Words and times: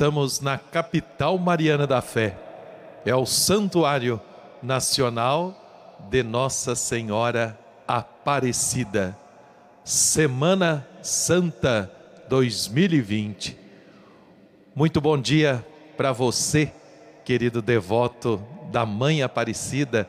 Estamos 0.00 0.40
na 0.40 0.56
capital 0.56 1.36
mariana 1.36 1.86
da 1.86 2.00
fé. 2.00 2.34
É 3.04 3.14
o 3.14 3.26
Santuário 3.26 4.18
Nacional 4.62 5.54
de 6.08 6.22
Nossa 6.22 6.74
Senhora 6.74 7.58
Aparecida. 7.86 9.14
Semana 9.84 10.88
Santa 11.02 11.92
2020. 12.30 13.58
Muito 14.74 15.02
bom 15.02 15.18
dia 15.18 15.62
para 15.98 16.12
você, 16.12 16.72
querido 17.22 17.60
devoto 17.60 18.42
da 18.72 18.86
Mãe 18.86 19.22
Aparecida, 19.22 20.08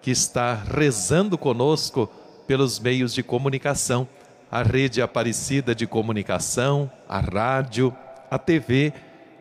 que 0.00 0.10
está 0.10 0.54
rezando 0.54 1.36
conosco 1.36 2.10
pelos 2.46 2.80
meios 2.80 3.12
de 3.12 3.22
comunicação, 3.22 4.08
a 4.50 4.62
rede 4.62 5.02
Aparecida 5.02 5.74
de 5.74 5.86
comunicação, 5.86 6.90
a 7.06 7.20
rádio, 7.20 7.94
a 8.30 8.38
TV, 8.38 8.94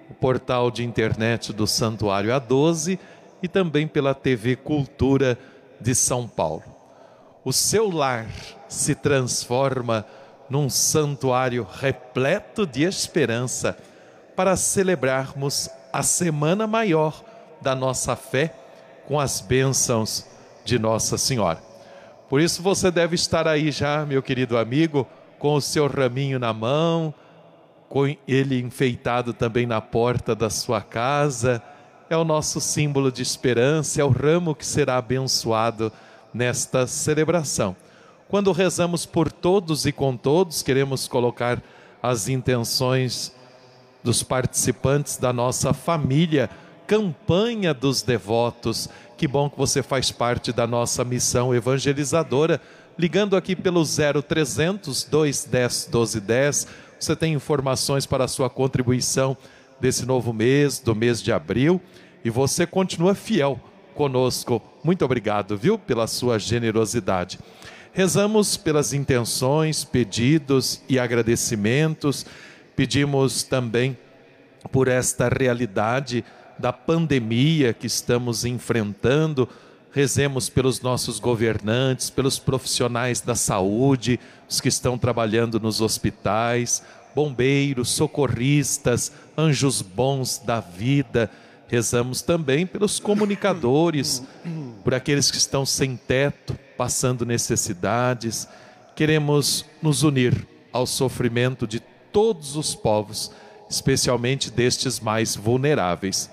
o 0.09 0.13
portal 0.13 0.69
de 0.69 0.83
internet 0.83 1.51
do 1.53 1.65
Santuário 1.65 2.31
A12 2.31 2.99
e 3.41 3.47
também 3.47 3.87
pela 3.87 4.13
TV 4.13 4.55
Cultura 4.55 5.37
de 5.79 5.93
São 5.93 6.27
Paulo. 6.27 6.63
O 7.43 7.53
seu 7.53 7.89
lar 7.89 8.27
se 8.67 8.95
transforma 8.95 10.05
num 10.49 10.69
santuário 10.69 11.67
repleto 11.79 12.65
de 12.65 12.83
esperança 12.83 13.77
para 14.35 14.55
celebrarmos 14.55 15.69
a 15.91 16.03
semana 16.03 16.67
maior 16.67 17.23
da 17.61 17.75
nossa 17.75 18.15
fé 18.15 18.53
com 19.07 19.19
as 19.19 19.41
bênçãos 19.41 20.25
de 20.63 20.77
Nossa 20.77 21.17
Senhora. 21.17 21.61
Por 22.27 22.41
isso 22.41 22.61
você 22.61 22.89
deve 22.89 23.15
estar 23.15 23.47
aí 23.47 23.71
já, 23.71 24.05
meu 24.05 24.21
querido 24.21 24.57
amigo, 24.57 25.07
com 25.37 25.55
o 25.55 25.61
seu 25.61 25.87
raminho 25.87 26.39
na 26.39 26.51
mão, 26.51 27.13
ele 28.27 28.59
enfeitado 28.59 29.33
também 29.33 29.65
na 29.65 29.79
porta 29.79 30.35
da 30.35 30.49
sua 30.49 30.81
casa. 30.81 31.61
É 32.09 32.17
o 32.17 32.23
nosso 32.23 32.59
símbolo 32.59 33.11
de 33.11 33.21
esperança, 33.21 34.01
é 34.01 34.03
o 34.03 34.09
ramo 34.09 34.53
que 34.53 34.65
será 34.65 34.97
abençoado 34.97 35.91
nesta 36.33 36.85
celebração. 36.85 37.75
Quando 38.27 38.51
rezamos 38.51 39.05
por 39.05 39.31
todos 39.31 39.85
e 39.85 39.91
com 39.91 40.17
todos, 40.17 40.61
queremos 40.61 41.07
colocar 41.07 41.61
as 42.01 42.27
intenções 42.27 43.33
dos 44.03 44.21
participantes 44.21 45.17
da 45.17 45.31
nossa 45.31 45.73
família, 45.73 46.49
campanha 46.85 47.73
dos 47.73 48.01
devotos. 48.01 48.89
Que 49.17 49.27
bom 49.27 49.49
que 49.49 49.57
você 49.57 49.81
faz 49.81 50.11
parte 50.11 50.51
da 50.51 50.67
nossa 50.67 51.03
missão 51.03 51.55
evangelizadora. 51.55 52.61
Ligando 52.97 53.35
aqui 53.35 53.55
pelo 53.55 53.83
0300 53.83 55.03
210 55.03 55.87
1210 55.87 56.67
você 56.99 57.15
tem 57.15 57.33
informações 57.33 58.05
para 58.05 58.23
a 58.23 58.27
sua 58.27 58.49
contribuição 58.49 59.37
desse 59.79 60.05
novo 60.05 60.33
mês, 60.33 60.79
do 60.79 60.95
mês 60.95 61.21
de 61.21 61.31
abril, 61.31 61.81
e 62.23 62.29
você 62.29 62.65
continua 62.65 63.13
fiel 63.13 63.59
conosco. 63.93 64.61
Muito 64.83 65.03
obrigado, 65.05 65.57
viu, 65.57 65.77
pela 65.77 66.07
sua 66.07 66.39
generosidade. 66.39 67.39
Rezamos 67.93 68.57
pelas 68.57 68.93
intenções, 68.93 69.83
pedidos 69.83 70.81
e 70.89 70.99
agradecimentos. 70.99 72.25
Pedimos 72.75 73.43
também 73.43 73.97
por 74.71 74.87
esta 74.87 75.29
realidade 75.29 76.25
da 76.59 76.73
pandemia 76.73 77.73
que 77.73 77.87
estamos 77.87 78.43
enfrentando 78.43 79.47
rezemos 79.95 80.49
pelos 80.49 80.81
nossos 80.81 81.19
governantes, 81.19 82.09
pelos 82.09 82.37
profissionais 82.37 83.21
da 83.21 83.33
saúde, 83.33 84.19
os 84.47 84.59
que 84.59 84.67
estão 84.67 84.97
trabalhando 84.97 85.57
nos 85.57 85.79
hospitais, 85.79 86.83
bombeiros, 87.15 87.91
socorristas, 87.91 89.13
anjos 89.37 89.81
bons 89.81 90.37
da 90.37 90.59
vida. 90.59 91.31
Rezamos 91.69 92.21
também 92.21 92.67
pelos 92.67 92.99
comunicadores, 92.99 94.21
por 94.83 94.93
aqueles 94.93 95.31
que 95.31 95.37
estão 95.37 95.65
sem 95.65 95.95
teto, 95.95 96.59
passando 96.77 97.25
necessidades. 97.25 98.49
Queremos 98.97 99.65
nos 99.81 100.03
unir 100.03 100.45
ao 100.73 100.85
sofrimento 100.85 101.65
de 101.65 101.79
todos 102.11 102.57
os 102.57 102.75
povos, 102.75 103.31
especialmente 103.69 104.51
destes 104.51 104.99
mais 104.99 105.37
vulneráveis. 105.37 106.29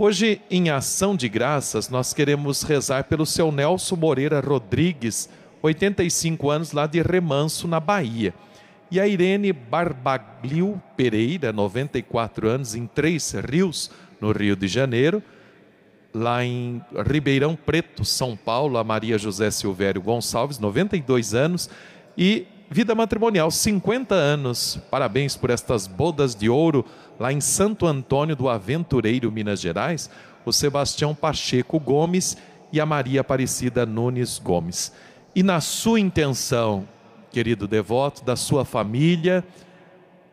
Hoje, 0.00 0.40
em 0.48 0.70
ação 0.70 1.16
de 1.16 1.28
graças, 1.28 1.88
nós 1.88 2.14
queremos 2.14 2.62
rezar 2.62 3.02
pelo 3.02 3.26
seu 3.26 3.50
Nelson 3.50 3.96
Moreira 3.96 4.38
Rodrigues, 4.38 5.28
85 5.60 6.50
anos, 6.50 6.70
lá 6.70 6.86
de 6.86 7.02
Remanso, 7.02 7.66
na 7.66 7.80
Bahia. 7.80 8.32
E 8.92 9.00
a 9.00 9.08
Irene 9.08 9.52
Barbaglio 9.52 10.80
Pereira, 10.96 11.52
94 11.52 12.48
anos, 12.48 12.76
em 12.76 12.86
Três 12.86 13.32
Rios, 13.32 13.90
no 14.20 14.30
Rio 14.30 14.54
de 14.54 14.68
Janeiro. 14.68 15.20
Lá 16.14 16.44
em 16.44 16.80
Ribeirão 17.04 17.56
Preto, 17.56 18.04
São 18.04 18.36
Paulo, 18.36 18.78
a 18.78 18.84
Maria 18.84 19.18
José 19.18 19.50
Silvério 19.50 20.00
Gonçalves, 20.00 20.60
92 20.60 21.34
anos. 21.34 21.68
E 22.16 22.46
vida 22.70 22.94
matrimonial, 22.94 23.50
50 23.50 24.14
anos. 24.14 24.78
Parabéns 24.90 25.36
por 25.36 25.50
estas 25.50 25.86
bodas 25.86 26.34
de 26.34 26.48
ouro 26.48 26.84
lá 27.18 27.32
em 27.32 27.40
Santo 27.40 27.86
Antônio 27.86 28.36
do 28.36 28.48
Aventureiro, 28.48 29.32
Minas 29.32 29.60
Gerais, 29.60 30.10
o 30.44 30.52
Sebastião 30.52 31.14
Pacheco 31.14 31.80
Gomes 31.80 32.36
e 32.72 32.80
a 32.80 32.86
Maria 32.86 33.22
Aparecida 33.22 33.86
Nunes 33.86 34.38
Gomes. 34.38 34.92
E 35.34 35.42
na 35.42 35.60
sua 35.60 35.98
intenção, 35.98 36.86
querido 37.30 37.66
devoto, 37.66 38.24
da 38.24 38.36
sua 38.36 38.64
família, 38.64 39.44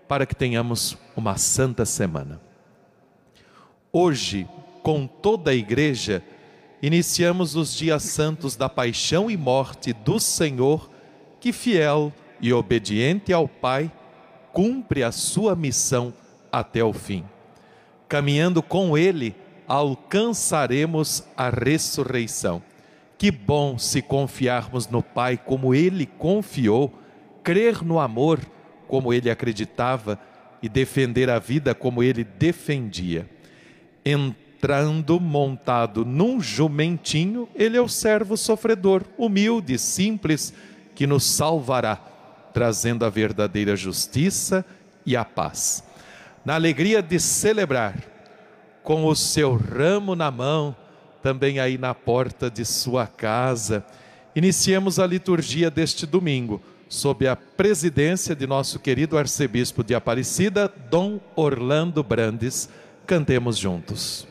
para 0.07 0.25
que 0.25 0.35
tenhamos 0.35 0.97
uma 1.15 1.37
santa 1.37 1.85
semana. 1.85 2.41
Hoje, 3.91 4.47
com 4.83 5.07
toda 5.07 5.51
a 5.51 5.55
igreja, 5.55 6.21
iniciamos 6.81 7.55
os 7.55 7.73
dias 7.73 8.03
santos 8.03 8.55
da 8.55 8.67
paixão 8.67 9.31
e 9.31 9.37
morte 9.37 9.93
do 9.93 10.19
Senhor, 10.19 10.89
que 11.39 11.53
fiel 11.53 12.11
e 12.45 12.53
obediente 12.53 13.33
ao 13.33 13.47
Pai, 13.47 13.91
cumpre 14.53 15.01
a 15.01 15.11
sua 15.11 15.55
missão 15.55 16.13
até 16.51 16.83
o 16.83 16.93
fim. 16.93 17.23
Caminhando 18.07 18.61
com 18.61 18.95
Ele, 18.95 19.35
alcançaremos 19.67 21.23
a 21.35 21.49
ressurreição. 21.49 22.61
Que 23.17 23.31
bom 23.31 23.79
se 23.79 23.99
confiarmos 23.99 24.87
no 24.87 25.01
Pai 25.01 25.39
como 25.43 25.73
Ele 25.73 26.05
confiou, 26.05 26.93
crer 27.41 27.83
no 27.83 27.99
amor 27.99 28.39
como 28.87 29.11
Ele 29.11 29.31
acreditava 29.31 30.19
e 30.61 30.69
defender 30.69 31.31
a 31.31 31.39
vida 31.39 31.73
como 31.73 32.03
Ele 32.03 32.23
defendia. 32.23 33.27
Entrando 34.05 35.19
montado 35.19 36.05
num 36.05 36.39
jumentinho, 36.39 37.49
Ele 37.55 37.75
é 37.75 37.81
o 37.81 37.89
servo 37.89 38.37
sofredor, 38.37 39.01
humilde, 39.17 39.79
simples, 39.79 40.53
que 40.93 41.07
nos 41.07 41.23
salvará, 41.25 42.14
trazendo 42.55 43.05
a 43.05 43.09
verdadeira 43.11 43.75
justiça 43.75 44.65
e 45.05 45.15
a 45.15 45.23
paz 45.23 45.83
na 46.45 46.53
alegria 46.53 47.01
de 47.01 47.19
celebrar, 47.19 47.97
com 48.83 49.05
o 49.05 49.15
seu 49.15 49.55
ramo 49.55 50.15
na 50.15 50.29
mão, 50.29 50.75
também 51.23 51.59
aí 51.59 51.75
na 51.75 51.95
porta 51.95 52.51
de 52.51 52.63
sua 52.63 53.07
casa. 53.07 53.83
Iniciemos 54.35 54.99
a 54.99 55.07
liturgia 55.07 55.71
deste 55.71 56.05
domingo, 56.05 56.61
sob 56.87 57.27
a 57.27 57.35
presidência 57.35 58.35
de 58.35 58.45
nosso 58.45 58.77
querido 58.77 59.17
arcebispo 59.17 59.83
de 59.83 59.95
Aparecida, 59.95 60.71
Dom 60.91 61.19
Orlando 61.35 62.03
Brandes. 62.03 62.69
Cantemos 63.07 63.57
juntos. 63.57 64.27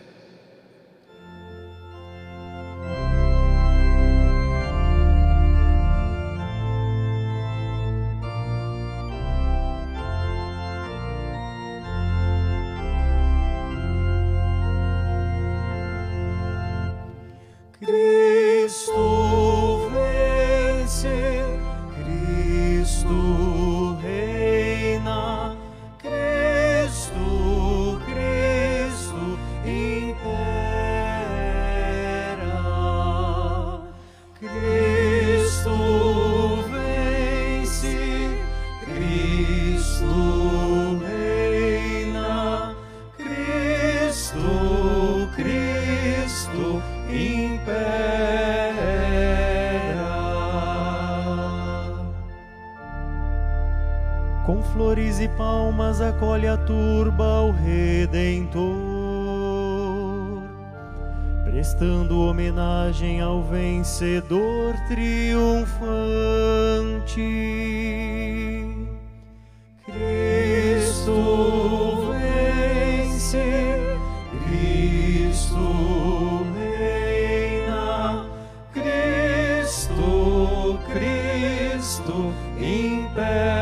Vencedor 63.94 64.74
triunfante. 64.88 65.54
Cristo 69.86 72.10
vence, 72.10 73.44
Cristo 74.48 76.44
reina, 76.56 78.26
Cristo, 78.72 80.80
Cristo 80.92 82.32
impera. 82.58 83.53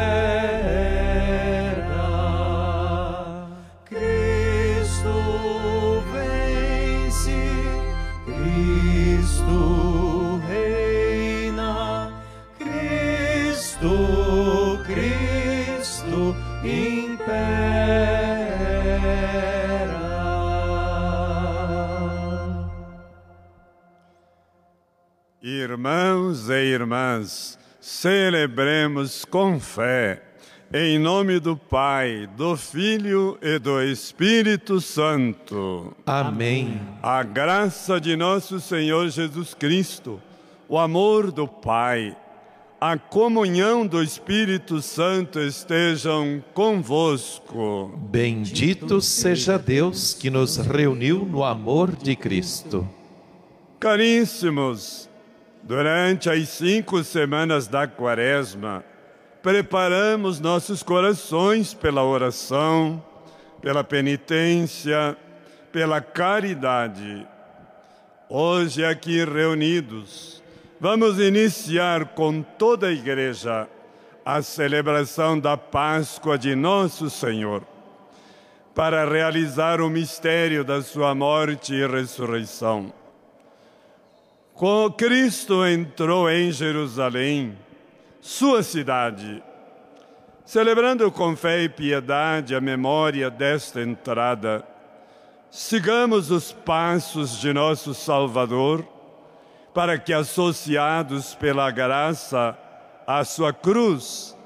Com 29.33 29.59
fé, 29.59 30.21
em 30.75 30.99
nome 30.99 31.41
do 31.41 31.57
Pai, 31.57 32.29
do 32.37 32.55
Filho 32.55 33.39
e 33.41 33.59
do 33.59 33.83
Espírito 33.83 34.79
Santo, 34.79 35.97
Amém. 36.05 36.79
a 37.03 37.23
graça 37.23 37.99
de 37.99 38.15
nosso 38.15 38.61
Senhor 38.61 39.09
Jesus 39.09 39.55
Cristo, 39.55 40.21
o 40.69 40.79
amor 40.79 41.33
do 41.33 41.49
Pai, 41.49 42.15
a 42.79 42.99
comunhão 42.99 43.87
do 43.87 44.03
Espírito 44.03 44.83
Santo 44.83 45.41
estejam 45.41 46.45
convosco. 46.53 47.99
Bendito 48.11 49.01
seja 49.01 49.59
Deus 49.59 50.13
que 50.13 50.29
nos 50.29 50.59
reuniu 50.59 51.25
no 51.25 51.43
amor 51.43 51.97
de 51.97 52.15
Cristo. 52.15 52.87
Caríssimos, 53.81 55.09
durante 55.63 56.29
as 56.29 56.51
cinco 56.51 57.03
semanas 57.03 57.67
da 57.67 57.89
Quaresma, 57.89 58.85
preparamos 59.43 60.39
nossos 60.39 60.83
corações 60.83 61.75
pela 61.75 62.05
oração, 62.05 63.03
pela 63.61 63.83
penitência, 63.83 65.17
pela 65.73 66.01
caridade. 66.01 67.27
Hoje, 68.29 68.85
aqui 68.85 69.25
reunidos, 69.25 70.43
vamos 70.81 71.19
iniciar 71.19 72.15
com 72.15 72.41
toda 72.41 72.87
a 72.87 72.93
Igreja 72.93 73.69
a 74.25 74.41
celebração 74.41 75.39
da 75.39 75.57
Páscoa 75.57 76.39
de 76.39 76.55
Nosso 76.55 77.11
Senhor, 77.11 77.65
para 78.73 79.05
realizar 79.05 79.81
o 79.81 79.91
mistério 79.91 80.63
da 80.63 80.81
Sua 80.81 81.15
morte 81.15 81.75
e 81.75 81.87
ressurreição. 81.87 82.93
Quando 84.55 84.93
Cristo 84.93 85.67
entrou 85.67 86.31
em 86.31 86.53
Jerusalém, 86.53 87.59
sua 88.23 88.63
cidade, 88.63 89.43
celebrando 90.45 91.11
com 91.11 91.35
fé 91.35 91.65
e 91.65 91.69
piedade 91.69 92.55
a 92.55 92.61
memória 92.61 93.29
desta 93.29 93.83
entrada, 93.83 94.65
sigamos 95.51 96.31
os 96.31 96.53
passos 96.53 97.41
de 97.41 97.53
nosso 97.53 97.93
Salvador, 97.93 98.87
para 99.75 99.99
que, 99.99 100.13
associados 100.13 101.35
pela 101.35 101.69
graça 101.73 102.57
à 103.05 103.25
sua 103.25 103.53
cruz, 103.53 104.39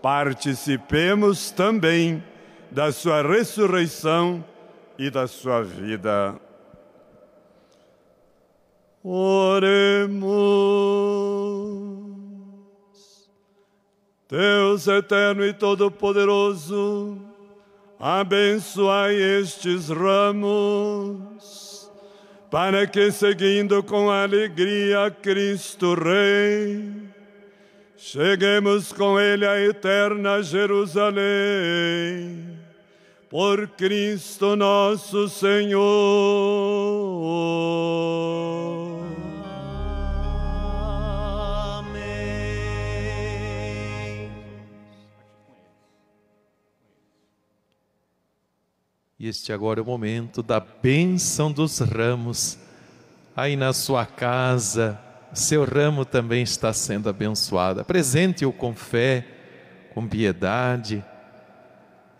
participemos 0.00 1.50
também 1.50 2.22
da 2.70 2.92
sua 2.92 3.20
ressurreição 3.20 4.44
e 4.96 5.10
da 5.10 5.26
sua 5.26 5.60
vida. 5.64 6.36
Oremos. 9.02 10.14
Deus 14.28 14.86
eterno 14.88 15.44
e 15.44 15.52
todo-poderoso, 15.52 17.18
abençoai 18.00 19.14
estes 19.14 19.90
ramos, 19.90 21.90
para 22.50 22.86
que, 22.86 23.12
seguindo 23.12 23.82
com 23.82 24.10
alegria 24.10 25.10
Cristo 25.10 25.94
Rei, 25.94 26.90
cheguemos 27.98 28.92
com 28.92 29.20
Ele 29.20 29.46
à 29.46 29.60
eterna 29.60 30.42
Jerusalém. 30.42 31.22
Por 33.28 33.68
Cristo 33.68 34.56
nosso 34.56 35.28
Senhor. 35.28 35.82
Este 49.26 49.54
agora 49.54 49.80
é 49.80 49.82
o 49.82 49.86
momento 49.86 50.42
da 50.42 50.60
bênção 50.60 51.50
dos 51.50 51.78
ramos. 51.78 52.58
Aí 53.34 53.56
na 53.56 53.72
sua 53.72 54.04
casa, 54.04 55.00
seu 55.32 55.64
ramo 55.64 56.04
também 56.04 56.42
está 56.42 56.74
sendo 56.74 57.08
abençoado. 57.08 57.80
Apresente-o 57.80 58.52
com 58.52 58.74
fé, 58.74 59.26
com 59.94 60.06
piedade. 60.06 61.02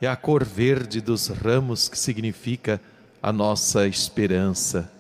É 0.01 0.07
a 0.07 0.17
cor 0.17 0.43
verde 0.43 1.03
dos 1.03 1.27
ramos 1.29 1.91
que 1.91 1.99
significa 1.99 2.81
a 3.23 3.31
nossa 3.31 3.87
esperança. 3.87 4.91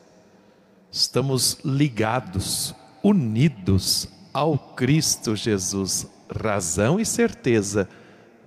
Estamos 0.93 1.57
ligados, 1.64 2.75
unidos 3.02 4.11
ao 4.31 4.59
Cristo 4.59 5.35
Jesus, 5.35 6.07
razão 6.29 7.00
e 7.00 7.07
certeza 7.07 7.88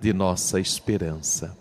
de 0.00 0.12
nossa 0.12 0.60
esperança. 0.60 1.57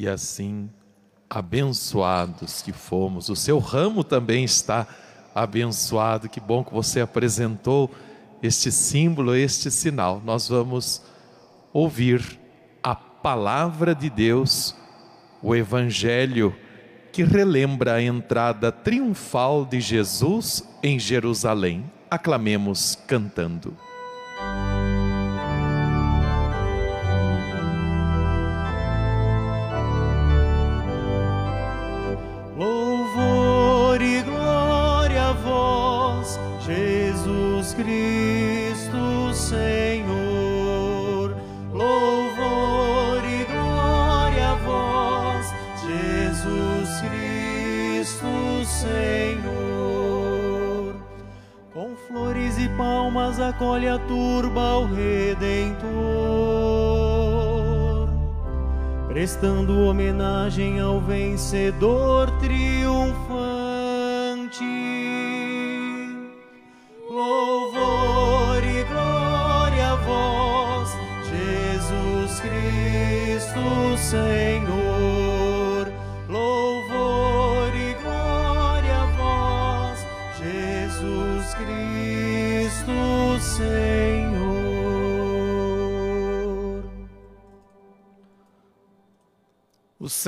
E 0.00 0.08
assim, 0.08 0.70
abençoados 1.28 2.62
que 2.62 2.72
fomos, 2.72 3.28
o 3.28 3.36
seu 3.36 3.58
ramo 3.58 4.02
também 4.02 4.44
está 4.44 4.86
abençoado. 5.34 6.26
Que 6.26 6.40
bom 6.40 6.64
que 6.64 6.72
você 6.72 7.02
apresentou 7.02 7.90
este 8.42 8.72
símbolo, 8.72 9.34
este 9.34 9.70
sinal. 9.70 10.22
Nós 10.24 10.48
vamos 10.48 11.02
ouvir 11.70 12.40
a 12.82 12.94
palavra 12.94 13.94
de 13.94 14.08
Deus, 14.08 14.74
o 15.42 15.54
Evangelho, 15.54 16.56
que 17.12 17.22
relembra 17.22 17.96
a 17.96 18.02
entrada 18.02 18.72
triunfal 18.72 19.66
de 19.66 19.82
Jesus 19.82 20.64
em 20.82 20.98
Jerusalém. 20.98 21.84
Aclamemos 22.10 22.96
cantando. 23.06 23.76
Acolhe 53.50 53.88
a 53.88 53.98
turba 53.98 54.76
o 54.78 54.86
Redentor, 54.86 55.90
prestando 59.08 59.86
homenagem 59.86 60.80
ao 60.80 61.00
vencedor 61.00 62.30
triunfante. 62.38 62.79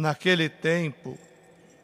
Naquele 0.00 0.48
tempo, 0.48 1.18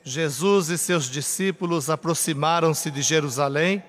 Jesus 0.02 0.70
e 0.70 0.78
seus 0.78 1.04
discípulos 1.04 1.90
aproximaram-se 1.90 2.90
de 2.90 3.02
Jerusalém 3.02 3.84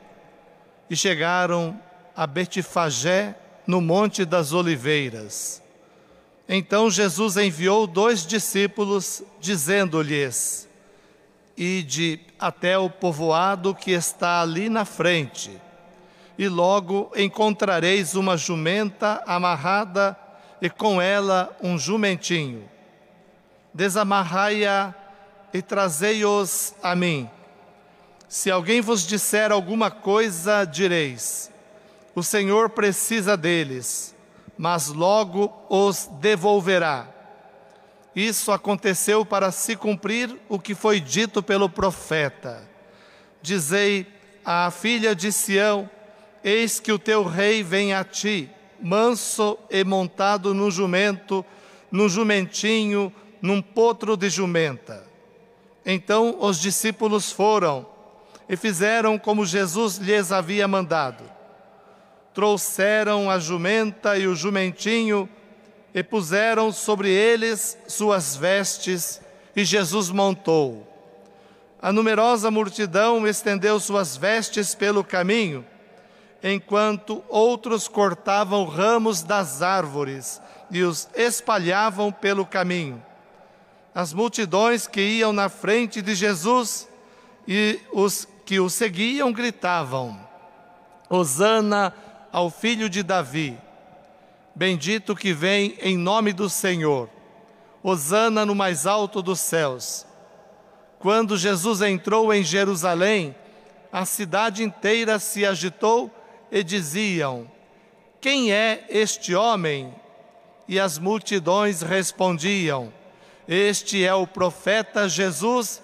e 0.90 0.98
chegaram 0.98 1.80
a 2.14 2.28
Betfagé, 2.28 3.38
no 3.66 3.80
Monte 3.80 4.26
das 4.26 4.52
Oliveiras. 4.52 5.64
Então 6.48 6.92
Jesus 6.92 7.38
enviou 7.38 7.88
dois 7.88 8.28
discípulos, 8.28 9.24
dizendo-lhes: 9.40 10.68
Ide 11.56 12.20
até 12.38 12.78
o 12.78 12.90
povoado 12.90 13.74
que 13.74 13.92
está 13.92 14.42
ali 14.42 14.68
na 14.68 14.84
frente, 14.84 15.52
e 16.38 16.50
logo 16.50 17.14
encontrareis 17.16 18.14
uma 18.14 18.36
jumenta 18.36 19.24
amarrada 19.26 20.18
e 20.62 20.70
com 20.70 21.02
ela 21.02 21.56
um 21.64 21.78
jumentinho 21.78 22.68
desamarrai-a 23.78 24.92
e 25.54 25.62
trazei-os 25.62 26.74
a 26.82 26.96
mim. 26.96 27.30
Se 28.28 28.50
alguém 28.50 28.82
vos 28.82 29.06
disser 29.06 29.52
alguma 29.52 29.92
coisa, 29.92 30.66
direis: 30.66 31.52
O 32.16 32.24
Senhor 32.24 32.72
precisa 32.72 33.38
deles, 33.38 34.16
mas 34.58 34.88
logo 34.88 35.54
os 35.70 36.10
devolverá. 36.20 37.08
Isso 38.16 38.52
aconteceu 38.52 39.24
para 39.24 39.52
se 39.52 39.76
cumprir 39.76 40.36
o 40.50 40.58
que 40.58 40.74
foi 40.74 41.00
dito 41.00 41.44
pelo 41.44 41.70
profeta. 41.70 42.68
Dizei 43.44 44.08
à 44.44 44.72
filha 44.72 45.16
de 45.16 45.32
Sião: 45.32 45.88
Eis 46.44 46.80
que 46.80 46.92
o 46.92 46.98
teu 46.98 47.24
rei 47.24 47.62
vem 47.62 47.94
a 47.94 48.04
ti, 48.04 48.50
manso 48.82 49.56
e 49.70 49.84
montado 49.84 50.52
no 50.56 50.72
jumento, 50.72 51.46
no 51.92 52.10
jumentinho, 52.10 53.14
num 53.42 53.62
potro 53.62 54.18
de 54.18 54.30
jumenta. 54.30 55.06
Então 55.86 56.36
os 56.40 56.60
discípulos 56.60 57.32
foram 57.32 57.86
e 58.50 58.56
fizeram 58.56 59.18
como 59.18 59.46
Jesus 59.46 59.98
lhes 59.98 60.32
havia 60.32 60.68
mandado. 60.68 61.24
Trouxeram 62.34 63.30
a 63.30 63.40
jumenta 63.40 64.18
e 64.18 64.28
o 64.28 64.36
jumentinho 64.36 65.30
e 65.94 66.04
puseram 66.04 66.72
sobre 66.72 67.10
eles 67.10 67.78
suas 67.88 68.36
vestes, 68.36 69.22
e 69.56 69.66
Jesus 69.66 70.10
montou. 70.12 70.86
A 71.82 71.92
numerosa 71.92 72.52
multidão 72.52 73.26
estendeu 73.26 73.80
suas 73.80 74.16
vestes 74.16 74.76
pelo 74.76 75.04
caminho, 75.04 75.66
enquanto 76.44 77.24
outros 77.30 77.88
cortavam 77.88 78.66
ramos 78.66 79.24
das 79.24 79.62
árvores 79.62 80.40
e 80.70 80.84
os 80.84 81.10
espalhavam 81.16 82.12
pelo 82.12 82.46
caminho 82.46 83.02
as 83.98 84.14
multidões 84.14 84.86
que 84.86 85.02
iam 85.02 85.34
na 85.34 85.50
frente 85.50 86.04
de 86.04 86.14
Jesus 86.14 86.88
e 87.48 87.80
os 87.92 88.28
que 88.46 88.60
o 88.60 88.70
seguiam 88.70 89.34
gritavam: 89.34 90.16
Hosana 91.10 91.92
ao 92.32 92.52
filho 92.52 92.92
de 92.92 93.02
Davi. 93.02 93.58
Bendito 94.54 95.16
que 95.16 95.34
vem 95.34 95.76
em 95.82 95.98
nome 95.98 96.32
do 96.32 96.48
Senhor. 96.48 97.10
Hosana 97.82 98.46
no 98.46 98.54
mais 98.54 98.86
alto 98.86 99.20
dos 99.20 99.40
céus. 99.40 100.06
Quando 101.00 101.36
Jesus 101.36 101.82
entrou 101.82 102.32
em 102.32 102.44
Jerusalém, 102.44 103.36
a 103.92 104.06
cidade 104.06 104.62
inteira 104.62 105.18
se 105.18 105.44
agitou 105.44 106.12
e 106.52 106.64
diziam: 106.64 107.50
Quem 108.22 108.54
é 108.54 108.86
este 108.90 109.34
homem? 109.34 109.92
E 110.68 110.80
as 110.80 111.00
multidões 111.00 111.82
respondiam: 111.82 112.94
este 113.48 114.04
é 114.04 114.14
o 114.14 114.28
profeta 114.28 115.08
Jesus 115.08 115.82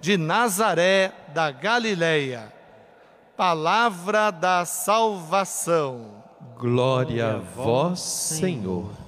de 0.00 0.16
Nazaré 0.16 1.12
da 1.34 1.50
Galileia. 1.50 2.52
Palavra 3.36 4.30
da 4.30 4.64
salvação. 4.64 6.24
Glória 6.56 7.34
a 7.34 7.38
vós, 7.38 8.00
Senhor. 8.00 9.03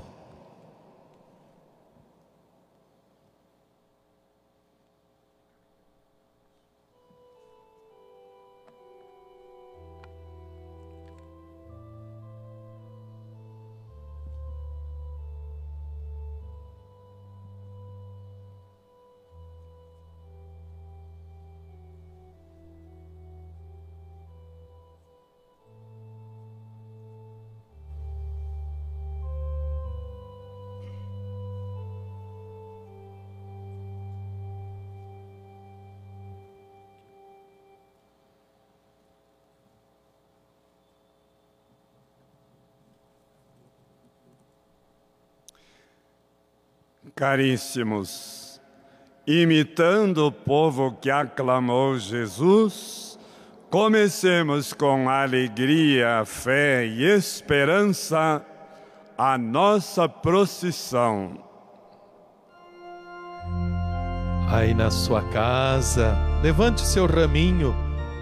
Caríssimos, 47.18 48.61
imitando 49.26 50.26
o 50.26 50.30
povo 50.30 50.99
que 51.00 51.11
aclamou 51.11 51.99
Jesus, 51.99 53.18
comecemos 53.70 54.75
com 54.75 55.08
alegria, 55.08 56.25
fé 56.26 56.85
e 56.85 57.04
esperança 57.04 58.44
a 59.16 59.38
nossa 59.38 60.06
procissão. 60.06 61.42
Aí 64.50 64.75
na 64.75 64.90
sua 64.90 65.23
casa, 65.30 66.14
levante 66.42 66.82
seu 66.82 67.06
raminho, 67.06 67.75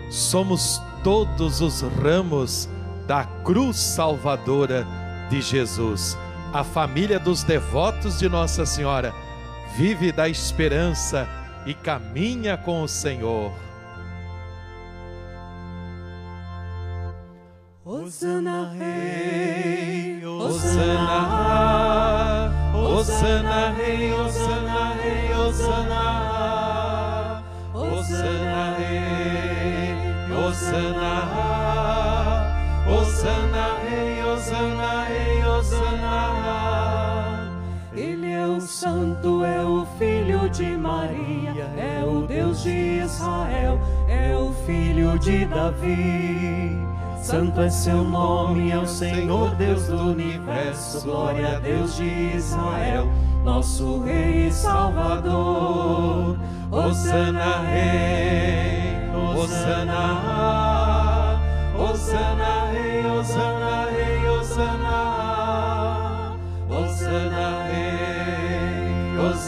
somos 0.08 0.80
todos 1.02 1.60
os 1.60 1.80
ramos 1.80 2.68
da 3.08 3.24
cruz 3.42 3.76
salvadora 3.76 4.86
de 5.28 5.42
Jesus 5.42 6.16
a 6.54 6.62
família 6.62 7.18
dos 7.18 7.42
devotos 7.42 8.16
de 8.20 8.28
Nossa 8.28 8.64
Senhora 8.64 9.12
vive 9.76 10.12
da 10.12 10.28
esperança 10.28 11.26
e 11.66 11.74
caminha 11.74 12.56
com 12.56 12.80
o 12.84 12.88
Senhor. 12.88 13.52
Hosana 17.84 18.70
Rei, 18.70 20.24
Hosana, 20.24 21.10
Hosana 22.72 23.70
Rei, 23.72 24.12
Hosana 24.12 24.94
Rei, 24.94 25.34
Hosana, 25.34 26.04
Hosana 27.74 28.76
Rei, 28.78 29.92
Hosana, 30.32 31.43
Santo, 39.24 39.42
é 39.42 39.64
o 39.64 39.86
Filho 39.98 40.50
de 40.50 40.76
Maria, 40.76 41.66
é 41.78 42.04
o 42.04 42.26
Deus 42.26 42.62
de 42.62 43.00
Israel, 43.00 43.80
é 44.06 44.36
o 44.36 44.52
Filho 44.66 45.18
de 45.18 45.46
Davi. 45.46 46.78
Santo 47.22 47.58
é 47.62 47.70
seu 47.70 48.04
nome, 48.04 48.70
é 48.70 48.78
o 48.78 48.86
Senhor 48.86 49.54
Deus 49.54 49.86
do 49.86 50.10
universo. 50.10 51.00
Glória 51.00 51.56
a 51.56 51.58
Deus 51.58 51.96
de 51.96 52.36
Israel, 52.36 53.08
nosso 53.42 54.00
Rei 54.00 54.48
e 54.48 54.52
Salvador. 54.52 56.36
Hosana 56.70 57.62
Rei, 57.62 59.08
Hosana, 59.34 60.20
Hosana 61.74 62.66
Rei, 62.72 63.06
Hosana 63.06 63.53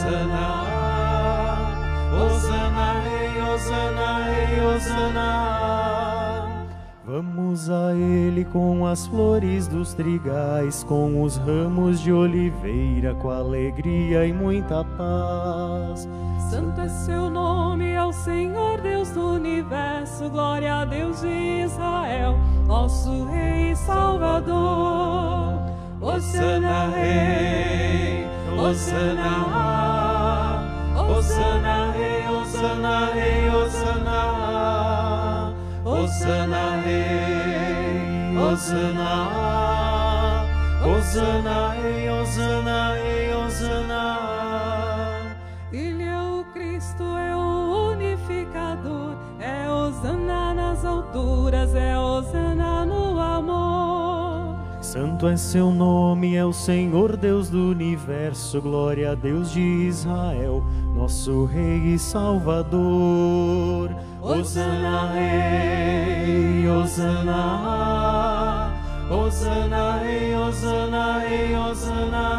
Rei, 0.07 0.15
Hosana, 0.15 1.67
Hosana 2.13 3.01
Rei, 3.01 3.43
Hosana 3.43 4.09
Rei, 4.25 4.61
Hosana. 4.61 5.87
Vamos 7.05 7.71
a 7.71 7.95
ele 7.95 8.45
com 8.45 8.87
as 8.87 9.07
flores 9.07 9.67
dos 9.69 9.95
trigais, 9.95 10.85
com 10.85 11.23
os 11.23 11.37
ramos 11.37 12.01
de 12.01 12.13
oliveira, 12.13 13.15
com 13.15 13.31
alegria 13.31 14.27
e 14.27 14.33
muita 14.33 14.85
paz. 14.85 16.09
Santo 16.51 16.81
é 16.81 16.89
seu 16.89 17.31
nome, 17.31 17.93
é 17.93 18.05
o 18.05 18.13
Senhor 18.13 18.81
Deus 18.81 19.11
do 19.11 19.35
universo, 19.35 20.29
glória 20.31 20.75
a 20.75 20.85
Deus 20.85 21.21
de 21.23 21.63
Israel, 21.65 22.39
nosso 22.67 23.25
Rei 23.25 23.73
e 23.73 23.77
Salvador. 23.77 25.61
Hosana 26.01 26.89
Rei, 26.89 28.27
Hosana, 28.57 29.33
Hosana 30.95 31.93
Rei, 31.93 32.23
Hosana 32.27 33.13
Rei, 33.15 33.49
Hosana, 33.51 34.21
Hosana 35.85 36.83
Rei, 36.85 38.35
Hosana, 38.35 39.13
Hosana 40.83 41.59
Rei, 41.75 42.09
Hosana 42.09 42.95
Rei, 42.95 43.35
Hosana. 43.35 44.05
Ele 45.73 46.03
é 46.05 46.19
o 46.19 46.45
Cristo, 46.53 47.05
é 47.05 47.37
o 47.37 47.93
unificador, 47.93 49.17
é 49.39 49.69
Osana 49.69 50.55
nas 50.55 50.85
alturas, 50.85 51.75
é 51.75 51.99
Osana 51.99 52.87
no. 52.87 53.06
Santo 54.97 55.29
é 55.29 55.37
seu 55.37 55.71
nome, 55.71 56.37
é 56.37 56.45
o 56.45 56.55
Senhor 56.55 57.19
Deus 57.19 57.51
do 57.51 57.69
universo, 57.69 58.63
glória 58.63 59.13
a 59.13 59.15
Deus 59.15 59.53
de 59.53 59.61
Israel, 59.61 60.65
nosso 60.95 61.45
Rei 61.45 61.93
e 61.93 61.99
Salvador. 61.99 63.91
Osana 64.23 65.13
Rei, 65.13 66.67
Osana, 66.71 67.93
Osana 69.11 69.99
Rei, 69.99 70.35
Osana 70.35 71.19
Rei, 71.19 71.55
Osana, 71.55 72.35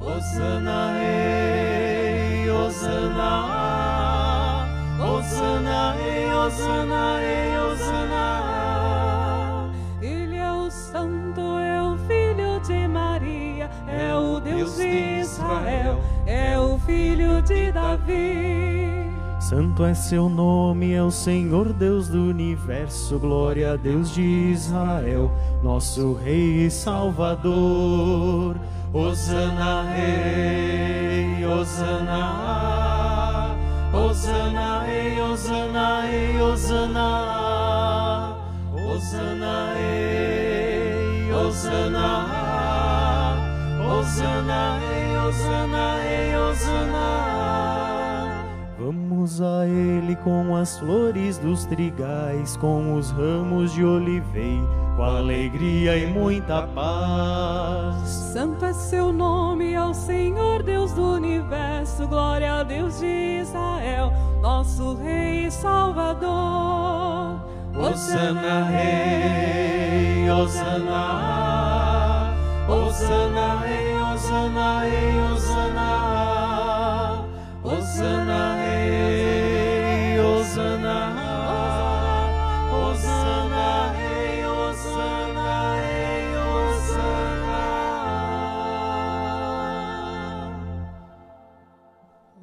Osana 0.00 0.92
Rei, 0.98 2.50
Osana, 2.50 3.44
Osana 4.98 5.92
Rei, 5.98 6.32
Osana 6.32 7.18
Rei, 7.18 7.53
Israel, 15.44 16.00
é 16.26 16.58
o 16.58 16.78
Filho 16.78 17.42
de 17.42 17.70
Davi. 17.70 19.12
Santo 19.40 19.84
é 19.84 19.92
seu 19.92 20.28
nome, 20.28 20.94
é 20.94 21.02
o 21.02 21.10
Senhor 21.10 21.70
Deus 21.74 22.08
do 22.08 22.30
universo, 22.30 23.18
glória 23.18 23.74
a 23.74 23.76
Deus 23.76 24.14
de 24.14 24.22
Israel, 24.22 25.30
nosso 25.62 26.14
Rei 26.14 26.64
e 26.66 26.70
Salvador. 26.70 28.56
Hosana 28.90 29.82
Rei, 29.92 31.44
Hosana, 31.44 32.24
Hosana 33.92 34.84
Rei, 34.86 35.20
Hosana 35.20 36.00
Rei, 36.02 36.40
Hosana, 36.40 38.34
Hosana 38.72 39.74
Rei, 39.74 41.32
Hosana, 41.32 42.08
Hosana 43.84 44.78
Rei, 44.78 44.93
Hosana 45.34 45.96
Rei, 46.00 46.36
Hosana. 46.36 47.24
Vamos 48.78 49.40
a 49.42 49.66
ele 49.66 50.14
com 50.16 50.54
as 50.54 50.78
flores 50.78 51.38
dos 51.38 51.64
trigais, 51.66 52.56
com 52.56 52.94
os 52.94 53.10
ramos 53.10 53.72
de 53.72 53.84
oliveira, 53.84 54.64
com 54.96 55.02
alegria 55.02 55.96
e 55.96 56.06
muita 56.06 56.68
paz. 56.68 58.08
Santo 58.08 58.64
é 58.64 58.72
seu 58.72 59.12
nome, 59.12 59.74
ao 59.74 59.92
Senhor 59.92 60.62
Deus 60.62 60.92
do 60.92 61.14
universo, 61.14 62.06
glória 62.06 62.60
a 62.60 62.62
Deus 62.62 63.00
de 63.00 63.40
Israel, 63.40 64.12
nosso 64.40 64.94
Rei 64.94 65.46
e 65.46 65.50
Salvador. 65.50 67.40
Hosana 67.76 68.66
Rei, 68.66 70.30
Hosana, 70.30 71.04
Hosana 72.68 73.58
Rei, 73.66 73.93
Hosana 74.54 74.82
Rei, 74.82 75.18
Hosana, 75.18 75.90
Hosana 77.64 78.42
Rei, 78.62 80.16
Hosana, 80.18 80.98
Hosana 82.70 83.68
Rei, 83.96 84.44
Hosana 84.46 85.74
Rei, 85.80 86.36
Hosana. 86.46 87.64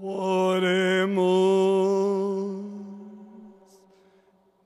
Oremos. 0.02 1.22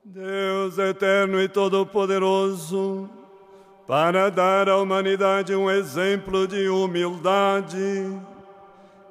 Deus 0.04 0.78
eterno 0.78 1.40
e 1.40 1.48
todo-poderoso, 1.48 3.08
para 3.86 4.30
dar 4.30 4.68
à 4.68 4.78
humanidade 4.78 5.54
um 5.54 5.70
exemplo 5.70 6.46
de 6.48 6.68
humildade, 6.68 8.18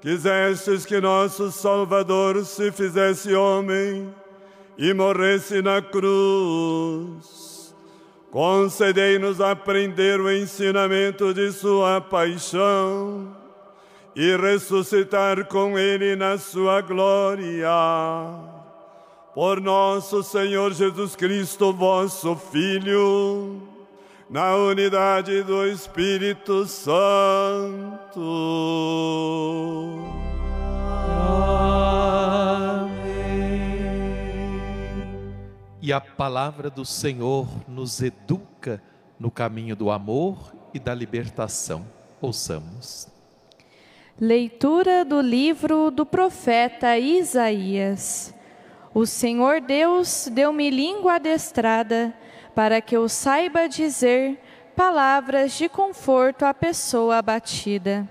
quisestes 0.01 0.85
que 0.85 0.99
nosso 0.99 1.49
Salvador 1.51 2.43
se 2.43 2.71
fizesse 2.71 3.33
homem 3.33 4.13
e 4.77 4.93
morresse 4.93 5.61
na 5.61 5.81
cruz. 5.81 7.73
Concedei-nos 8.29 9.39
aprender 9.39 10.19
o 10.19 10.29
ensinamento 10.29 11.33
de 11.33 11.53
Sua 11.53 12.01
paixão 12.01 13.33
e 14.13 14.35
ressuscitar 14.35 15.45
com 15.45 15.79
Ele 15.79 16.17
na 16.17 16.37
Sua 16.37 16.81
glória. 16.81 17.69
Por 19.33 19.61
nosso 19.61 20.21
Senhor 20.21 20.73
Jesus 20.73 21.15
Cristo, 21.15 21.71
vosso 21.71 22.35
Filho, 22.35 23.74
na 24.29 24.55
unidade 24.55 25.43
do 25.43 25.67
Espírito 25.67 26.65
Santo. 26.65 28.21
E 35.81 35.93
a 35.93 36.01
palavra 36.01 36.69
do 36.69 36.83
Senhor 36.83 37.47
nos 37.67 38.01
educa 38.01 38.81
no 39.19 39.29
caminho 39.29 39.75
do 39.75 39.91
amor 39.91 40.53
e 40.73 40.79
da 40.79 40.95
libertação. 40.95 41.85
Ouçamos. 42.19 43.07
Leitura 44.19 45.05
do 45.05 45.21
livro 45.21 45.91
do 45.91 46.05
profeta 46.05 46.97
Isaías. 46.97 48.33
O 48.93 49.05
Senhor 49.05 49.61
Deus 49.61 50.27
deu-me 50.31 50.69
língua 50.71 51.15
adestrada 51.15 52.15
para 52.55 52.79
que 52.79 52.95
eu 52.95 53.09
saiba 53.09 53.67
dizer 53.67 54.39
palavras 54.75 55.57
de 55.57 55.67
conforto 55.67 56.43
à 56.43 56.53
pessoa 56.53 57.17
abatida. 57.17 58.09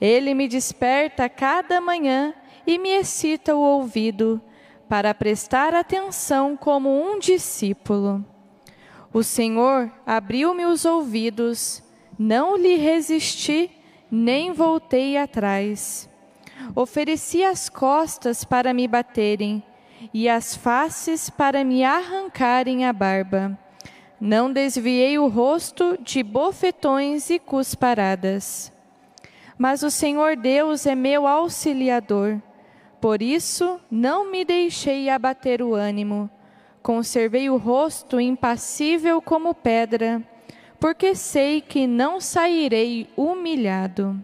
Ele 0.00 0.34
me 0.34 0.48
desperta 0.48 1.28
cada 1.28 1.80
manhã 1.80 2.34
e 2.66 2.78
me 2.78 2.90
excita 2.90 3.54
o 3.54 3.60
ouvido 3.60 4.42
para 4.88 5.14
prestar 5.14 5.74
atenção 5.74 6.56
como 6.56 6.90
um 6.90 7.18
discípulo. 7.18 8.24
O 9.12 9.22
Senhor 9.22 9.90
abriu-me 10.04 10.64
os 10.66 10.84
ouvidos, 10.84 11.82
não 12.18 12.56
lhe 12.56 12.76
resisti, 12.76 13.70
nem 14.10 14.52
voltei 14.52 15.16
atrás. 15.16 16.08
Ofereci 16.74 17.42
as 17.44 17.68
costas 17.68 18.44
para 18.44 18.72
me 18.72 18.86
baterem 18.86 19.62
e 20.12 20.28
as 20.28 20.54
faces 20.54 21.28
para 21.30 21.64
me 21.64 21.84
arrancarem 21.84 22.86
a 22.86 22.92
barba. 22.92 23.58
Não 24.20 24.52
desviei 24.52 25.18
o 25.18 25.28
rosto 25.28 25.98
de 26.00 26.22
bofetões 26.22 27.30
e 27.30 27.38
cusparadas. 27.38 28.72
Mas 29.58 29.82
o 29.82 29.90
Senhor 29.90 30.36
Deus 30.36 30.86
é 30.86 30.94
meu 30.94 31.26
auxiliador. 31.26 32.40
Por 33.00 33.20
isso, 33.20 33.80
não 33.90 34.30
me 34.30 34.44
deixei 34.44 35.10
abater 35.10 35.60
o 35.60 35.74
ânimo 35.74 36.30
Conservei 36.82 37.48
o 37.48 37.56
rosto 37.56 38.20
impassível 38.20 39.22
como 39.22 39.54
pedra, 39.54 40.20
porque 40.80 41.14
sei 41.14 41.60
que 41.60 41.86
não 41.86 42.20
sairei 42.20 43.08
humilhado. 43.16 44.20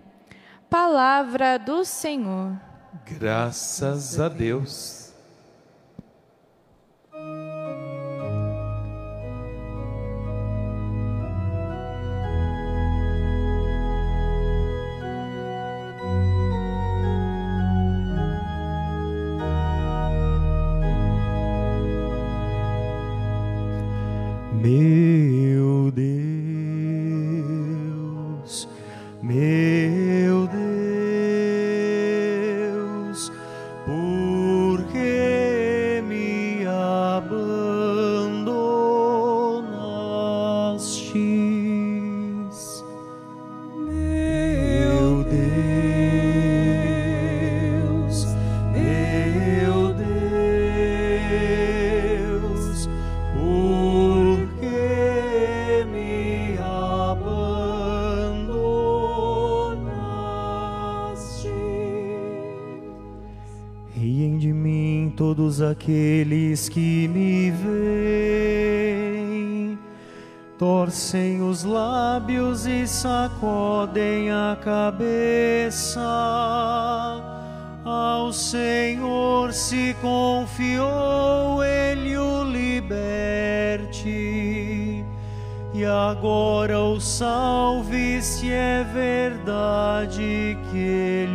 Palavra 0.68 1.56
do 1.56 1.84
Senhor. 1.84 2.60
Graças 3.06 4.18
a 4.18 4.28
Deus. 4.28 5.07
Todos 24.68 25.37
aqueles 65.88 66.68
que 66.68 67.08
me 67.08 67.50
veem, 68.60 69.08
torcem 70.58 71.40
os 71.40 71.64
lábios 71.64 72.66
e 72.66 72.86
sacodem 72.86 74.30
a 74.30 74.54
cabeça. 74.62 75.98
Ao 77.86 78.30
Senhor 78.34 79.54
se 79.54 79.96
confiou, 80.02 81.64
Ele 81.64 82.18
o 82.18 82.44
liberte. 82.44 83.96
E 85.72 85.84
agora 85.86 86.78
o 86.78 87.00
salve 87.00 88.20
se 88.20 88.52
é 88.52 88.84
verdade 88.92 90.58
que 90.70 90.76
Ele 90.76 91.27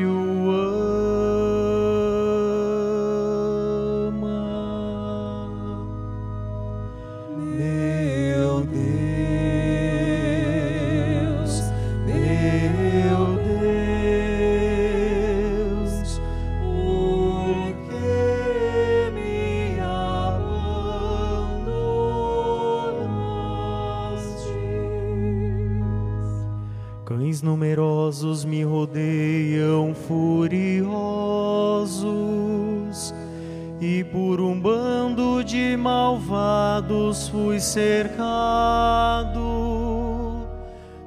cercado. 37.64 39.42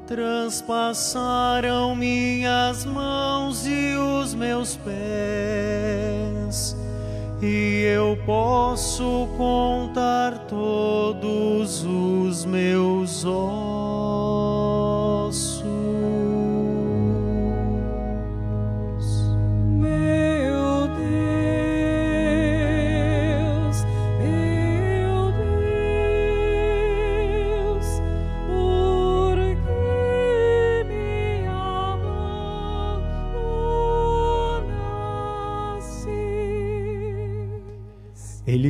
Transpassaram 0.06 1.94
minhas 1.94 2.84
mãos 2.84 3.66
e 3.66 3.94
os 3.96 4.34
meus 4.34 4.76
pés, 4.76 6.76
e 7.42 7.82
eu 7.94 8.16
posso 8.24 9.28
contar 9.36 10.46
todos 10.46 11.84
os 11.84 12.44
meus 12.44 13.24
ossos. 13.24 14.95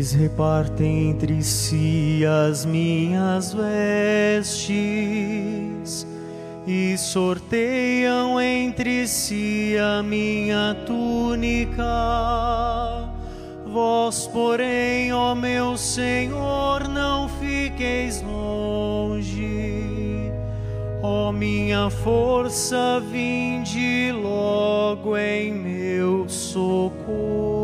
Eles 0.07 0.13
repartem 0.13 1.11
entre 1.11 1.43
si 1.43 2.23
as 2.25 2.65
minhas 2.65 3.53
vestes 3.53 4.87
e 6.65 6.97
sorteiam 6.97 8.41
entre 8.41 9.09
si 9.09 9.75
a 9.77 10.05
minha 10.05 10.77
túnica. 10.87 11.83
Vós, 13.67 14.29
porém, 14.29 15.13
ó 15.13 15.35
meu 15.35 15.77
Senhor, 15.77 16.87
não 16.87 17.29
fiqueis 17.29 18.23
longe. 18.23 19.51
Ó 21.03 21.33
minha 21.33 21.91
força, 21.91 23.03
vinde 23.11 24.13
logo 24.13 25.17
em 25.17 25.53
meu 25.53 26.29
socorro. 26.29 27.56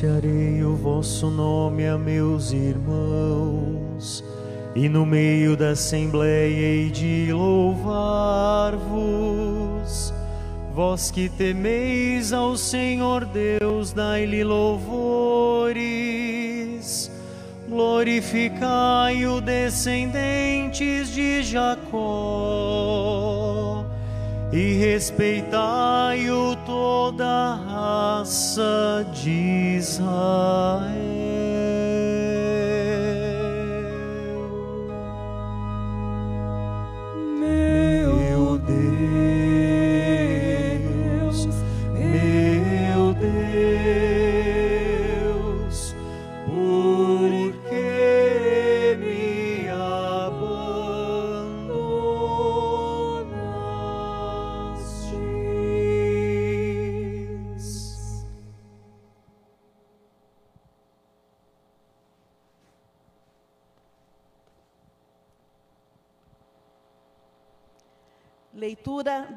Anunciarei 0.00 0.64
o 0.64 0.74
vosso 0.76 1.28
nome 1.30 1.86
a 1.86 1.98
meus 1.98 2.52
irmãos, 2.52 4.24
e 4.74 4.88
no 4.88 5.04
meio 5.04 5.54
da 5.56 5.70
assembleia 5.70 6.56
hei 6.56 6.90
de 6.90 7.30
louvar-vos. 7.32 8.80
Vós 10.74 11.10
que 11.10 11.28
temeis 11.28 12.32
ao 12.32 12.56
Senhor 12.56 13.26
Deus, 13.26 13.92
dai-lhe 13.92 14.42
louvores. 14.42 15.80
Glorificai 17.68 19.26
o 19.26 19.40
descendentes 19.40 21.12
de 21.12 21.42
Jacó 21.42 22.60
e 24.52 24.74
respeitai-o 24.74 26.56
toda 26.66 27.26
a 27.26 27.54
raça 27.54 29.06
de 29.12 29.76
Israel. 29.76 31.09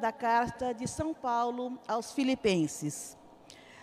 Da 0.04 0.12
carta 0.12 0.74
de 0.74 0.86
São 0.86 1.14
Paulo 1.14 1.80
aos 1.88 2.12
Filipenses. 2.12 3.16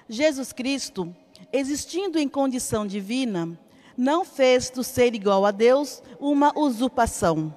Jesus 0.06 0.52
Cristo, 0.52 1.16
existindo 1.50 2.18
em 2.18 2.28
condição 2.28 2.86
divina, 2.86 3.58
não 3.96 4.22
fez 4.22 4.68
do 4.68 4.84
ser 4.84 5.14
igual 5.14 5.46
a 5.46 5.50
Deus 5.50 6.02
uma 6.20 6.52
usurpação, 6.54 7.56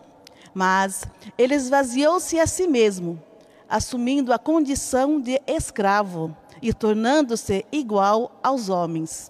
mas 0.54 1.04
ele 1.38 1.56
esvaziou-se 1.56 2.40
a 2.40 2.48
si 2.48 2.66
mesmo, 2.66 3.22
assumindo 3.68 4.32
a 4.32 4.40
condição 4.40 5.20
de 5.20 5.42
escravo 5.46 6.34
e 6.62 6.74
tornando-se 6.74 7.66
igual 7.70 8.32
aos 8.42 8.70
homens. 8.70 9.30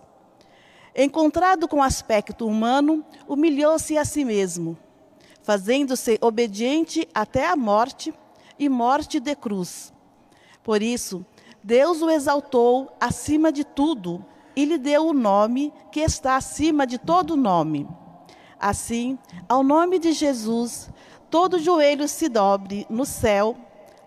Encontrado 0.95 1.67
com 1.67 1.81
aspecto 1.81 2.45
humano, 2.45 3.03
humilhou-se 3.27 3.97
a 3.97 4.05
si 4.05 4.23
mesmo, 4.23 4.77
fazendo-se 5.41 6.19
obediente 6.21 7.09
até 7.15 7.47
a 7.47 7.55
morte 7.55 8.13
e 8.57 8.69
morte 8.69 9.19
de 9.19 9.35
cruz. 9.35 9.93
Por 10.63 10.81
isso, 10.81 11.25
Deus 11.63 12.01
o 12.01 12.09
exaltou 12.09 12.91
acima 12.99 13.51
de 13.51 13.63
tudo 13.63 14.23
e 14.55 14.65
lhe 14.65 14.77
deu 14.77 15.07
o 15.07 15.13
nome 15.13 15.73
que 15.91 15.99
está 15.99 16.35
acima 16.35 16.85
de 16.85 16.97
todo 16.97 17.35
nome. 17.35 17.87
Assim, 18.59 19.17
ao 19.47 19.63
nome 19.63 19.99
de 19.99 20.13
Jesus, 20.13 20.89
todo 21.29 21.59
joelho 21.59 22.07
se 22.07 22.29
dobre 22.29 22.85
no 22.89 23.05
céu, 23.05 23.57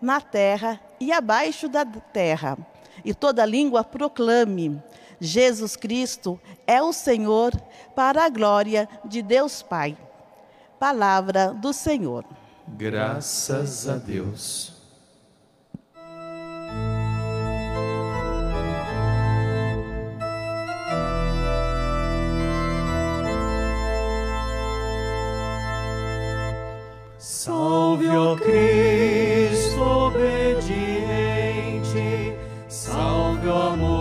na 0.01 0.21
terra 0.21 0.81
e 1.01 1.13
abaixo 1.13 1.69
da 1.69 1.85
terra, 1.85 2.57
e 3.05 3.15
toda 3.15 3.45
língua 3.45 3.85
proclame: 3.85 4.83
Jesus 5.21 5.77
Cristo 5.77 6.41
é 6.67 6.83
o 6.83 6.93
Senhor, 6.93 7.53
para 7.95 8.25
a 8.25 8.29
glória 8.29 8.89
de 9.05 9.23
Deus 9.23 9.63
Pai. 9.63 9.97
Palavra 10.79 11.53
do 11.55 11.73
Senhor. 11.73 12.25
Graças 12.69 13.89
a 13.89 13.97
Deus. 13.97 14.75
Salve, 27.19 28.09
ó 28.09 28.37
Cristo 28.37 29.81
obediente, 29.81 30.77
salve, 32.69 33.49
ó 33.49 33.73
amor 33.73 33.96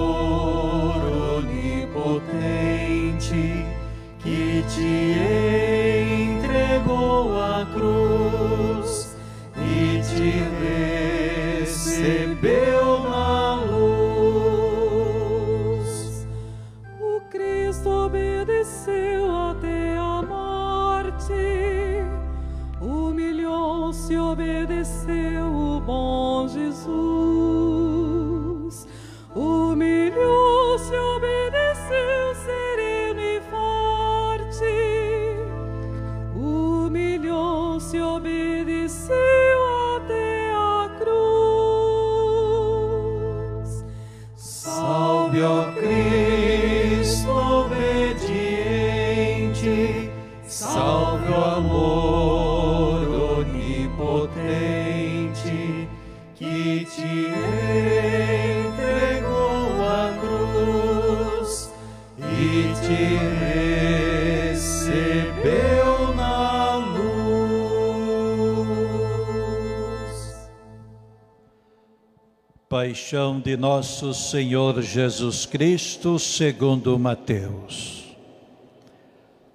Paixão 72.85 73.39
de 73.39 73.57
nosso 73.57 74.13
Senhor 74.13 74.79
Jesus 74.79 75.47
Cristo, 75.47 76.19
segundo 76.19 76.99
Mateus. 76.99 78.15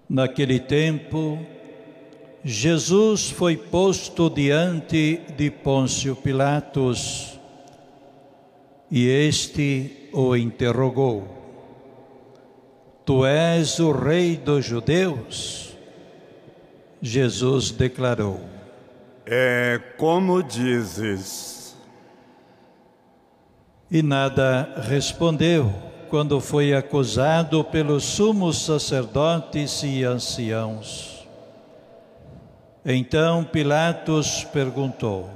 Naquele 0.08 0.58
tempo, 0.58 1.38
Jesus 2.42 3.30
foi 3.30 3.56
posto 3.56 4.28
diante 4.28 5.20
de 5.36 5.48
Pôncio 5.48 6.16
Pilatos 6.16 7.38
e 8.90 9.06
este 9.06 10.08
o 10.12 10.34
interrogou: 10.34 11.22
Tu 13.06 13.24
és 13.24 13.78
o 13.78 13.92
rei 13.92 14.36
dos 14.36 14.64
judeus? 14.64 15.76
Jesus 17.00 17.70
declarou: 17.70 18.40
É 19.24 19.80
como 19.96 20.42
dizes. 20.42 21.59
E 23.90 24.02
nada 24.02 24.72
respondeu 24.88 25.72
quando 26.08 26.40
foi 26.40 26.72
acusado 26.72 27.64
pelos 27.64 28.04
sumos 28.04 28.58
sacerdotes 28.62 29.82
e 29.82 30.04
anciãos. 30.04 31.26
Então 32.84 33.42
Pilatos 33.42 34.44
perguntou: 34.44 35.28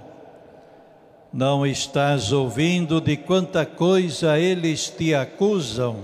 Não 1.33 1.67
estás 1.67 2.31
ouvindo 2.31 3.01
de 3.01 3.17
quanta 3.17 3.67
coisa 3.67 4.39
eles 4.39 4.89
te 4.89 5.13
acusam? 5.13 5.97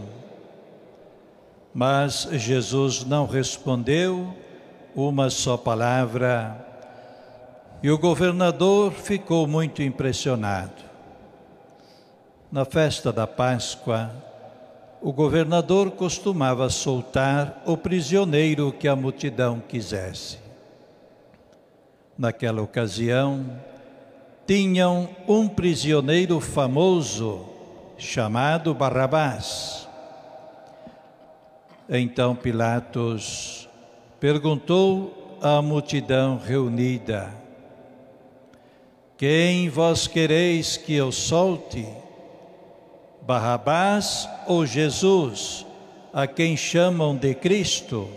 Mas 1.73 2.29
Jesus 2.33 3.05
não 3.05 3.27
respondeu 3.27 4.35
uma 4.93 5.31
só 5.31 5.57
palavra. 5.57 6.67
E 7.81 7.93
o 7.93 7.97
governador 7.97 8.93
ficou 8.93 9.47
muito 9.47 9.83
impressionado. 9.85 10.90
Na 12.53 12.65
festa 12.65 13.13
da 13.13 13.29
Páscoa, 13.29 14.11
o 15.01 15.13
governador 15.13 15.93
costumava 15.93 16.69
soltar 16.69 17.63
o 17.65 17.77
prisioneiro 17.77 18.73
que 18.73 18.89
a 18.89 18.97
multidão 18.97 19.63
quisesse. 19.69 20.37
Naquela 22.19 22.61
ocasião, 22.61 23.47
tinham 24.49 25.09
um 25.29 25.47
prisioneiro 25.47 26.41
famoso 26.41 27.47
chamado 27.97 28.75
Barrabás. 28.75 29.89
Então 31.89 32.35
Pilatos 32.35 33.69
perguntou 34.19 35.39
à 35.41 35.63
multidão 35.63 36.37
reunida: 36.37 37.33
Quem 39.17 39.69
vós 39.69 40.09
quereis 40.09 40.77
que 40.77 40.95
eu 40.95 41.13
solte? 41.13 41.87
Barrabás 43.31 44.29
ou 44.45 44.67
Jesus, 44.67 45.65
a 46.13 46.27
quem 46.27 46.57
chamam 46.57 47.15
de 47.15 47.33
Cristo? 47.33 48.11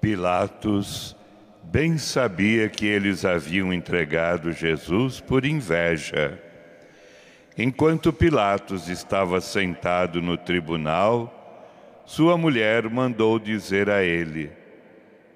Pilatos 0.00 1.14
bem 1.62 1.98
sabia 1.98 2.70
que 2.70 2.86
eles 2.86 3.22
haviam 3.22 3.74
entregado 3.74 4.50
Jesus 4.50 5.20
por 5.20 5.44
inveja. 5.44 6.40
Enquanto 7.58 8.14
Pilatos 8.14 8.88
estava 8.88 9.42
sentado 9.42 10.22
no 10.22 10.38
tribunal, 10.38 12.00
sua 12.06 12.38
mulher 12.38 12.88
mandou 12.88 13.38
dizer 13.38 13.90
a 13.90 14.02
ele: 14.02 14.50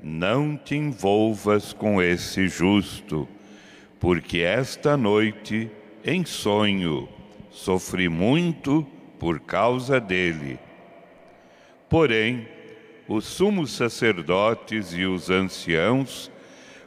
Não 0.03 0.57
te 0.57 0.74
envolvas 0.76 1.74
com 1.74 2.00
esse 2.00 2.48
justo, 2.48 3.29
porque 4.00 4.38
esta 4.38 4.96
noite, 4.96 5.70
em 6.03 6.24
sonho, 6.24 7.07
sofri 7.50 8.08
muito 8.08 8.86
por 9.18 9.40
causa 9.40 10.00
dele. 10.00 10.58
Porém, 11.88 12.48
os 13.08 13.24
sumos 13.24 13.72
sacerdotes 13.72 14.94
e 14.94 15.04
os 15.04 15.28
anciãos 15.28 16.30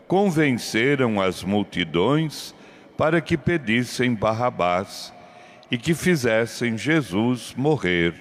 convenceram 0.08 1.20
as 1.22 1.44
multidões 1.44 2.56
para 2.98 3.20
que 3.20 3.38
pedissem 3.38 4.14
Barrabás 4.14 5.14
e 5.70 5.78
que 5.78 5.94
fizessem 5.94 6.78
Jesus 6.78 7.54
morrer. 7.58 8.14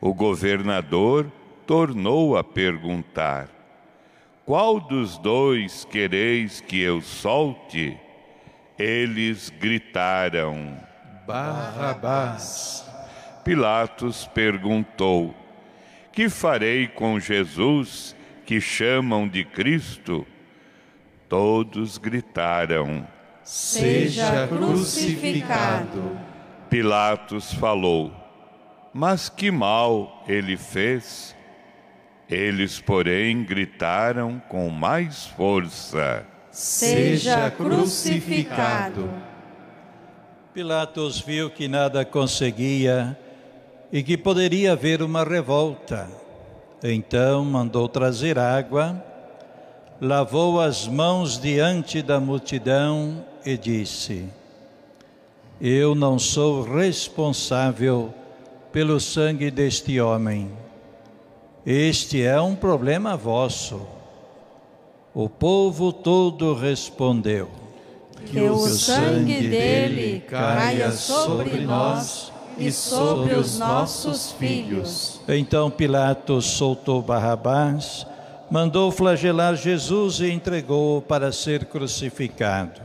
O 0.00 0.14
governador 0.14 1.30
tornou 1.66 2.36
a 2.36 2.44
perguntar: 2.44 3.48
Qual 4.44 4.78
dos 4.78 5.18
dois 5.18 5.84
quereis 5.84 6.60
que 6.60 6.80
eu 6.80 7.00
solte? 7.00 7.98
Eles 8.78 9.50
gritaram: 9.50 10.78
Barrabás. 11.26 12.84
Pilatos 13.42 14.26
perguntou: 14.34 15.34
Que 16.12 16.28
farei 16.28 16.86
com 16.86 17.18
Jesus 17.18 18.14
que 18.44 18.60
chamam 18.60 19.26
de 19.26 19.44
Cristo? 19.44 20.26
Todos 21.28 21.96
gritaram: 21.98 23.06
Seja 23.42 24.46
crucificado. 24.48 26.18
Pilatos 26.68 27.54
falou: 27.54 28.12
Mas 28.92 29.28
que 29.28 29.50
mal 29.50 30.24
ele 30.28 30.56
fez? 30.56 31.34
Eles, 32.28 32.80
porém, 32.80 33.42
gritaram 33.44 34.42
com 34.48 34.68
mais 34.68 35.26
força: 35.26 36.26
Seja 36.50 37.50
crucificado. 37.50 39.33
Pilatos 40.54 41.18
viu 41.18 41.50
que 41.50 41.66
nada 41.66 42.04
conseguia 42.04 43.18
e 43.92 44.04
que 44.04 44.16
poderia 44.16 44.74
haver 44.74 45.02
uma 45.02 45.24
revolta. 45.24 46.08
Então 46.80 47.44
mandou 47.44 47.88
trazer 47.88 48.38
água, 48.38 49.04
lavou 50.00 50.60
as 50.60 50.86
mãos 50.86 51.40
diante 51.40 52.00
da 52.02 52.20
multidão 52.20 53.26
e 53.44 53.56
disse: 53.56 54.28
Eu 55.60 55.92
não 55.92 56.20
sou 56.20 56.62
responsável 56.62 58.14
pelo 58.70 59.00
sangue 59.00 59.50
deste 59.50 60.00
homem. 60.00 60.52
Este 61.66 62.22
é 62.22 62.40
um 62.40 62.54
problema 62.54 63.16
vosso. 63.16 63.84
O 65.12 65.28
povo 65.28 65.92
todo 65.92 66.54
respondeu: 66.54 67.63
Que 68.26 68.48
o 68.48 68.58
sangue 68.68 69.48
dele 69.48 70.24
caia 70.28 70.90
sobre 70.90 71.60
nós 71.60 72.32
e 72.58 72.70
sobre 72.70 73.34
os 73.34 73.58
nossos 73.58 74.32
filhos. 74.32 75.20
Então 75.28 75.70
Pilatos 75.70 76.46
soltou 76.46 77.02
Barrabás, 77.02 78.06
mandou 78.50 78.90
flagelar 78.90 79.56
Jesus 79.56 80.20
e 80.20 80.30
entregou-o 80.30 81.02
para 81.02 81.32
ser 81.32 81.66
crucificado. 81.66 82.80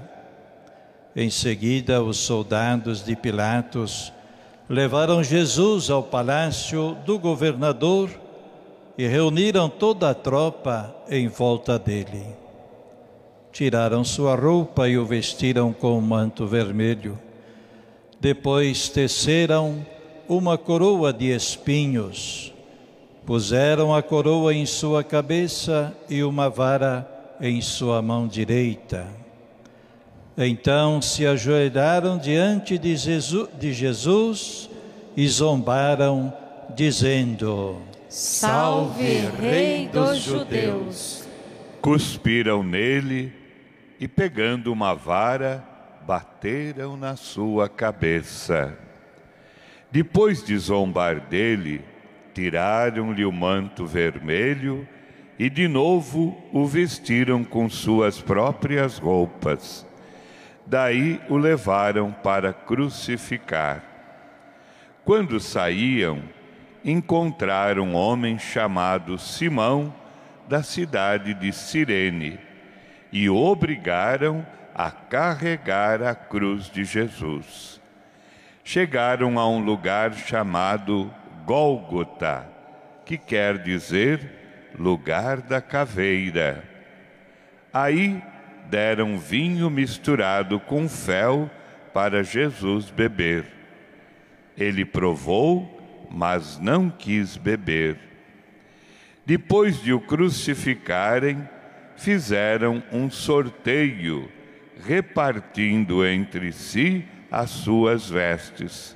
Em 1.16 1.30
seguida, 1.30 2.02
os 2.02 2.18
soldados 2.18 3.04
de 3.04 3.16
Pilatos 3.16 4.14
levaram 4.70 5.24
Jesus 5.24 5.90
ao 5.90 6.04
palácio 6.04 6.96
do 7.06 7.18
governador 7.18 8.10
e 8.98 9.08
reuniram 9.08 9.68
toda 9.70 10.10
a 10.10 10.14
tropa 10.14 10.96
em 11.10 11.28
volta 11.28 11.80
dele. 11.80 12.26
Tiraram 13.52 14.04
sua 14.04 14.36
roupa 14.36 14.88
e 14.88 14.98
o 14.98 15.06
vestiram 15.06 15.74
com 15.74 15.98
um 15.98 16.02
manto 16.02 16.46
vermelho. 16.46 17.18
Depois 18.20 18.90
teceram 18.90 19.86
uma 20.28 20.58
coroa 20.58 21.12
de 21.12 21.34
espinhos, 21.34 22.54
puseram 23.26 23.94
a 23.94 24.04
coroa 24.04 24.54
em 24.54 24.66
sua 24.66 25.04
cabeça 25.04 25.96
e 26.10 26.24
uma 26.24 26.50
vara 26.50 27.10
em 27.42 27.62
sua 27.62 28.02
mão 28.02 28.28
direita. 28.28 29.08
Então 30.38 31.02
se 31.02 31.26
ajoelharam 31.26 32.18
diante 32.18 32.78
de 32.78 32.96
Jesus, 32.96 33.50
de 33.60 33.74
Jesus 33.74 34.70
e 35.18 35.28
zombaram, 35.28 36.32
dizendo: 36.76 37.78
Salve, 38.08 39.30
Rei 39.40 39.88
dos 39.88 40.20
Judeus! 40.20 41.28
Cuspiram 41.82 42.62
nele 42.62 43.39
e, 44.00 44.08
pegando 44.08 44.72
uma 44.72 44.94
vara, 44.94 45.64
bateram 46.08 46.96
na 46.96 47.16
sua 47.16 47.68
cabeça. 47.68 48.78
Depois 49.92 50.44
de 50.44 50.58
zombar 50.58 51.20
dele, 51.20 51.84
tiraram-lhe 52.34 53.26
o 53.26 53.32
manto 53.32 53.86
vermelho 53.86 54.88
e 55.38 55.50
de 55.50 55.68
novo 55.68 56.42
o 56.54 56.66
vestiram 56.66 57.44
com 57.44 57.70
suas 57.70 58.22
próprias 58.22 58.98
roupas. 58.98 59.86
Daí 60.66 61.20
o 61.28 61.36
levaram 61.36 62.12
para 62.12 62.54
crucificar. 62.54 63.84
Quando 65.04 65.40
saíam, 65.40 66.22
encontraram 66.86 67.90
um 67.90 67.96
homem 67.96 68.38
chamado 68.38 69.18
Simão, 69.18 69.94
da 70.48 70.64
cidade 70.64 71.34
de 71.34 71.52
Cirene, 71.52 72.40
e 73.12 73.30
o 73.30 73.36
obrigaram 73.36 74.46
a 74.74 74.92
carregar 74.92 76.02
a 76.04 76.16
cruz 76.16 76.70
de 76.70 76.84
Jesus. 76.84 77.82
Chegaram 78.64 79.40
a 79.40 79.50
um 79.50 79.60
lugar 79.60 80.14
chamado 80.14 81.14
Gólgota, 81.46 82.48
que 83.06 83.18
quer 83.18 83.58
dizer 83.58 84.72
lugar 84.78 85.42
da 85.42 85.62
caveira. 85.62 86.64
Aí 87.74 88.22
deram 88.70 89.18
vinho 89.18 89.70
misturado 89.70 90.60
com 90.60 90.88
fel 90.88 91.50
para 91.94 92.24
Jesus 92.24 92.92
beber. 92.92 93.46
Ele 94.56 94.86
provou, 94.86 96.08
mas 96.12 96.60
não 96.60 96.90
quis 96.90 97.36
beber. 97.36 97.98
Depois 99.26 99.82
de 99.82 99.94
o 99.94 100.00
crucificarem, 100.00 101.48
fizeram 102.00 102.82
um 102.94 103.12
sorteio, 103.12 104.32
repartindo 104.86 106.06
entre 106.06 106.52
si 106.54 107.06
as 107.30 107.50
suas 107.50 108.10
vestes. 108.10 108.96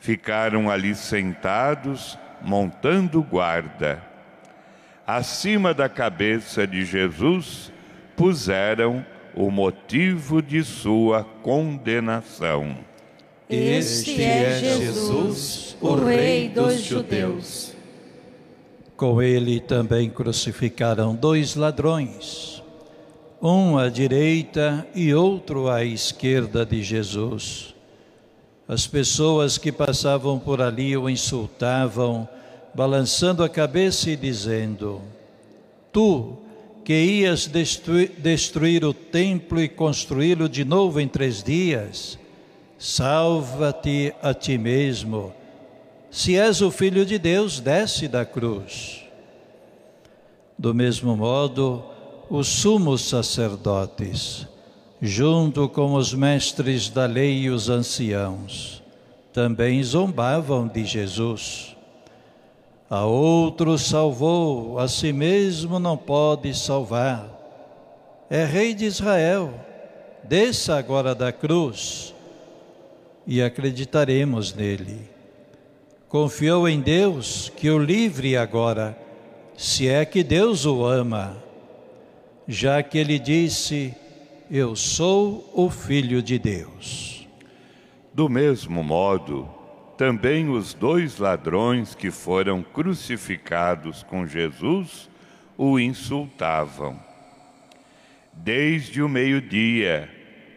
Ficaram 0.00 0.70
ali 0.70 0.94
sentados, 0.94 2.18
montando 2.40 3.22
guarda. 3.22 4.02
Acima 5.06 5.74
da 5.74 5.88
cabeça 5.88 6.66
de 6.66 6.84
Jesus, 6.84 7.70
puseram 8.16 9.04
o 9.34 9.50
motivo 9.50 10.40
de 10.40 10.64
sua 10.64 11.22
condenação. 11.42 12.78
Este 13.50 14.22
é 14.22 14.58
Jesus, 14.58 15.76
o 15.80 15.94
Rei 15.94 16.48
dos 16.48 16.80
Judeus. 16.80 17.69
Com 19.00 19.22
ele 19.22 19.60
também 19.60 20.10
crucificaram 20.10 21.14
dois 21.14 21.54
ladrões, 21.54 22.62
um 23.40 23.78
à 23.78 23.88
direita 23.88 24.86
e 24.94 25.14
outro 25.14 25.70
à 25.70 25.82
esquerda 25.82 26.66
de 26.66 26.82
Jesus. 26.82 27.74
As 28.68 28.86
pessoas 28.86 29.56
que 29.56 29.72
passavam 29.72 30.38
por 30.38 30.60
ali 30.60 30.94
o 30.98 31.08
insultavam, 31.08 32.28
balançando 32.74 33.42
a 33.42 33.48
cabeça 33.48 34.10
e 34.10 34.16
dizendo: 34.16 35.00
Tu, 35.90 36.36
que 36.84 36.92
ias 36.92 37.46
destruir, 37.46 38.12
destruir 38.18 38.84
o 38.84 38.92
templo 38.92 39.62
e 39.62 39.66
construí-lo 39.66 40.46
de 40.46 40.62
novo 40.62 41.00
em 41.00 41.08
três 41.08 41.42
dias, 41.42 42.18
salva-te 42.78 44.12
a 44.20 44.34
ti 44.34 44.58
mesmo. 44.58 45.39
Se 46.10 46.36
és 46.36 46.60
o 46.60 46.70
filho 46.70 47.06
de 47.06 47.18
Deus, 47.18 47.60
desce 47.60 48.08
da 48.08 48.24
cruz. 48.24 49.04
Do 50.58 50.74
mesmo 50.74 51.16
modo, 51.16 51.84
os 52.28 52.46
sumos 52.46 53.02
sacerdotes, 53.02 54.46
junto 55.00 55.68
com 55.68 55.94
os 55.94 56.12
mestres 56.12 56.88
da 56.88 57.06
lei 57.06 57.42
e 57.42 57.50
os 57.50 57.68
anciãos, 57.68 58.82
também 59.32 59.82
zombavam 59.82 60.66
de 60.66 60.84
Jesus. 60.84 61.76
A 62.88 63.04
outro 63.04 63.78
salvou, 63.78 64.78
a 64.78 64.88
si 64.88 65.12
mesmo 65.12 65.78
não 65.78 65.96
pode 65.96 66.52
salvar. 66.54 67.28
É 68.28 68.44
rei 68.44 68.74
de 68.74 68.84
Israel. 68.84 69.54
Desça 70.24 70.76
agora 70.76 71.14
da 71.14 71.32
cruz 71.32 72.14
e 73.26 73.40
acreditaremos 73.42 74.52
nele. 74.52 75.09
Confiou 76.10 76.68
em 76.68 76.80
Deus 76.80 77.52
que 77.56 77.70
o 77.70 77.78
livre 77.78 78.36
agora, 78.36 78.98
se 79.56 79.86
é 79.86 80.04
que 80.04 80.24
Deus 80.24 80.66
o 80.66 80.84
ama, 80.84 81.40
já 82.48 82.82
que 82.82 82.98
ele 82.98 83.16
disse: 83.16 83.94
Eu 84.50 84.74
sou 84.74 85.48
o 85.54 85.70
Filho 85.70 86.20
de 86.20 86.36
Deus. 86.36 87.28
Do 88.12 88.28
mesmo 88.28 88.82
modo, 88.82 89.48
também 89.96 90.48
os 90.48 90.74
dois 90.74 91.16
ladrões 91.16 91.94
que 91.94 92.10
foram 92.10 92.60
crucificados 92.60 94.02
com 94.02 94.26
Jesus 94.26 95.08
o 95.56 95.78
insultavam. 95.78 96.98
Desde 98.32 99.00
o 99.00 99.08
meio-dia 99.08 100.10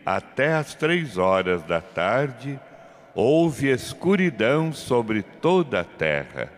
até 0.03 0.55
as 0.55 0.73
três 0.73 1.19
horas 1.19 1.61
da 1.61 1.79
tarde, 1.79 2.59
houve 3.16 3.70
escuridão 3.70 4.74
sobre 4.74 5.22
toda 5.22 5.82
a 5.82 5.84
terra. 5.84 6.51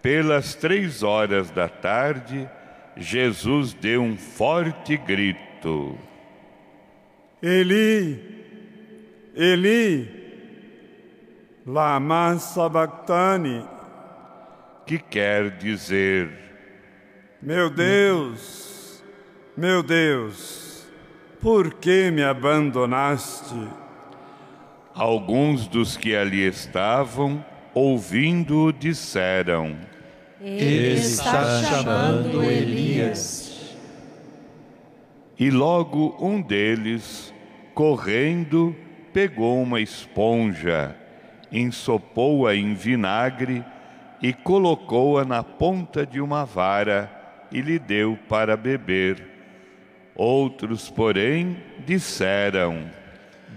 Pelas 0.00 0.54
três 0.54 1.02
horas 1.02 1.50
da 1.50 1.68
tarde, 1.68 2.48
Jesus 2.96 3.72
deu 3.74 4.02
um 4.02 4.16
forte 4.16 4.96
grito: 4.96 5.98
Eli, 7.42 8.44
Eli, 9.34 10.08
lama 11.66 12.38
sabachthani, 12.38 13.64
que 14.86 14.98
quer 14.98 15.50
dizer: 15.50 16.30
Meu 17.42 17.68
Deus, 17.68 19.02
meu 19.56 19.82
Deus, 19.82 20.88
por 21.40 21.74
que 21.74 22.10
me 22.10 22.22
abandonaste? 22.22 23.54
Alguns 24.98 25.68
dos 25.68 25.96
que 25.96 26.16
ali 26.16 26.44
estavam, 26.44 27.44
ouvindo, 27.72 28.72
disseram: 28.72 29.76
Ele 30.40 30.94
está 30.94 31.62
chamando 31.62 32.42
Elias. 32.42 33.76
E 35.38 35.52
logo 35.52 36.16
um 36.18 36.42
deles, 36.42 37.32
correndo, 37.74 38.74
pegou 39.12 39.62
uma 39.62 39.80
esponja, 39.80 40.96
ensopou-a 41.52 42.56
em 42.56 42.74
vinagre 42.74 43.64
e 44.20 44.32
colocou-a 44.32 45.24
na 45.24 45.44
ponta 45.44 46.04
de 46.04 46.20
uma 46.20 46.44
vara 46.44 47.08
e 47.52 47.60
lhe 47.60 47.78
deu 47.78 48.18
para 48.28 48.56
beber. 48.56 49.24
Outros, 50.16 50.90
porém, 50.90 51.56
disseram: 51.86 52.97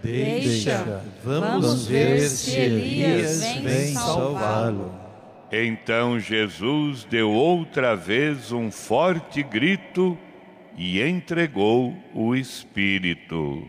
Deixa, 0.04 1.04
vamos 1.24 1.88
ver 1.88 2.22
se 2.22 2.58
Elias 2.58 3.41
vem 3.62 3.93
salvá-lo. 3.93 4.93
Então 5.52 6.20
Jesus 6.20 7.04
deu 7.04 7.30
outra 7.30 7.95
vez 7.95 8.52
um 8.52 8.72
forte 8.72 9.43
grito 9.43 10.18
e 10.78 11.02
entregou 11.02 11.93
o 12.14 12.36
Espírito. 12.36 13.68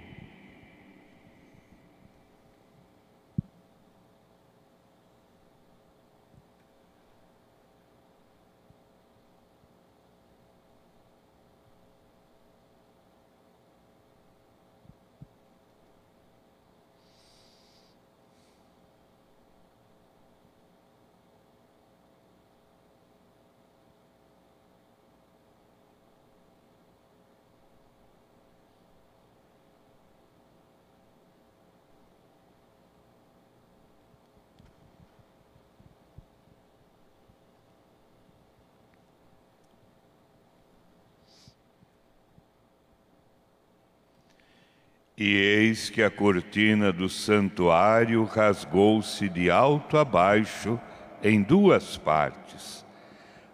E 45.25 45.37
eis 45.37 45.89
que 45.89 46.03
a 46.03 46.11
cortina 46.11 46.93
do 46.93 47.09
santuário 47.09 48.25
rasgou-se 48.25 49.29
de 49.29 49.49
alto 49.53 49.97
a 49.97 50.05
baixo 50.05 50.81
em 51.23 51.41
duas 51.41 51.97
partes. 51.97 52.85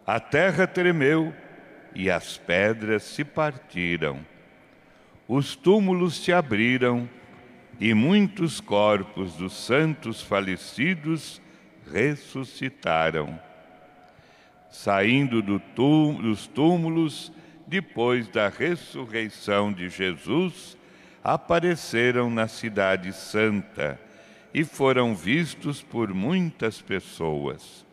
A 0.06 0.18
terra 0.18 0.66
tremeu 0.66 1.30
e 1.94 2.10
as 2.10 2.38
pedras 2.38 3.02
se 3.02 3.22
partiram. 3.22 4.24
Os 5.28 5.54
túmulos 5.56 6.24
se 6.24 6.32
abriram 6.32 7.06
e 7.78 7.92
muitos 7.92 8.62
corpos 8.62 9.34
dos 9.34 9.52
santos 9.52 10.22
falecidos 10.22 11.38
ressuscitaram. 11.92 13.38
Saindo 14.70 15.42
do 15.42 15.60
dos 16.22 16.46
túmulos, 16.46 17.30
depois 17.66 18.26
da 18.26 18.48
ressurreição 18.48 19.70
de 19.70 19.90
Jesus, 19.90 20.77
apareceram 21.34 22.30
na 22.30 22.48
Cidade 22.48 23.12
Santa 23.12 24.00
e 24.54 24.64
foram 24.64 25.14
vistos 25.14 25.82
por 25.82 26.14
muitas 26.14 26.80
pessoas. 26.80 27.84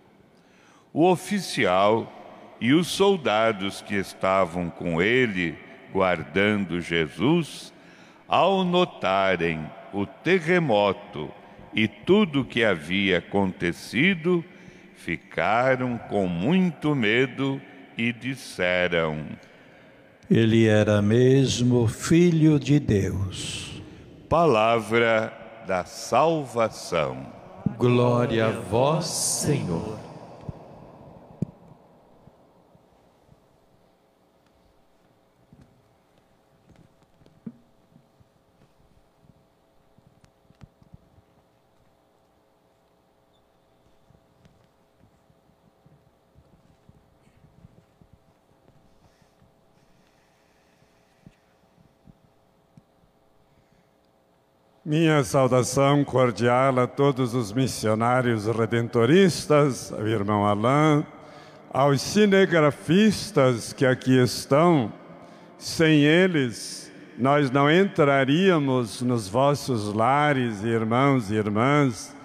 O 0.93 1.11
oficial 1.11 2.55
e 2.61 2.71
os 2.71 2.87
soldados 2.87 3.81
que 3.81 3.95
estavam 3.95 4.69
com 4.69 5.01
ele, 5.01 5.57
guardando 5.91 6.79
Jesus, 6.79 7.73
ao 8.25 8.63
notarem 8.63 9.69
o 9.91 10.05
terremoto 10.05 11.29
e 11.73 11.89
tudo 11.89 12.41
o 12.41 12.45
que 12.45 12.63
havia 12.63 13.17
acontecido, 13.17 14.45
ficaram 14.95 15.97
com 15.97 16.25
muito 16.25 16.95
medo 16.95 17.61
e 17.97 18.13
disseram: 18.13 19.25
ele 20.29 20.65
era 20.65 21.01
mesmo 21.01 21.87
Filho 21.87 22.59
de 22.59 22.79
Deus. 22.79 23.81
Palavra 24.27 25.31
da 25.67 25.85
salvação. 25.85 27.17
Glória 27.77 28.47
a 28.47 28.51
vós, 28.51 29.05
Senhor. 29.05 29.97
Minha 54.87 55.23
saudação 55.23 56.03
cordial 56.03 56.79
a 56.79 56.85
todos 56.85 57.33
os 57.33 57.51
missionários 57.51 58.45
redentoristas, 58.45 59.91
ao 59.91 60.07
irmão 60.07 60.45
Alain, 60.45 61.03
aos 61.73 61.99
cinegrafistas 62.01 63.73
que 63.73 63.83
aqui 63.83 64.15
estão. 64.21 64.93
Sem 65.57 66.03
eles, 66.03 66.91
nós 67.17 67.49
não 67.49 67.67
entraríamos 67.67 69.01
nos 69.01 69.27
vossos 69.27 69.91
lares, 69.91 70.63
irmãos 70.63 71.31
e 71.31 71.33
irmãs, 71.33 72.15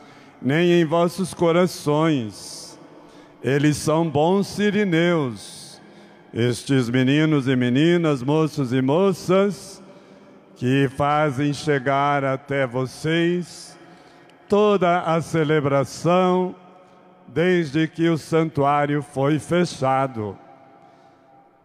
nem 0.43 0.83
em 0.83 0.85
vossos 0.85 1.33
corações. 1.33 2.79
Eles 3.43 3.79
são 3.79 4.07
bons 4.07 4.47
sirineus, 4.47 5.81
estes 6.31 6.91
meninos 6.91 7.49
e 7.49 7.57
meninas, 7.57 8.23
moços 8.23 8.71
e 8.71 8.83
moças, 8.83 9.80
que 10.61 10.91
fazem 10.95 11.55
chegar 11.55 12.23
até 12.23 12.67
vocês 12.67 13.79
toda 14.47 15.01
a 15.01 15.19
celebração 15.23 16.55
desde 17.27 17.89
que 17.89 18.11
o 18.11 18.19
santuário 18.19 19.01
foi 19.01 19.39
fechado. 19.39 20.37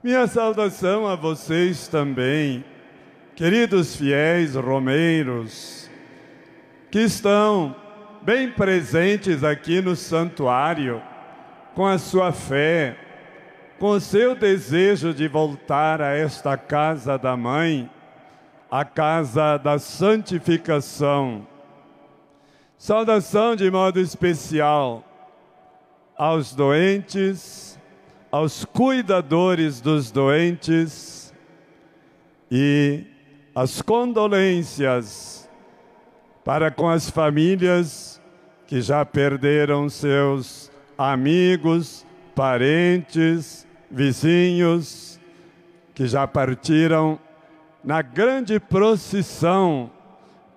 Minha 0.01 0.25
saudação 0.27 1.05
a 1.05 1.13
vocês 1.13 1.89
também, 1.89 2.63
queridos 3.35 3.97
fiéis 3.97 4.55
romeiros, 4.55 5.91
que 6.89 7.01
estão 7.01 7.75
bem 8.21 8.49
presentes 8.49 9.43
aqui 9.43 9.81
no 9.81 9.97
santuário, 9.97 11.01
com 11.73 11.85
a 11.85 11.97
sua 11.97 12.31
fé, 12.31 12.95
com 13.77 13.89
o 13.89 13.99
seu 13.99 14.35
desejo 14.35 15.13
de 15.13 15.27
voltar 15.27 16.01
a 16.01 16.15
esta 16.15 16.55
casa 16.55 17.17
da 17.17 17.35
mãe 17.35 17.89
a 18.77 18.83
casa 18.83 19.57
da 19.57 19.79
santificação. 19.79 21.47
Saudação 22.77 23.55
de 23.55 23.71
modo 23.71 24.01
especial 24.01 25.01
aos 26.17 26.53
doentes, 26.53 27.79
aos 28.29 28.65
cuidadores 28.65 29.79
dos 29.79 30.11
doentes 30.11 31.33
e 32.51 33.05
as 33.55 33.81
condolências 33.81 35.49
para 36.43 36.69
com 36.69 36.89
as 36.89 37.09
famílias 37.09 38.21
que 38.67 38.81
já 38.81 39.05
perderam 39.05 39.87
seus 39.87 40.69
amigos, 40.97 42.05
parentes, 42.35 43.65
vizinhos, 43.89 45.17
que 45.93 46.05
já 46.05 46.27
partiram 46.27 47.17
na 47.85 48.01
grande 48.01 48.59
procissão 48.59 49.91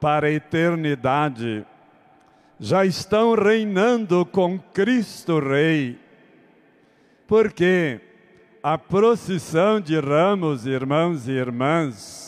para 0.01 0.29
a 0.29 0.31
eternidade, 0.31 1.67
já 2.59 2.87
estão 2.87 3.35
reinando 3.35 4.25
com 4.25 4.59
Cristo 4.59 5.39
Rei. 5.39 5.99
Porque 7.27 8.01
a 8.63 8.79
procissão 8.79 9.79
de 9.79 10.01
ramos, 10.01 10.67
irmãos 10.67 11.29
e 11.29 11.33
irmãs, 11.33 12.27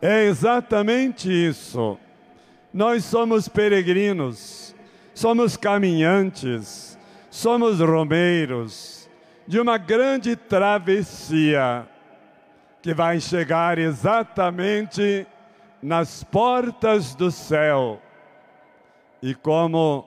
É 0.00 0.26
exatamente 0.26 1.28
isso. 1.28 1.98
Nós 2.72 3.04
somos 3.04 3.48
peregrinos, 3.48 4.72
somos 5.12 5.56
caminhantes, 5.56 6.96
somos 7.28 7.80
romeiros 7.80 9.10
de 9.44 9.58
uma 9.58 9.76
grande 9.76 10.36
travessia 10.36 11.88
que 12.82 12.94
vai 12.94 13.20
chegar 13.20 13.78
exatamente 13.78 15.26
nas 15.82 16.22
portas 16.24 17.14
do 17.14 17.30
céu. 17.30 18.00
E 19.22 19.34
como 19.34 20.06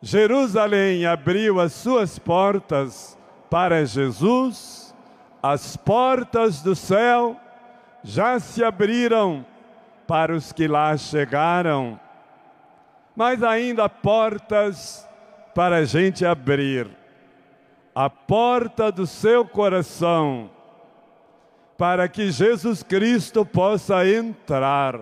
Jerusalém 0.00 1.06
abriu 1.06 1.60
as 1.60 1.72
suas 1.72 2.18
portas 2.18 3.18
para 3.50 3.84
Jesus, 3.84 4.94
as 5.42 5.76
portas 5.76 6.62
do 6.62 6.74
céu 6.74 7.36
já 8.02 8.38
se 8.38 8.64
abriram 8.64 9.44
para 10.06 10.34
os 10.34 10.52
que 10.52 10.68
lá 10.68 10.96
chegaram, 10.96 11.98
mas 13.14 13.42
ainda 13.42 13.88
portas 13.88 15.08
para 15.54 15.78
a 15.78 15.84
gente 15.84 16.24
abrir. 16.24 16.88
A 17.94 18.10
porta 18.10 18.92
do 18.92 19.06
seu 19.06 19.44
coração, 19.44 20.50
para 21.76 22.08
que 22.08 22.30
Jesus 22.30 22.82
Cristo 22.82 23.44
possa 23.44 24.06
entrar 24.06 25.00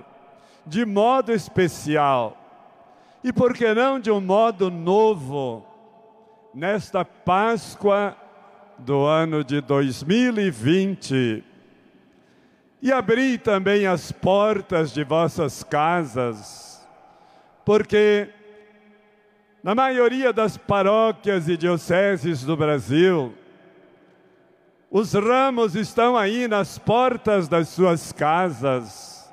de 0.67 0.85
modo 0.85 1.33
especial. 1.33 2.37
E 3.23 3.33
por 3.33 3.55
que 3.55 3.73
não 3.73 3.99
de 3.99 4.11
um 4.11 4.21
modo 4.21 4.71
novo 4.71 5.65
nesta 6.53 7.05
Páscoa 7.05 8.17
do 8.79 9.05
ano 9.05 9.45
de 9.45 9.61
2020 9.61 11.45
e 12.83 12.93
abri 12.93 13.39
também 13.39 13.87
as 13.87 14.13
portas 14.13 14.93
de 14.93 15.03
vossas 15.05 15.63
casas, 15.63 16.87
porque 17.65 18.29
na 19.63 19.75
maioria 19.75 20.35
das 20.35 20.59
paróquias 20.59 21.49
e 21.49 21.57
dioceses 21.57 22.43
do 22.45 22.55
Brasil, 22.55 23.33
os 24.97 25.13
ramos 25.13 25.75
estão 25.75 26.17
aí 26.17 26.47
nas 26.47 26.79
portas 26.79 27.49
das 27.49 27.69
suas 27.69 28.13
casas. 28.13 29.29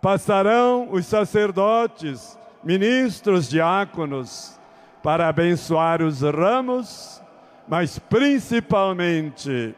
Passarão 0.00 0.86
os 0.92 1.04
sacerdotes, 1.04 2.38
ministros, 2.62 3.48
diáconos, 3.48 4.56
para 5.02 5.26
abençoar 5.26 6.00
os 6.00 6.20
ramos, 6.20 7.20
mas 7.66 7.98
principalmente 7.98 9.74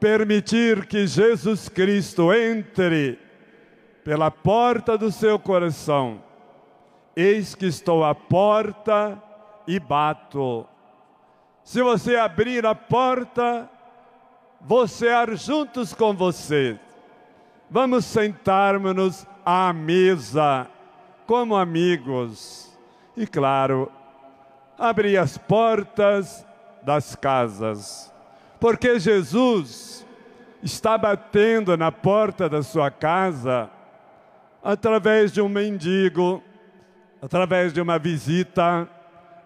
permitir 0.00 0.86
que 0.86 1.06
Jesus 1.06 1.68
Cristo 1.68 2.32
entre 2.32 3.20
pela 4.02 4.28
porta 4.28 4.98
do 4.98 5.12
seu 5.12 5.38
coração. 5.38 6.20
Eis 7.14 7.54
que 7.54 7.66
estou 7.66 8.02
à 8.02 8.12
porta 8.12 9.22
e 9.68 9.78
bato. 9.78 10.66
Se 11.62 11.80
você 11.80 12.16
abrir 12.16 12.66
a 12.66 12.74
porta, 12.74 13.70
vou 14.64 14.86
cear 14.86 15.34
juntos 15.36 15.92
com 15.92 16.14
você. 16.14 16.78
Vamos 17.70 18.04
sentarmos-nos 18.04 19.26
à 19.44 19.72
mesa 19.72 20.68
como 21.26 21.56
amigos. 21.56 22.70
E 23.16 23.26
claro, 23.26 23.90
abrir 24.78 25.16
as 25.16 25.36
portas 25.36 26.46
das 26.82 27.14
casas 27.14 28.12
porque 28.62 29.00
Jesus 29.00 30.06
está 30.62 30.96
batendo 30.96 31.76
na 31.76 31.90
porta 31.90 32.48
da 32.48 32.62
sua 32.62 32.92
casa 32.92 33.68
através 34.62 35.32
de 35.32 35.40
um 35.40 35.48
mendigo, 35.48 36.40
através 37.20 37.72
de 37.72 37.80
uma 37.80 37.98
visita, 37.98 38.88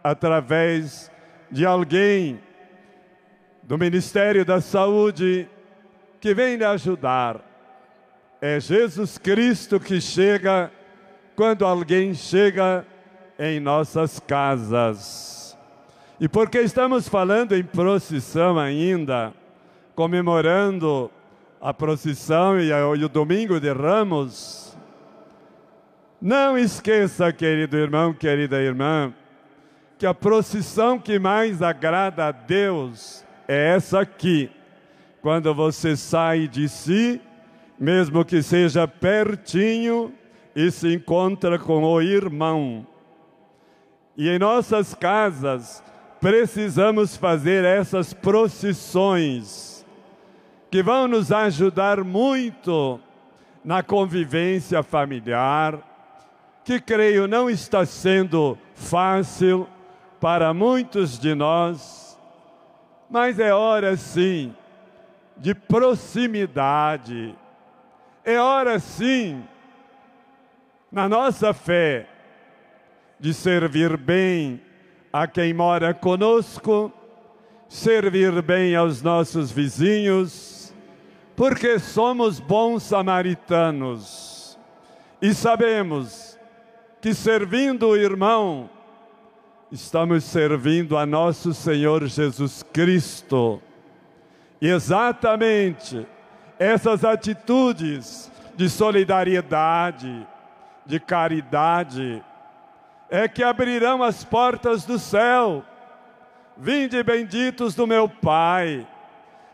através 0.04 1.10
de 1.50 1.64
alguém 1.64 2.38
do 3.66 3.76
Ministério 3.76 4.44
da 4.44 4.60
Saúde 4.60 5.48
que 6.20 6.32
vem 6.32 6.54
lhe 6.56 6.64
ajudar. 6.64 7.40
É 8.40 8.60
Jesus 8.60 9.18
Cristo 9.18 9.80
que 9.80 10.00
chega 10.00 10.70
quando 11.34 11.66
alguém 11.66 12.14
chega 12.14 12.86
em 13.36 13.58
nossas 13.58 14.20
casas. 14.20 15.58
E 16.20 16.28
porque 16.28 16.60
estamos 16.60 17.08
falando 17.08 17.56
em 17.56 17.64
procissão 17.64 18.56
ainda, 18.56 19.34
comemorando 19.96 21.10
a 21.60 21.74
procissão 21.74 22.60
e, 22.60 22.72
o 22.72 23.08
domingo 23.08 23.58
de 23.58 23.72
Ramos, 23.72 24.78
não 26.22 26.56
esqueça, 26.56 27.32
querido 27.32 27.76
irmão, 27.76 28.14
querida 28.14 28.62
irmã, 28.62 29.12
que 29.98 30.06
a 30.06 30.14
procissão 30.14 31.00
que 31.00 31.18
mais 31.18 31.60
agrada 31.62 32.26
a 32.26 32.30
Deus 32.30 33.25
é 33.48 33.74
essa 33.74 34.00
aqui. 34.00 34.50
Quando 35.22 35.54
você 35.54 35.96
sai 35.96 36.46
de 36.46 36.68
si, 36.68 37.20
mesmo 37.78 38.24
que 38.24 38.42
seja 38.42 38.86
pertinho, 38.86 40.12
e 40.56 40.70
se 40.70 40.94
encontra 40.94 41.58
com 41.58 41.84
o 41.84 42.00
irmão. 42.00 42.86
E 44.16 44.26
em 44.30 44.38
nossas 44.38 44.94
casas, 44.94 45.84
precisamos 46.18 47.14
fazer 47.14 47.62
essas 47.62 48.14
procissões 48.14 49.84
que 50.70 50.82
vão 50.82 51.06
nos 51.06 51.30
ajudar 51.30 52.02
muito 52.02 52.98
na 53.62 53.82
convivência 53.82 54.82
familiar, 54.82 55.78
que 56.64 56.80
creio 56.80 57.28
não 57.28 57.50
está 57.50 57.84
sendo 57.84 58.56
fácil 58.74 59.68
para 60.18 60.54
muitos 60.54 61.18
de 61.18 61.34
nós, 61.34 62.05
mas 63.08 63.38
é 63.38 63.52
hora 63.52 63.96
sim 63.96 64.54
de 65.36 65.54
proximidade, 65.54 67.36
é 68.24 68.40
hora 68.40 68.78
sim, 68.78 69.44
na 70.90 71.08
nossa 71.08 71.52
fé, 71.52 72.08
de 73.20 73.34
servir 73.34 73.96
bem 73.96 74.60
a 75.12 75.26
quem 75.26 75.52
mora 75.52 75.92
conosco, 75.92 76.92
servir 77.68 78.40
bem 78.42 78.74
aos 78.74 79.02
nossos 79.02 79.50
vizinhos, 79.50 80.74
porque 81.34 81.78
somos 81.78 82.40
bons 82.40 82.82
samaritanos. 82.82 84.58
E 85.20 85.34
sabemos 85.34 86.38
que 87.00 87.14
servindo 87.14 87.88
o 87.88 87.96
irmão, 87.96 88.68
estamos 89.70 90.22
servindo 90.24 90.96
a 90.96 91.04
nosso 91.04 91.52
Senhor 91.52 92.06
Jesus 92.06 92.62
Cristo. 92.72 93.60
E 94.60 94.68
exatamente 94.68 96.06
essas 96.58 97.04
atitudes 97.04 98.30
de 98.54 98.70
solidariedade, 98.70 100.26
de 100.86 101.00
caridade, 101.00 102.22
é 103.10 103.28
que 103.28 103.42
abrirão 103.42 104.02
as 104.02 104.24
portas 104.24 104.84
do 104.84 104.98
céu. 104.98 105.64
Vinde 106.56 107.02
benditos 107.02 107.74
do 107.74 107.86
meu 107.86 108.08
Pai. 108.08 108.86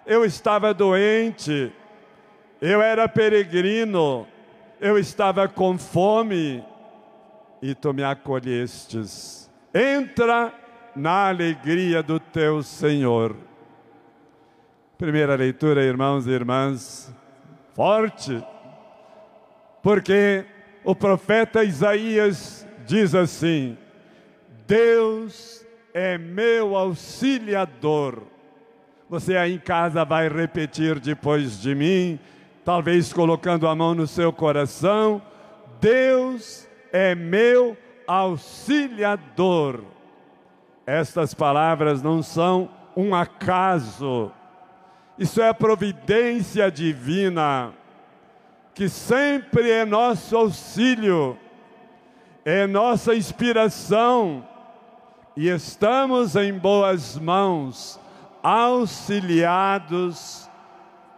Eu 0.06 0.24
estava 0.24 0.74
doente, 0.74 1.72
eu 2.60 2.82
era 2.82 3.08
peregrino, 3.08 4.26
eu 4.80 4.98
estava 4.98 5.48
com 5.48 5.78
fome 5.78 6.64
e 7.60 7.74
tu 7.74 7.92
me 7.94 8.04
acolhestes. 8.04 9.41
Entra 9.74 10.52
na 10.94 11.28
alegria 11.28 12.02
do 12.02 12.20
teu 12.20 12.62
Senhor. 12.62 13.34
Primeira 14.98 15.34
leitura, 15.34 15.82
irmãos 15.82 16.26
e 16.26 16.30
irmãs, 16.30 17.12
forte, 17.74 18.44
porque 19.82 20.44
o 20.84 20.94
profeta 20.94 21.64
Isaías 21.64 22.66
diz 22.86 23.14
assim: 23.14 23.76
Deus 24.66 25.66
é 25.94 26.18
meu 26.18 26.76
auxiliador. 26.76 28.22
Você 29.08 29.36
aí 29.36 29.54
em 29.54 29.58
casa 29.58 30.04
vai 30.04 30.28
repetir 30.28 31.00
depois 31.00 31.60
de 31.60 31.74
mim, 31.74 32.20
talvez 32.64 33.12
colocando 33.12 33.66
a 33.66 33.74
mão 33.74 33.94
no 33.94 34.06
seu 34.06 34.32
coração: 34.32 35.20
Deus 35.80 36.68
é 36.92 37.14
meu 37.14 37.76
auxiliador. 38.06 39.84
Estas 40.86 41.34
palavras 41.34 42.02
não 42.02 42.22
são 42.22 42.70
um 42.96 43.14
acaso, 43.14 44.30
isso 45.18 45.40
é 45.40 45.48
a 45.48 45.54
providência 45.54 46.70
divina, 46.70 47.72
que 48.74 48.88
sempre 48.88 49.70
é 49.70 49.84
nosso 49.84 50.36
auxílio 50.36 51.38
é 52.44 52.66
nossa 52.66 53.14
inspiração 53.14 54.46
e 55.36 55.48
estamos 55.48 56.34
em 56.36 56.52
boas 56.52 57.18
mãos, 57.18 57.98
auxiliados 58.42 60.50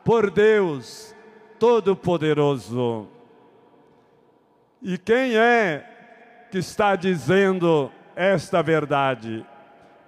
por 0.04 0.30
Deus 0.30 1.14
Todo-Poderoso. 1.58 3.08
E 4.82 4.98
quem 4.98 5.36
é 5.36 5.93
que 6.54 6.58
está 6.58 6.94
dizendo 6.94 7.90
esta 8.14 8.62
verdade? 8.62 9.44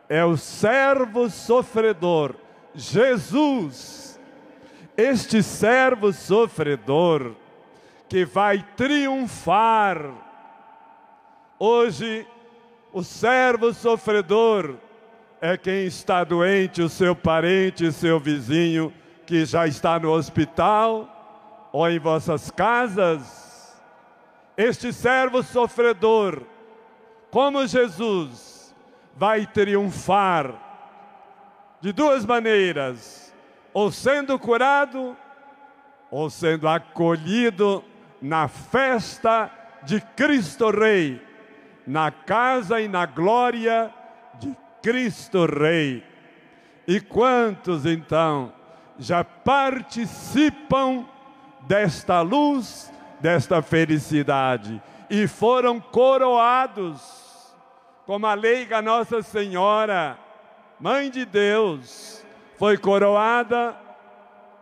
É 0.08 0.24
o 0.24 0.36
servo 0.36 1.28
sofredor, 1.28 2.36
Jesus. 2.72 4.16
Este 4.96 5.42
servo 5.42 6.12
sofredor 6.12 7.32
que 8.08 8.24
vai 8.24 8.64
triunfar. 8.76 10.08
Hoje, 11.58 12.24
o 12.92 13.02
servo 13.02 13.74
sofredor 13.74 14.76
é 15.40 15.56
quem 15.56 15.86
está 15.86 16.22
doente, 16.22 16.80
o 16.80 16.88
seu 16.88 17.16
parente, 17.16 17.86
o 17.86 17.92
seu 17.92 18.20
vizinho 18.20 18.94
que 19.26 19.44
já 19.44 19.66
está 19.66 19.98
no 19.98 20.12
hospital 20.12 21.68
ou 21.72 21.90
em 21.90 21.98
vossas 21.98 22.52
casas. 22.52 23.45
Este 24.56 24.92
servo 24.92 25.42
sofredor, 25.42 26.42
como 27.30 27.66
Jesus, 27.66 28.74
vai 29.14 29.46
triunfar 29.46 30.54
de 31.80 31.92
duas 31.92 32.24
maneiras: 32.24 33.34
ou 33.74 33.92
sendo 33.92 34.38
curado, 34.38 35.16
ou 36.10 36.30
sendo 36.30 36.66
acolhido 36.66 37.84
na 38.20 38.48
festa 38.48 39.50
de 39.82 40.00
Cristo 40.00 40.70
Rei, 40.70 41.20
na 41.86 42.10
casa 42.10 42.80
e 42.80 42.88
na 42.88 43.04
glória 43.04 43.92
de 44.38 44.56
Cristo 44.82 45.44
Rei. 45.46 46.02
E 46.88 47.00
quantos 47.00 47.84
então 47.84 48.52
já 48.98 49.22
participam 49.22 51.04
desta 51.66 52.20
luz, 52.22 52.90
desta 53.20 53.62
felicidade 53.62 54.80
e 55.08 55.26
foram 55.26 55.80
coroados 55.80 57.26
como 58.06 58.26
a 58.26 58.34
leiga 58.34 58.80
Nossa 58.80 59.20
Senhora, 59.20 60.16
Mãe 60.78 61.10
de 61.10 61.24
Deus, 61.24 62.24
foi 62.58 62.76
coroada. 62.76 63.74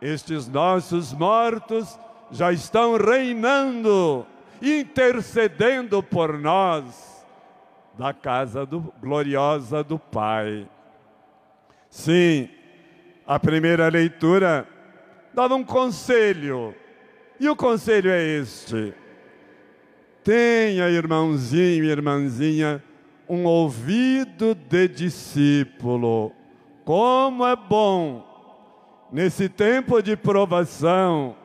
Estes 0.01 0.47
nossos 0.47 1.13
mortos 1.13 1.99
já 2.31 2.51
estão 2.51 2.97
reinando, 2.97 4.25
intercedendo 4.61 6.01
por 6.01 6.37
nós 6.37 7.25
da 7.97 8.13
casa 8.13 8.65
do, 8.65 8.93
gloriosa 9.01 9.83
do 9.83 9.97
Pai. 9.99 10.67
Sim, 11.89 12.49
a 13.25 13.39
primeira 13.39 13.87
leitura 13.87 14.67
dava 15.33 15.55
um 15.55 15.63
conselho, 15.63 16.75
e 17.39 17.49
o 17.49 17.55
conselho 17.55 18.09
é 18.09 18.21
este: 18.23 18.93
tenha, 20.23 20.89
irmãozinho 20.89 21.83
e 21.83 21.89
irmãzinha, 21.89 22.83
um 23.27 23.45
ouvido 23.45 24.55
de 24.55 24.87
discípulo. 24.87 26.31
Como 26.83 27.45
é 27.45 27.55
bom, 27.55 28.23
nesse 29.11 29.49
tempo 29.49 30.01
de 30.01 30.15
provação 30.15 31.35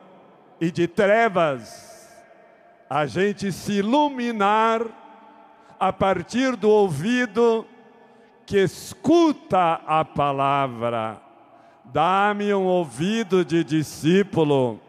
e 0.59 0.69
de 0.69 0.87
trevas, 0.87 2.07
a 2.89 3.05
gente 3.05 3.51
se 3.51 3.73
iluminar 3.73 4.85
a 5.79 5.91
partir 5.91 6.55
do 6.55 6.69
ouvido 6.69 7.65
que 8.45 8.57
escuta 8.57 9.81
a 9.87 10.05
palavra. 10.05 11.21
Dá-me 11.85 12.53
um 12.53 12.65
ouvido 12.65 13.43
de 13.43 13.63
discípulo, 13.63 14.79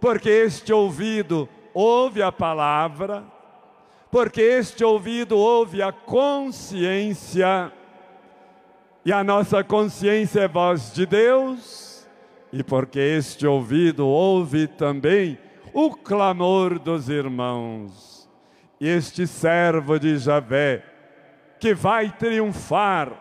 porque 0.00 0.30
este 0.30 0.72
ouvido 0.72 1.48
ouve 1.74 2.22
a 2.22 2.32
palavra, 2.32 3.24
porque 4.10 4.40
este 4.40 4.82
ouvido 4.82 5.38
ouve 5.38 5.82
a 5.82 5.92
consciência, 5.92 7.72
e 9.04 9.12
a 9.12 9.22
nossa 9.22 9.62
consciência 9.62 10.40
é 10.40 10.48
voz 10.48 10.92
de 10.92 11.06
Deus, 11.06 12.08
e 12.52 12.62
porque 12.62 12.98
este 12.98 13.46
ouvido 13.46 14.06
ouve 14.06 14.66
também 14.66 15.38
o 15.72 15.94
clamor 15.94 16.78
dos 16.78 17.08
irmãos. 17.08 18.28
E 18.80 18.88
este 18.88 19.26
servo 19.26 19.98
de 19.98 20.16
Javé, 20.18 20.82
que 21.60 21.74
vai 21.74 22.10
triunfar, 22.10 23.12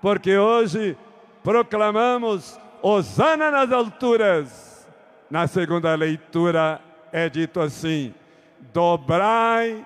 porque 0.00 0.36
hoje 0.36 0.96
proclamamos 1.42 2.60
Osana 2.82 3.50
nas 3.50 3.72
alturas. 3.72 4.65
Na 5.30 5.46
segunda 5.46 5.94
leitura 5.94 6.80
é 7.12 7.28
dito 7.28 7.60
assim: 7.60 8.14
dobrai 8.72 9.84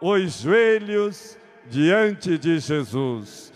os 0.00 0.40
joelhos 0.40 1.38
diante 1.66 2.36
de 2.36 2.58
Jesus. 2.58 3.52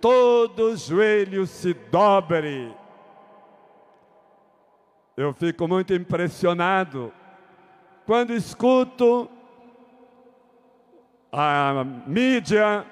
Todo 0.00 0.76
joelho 0.76 1.46
se 1.46 1.74
dobre. 1.74 2.72
Eu 5.16 5.32
fico 5.34 5.66
muito 5.66 5.92
impressionado 5.92 7.12
quando 8.06 8.32
escuto 8.32 9.28
a 11.32 11.84
mídia, 12.06 12.86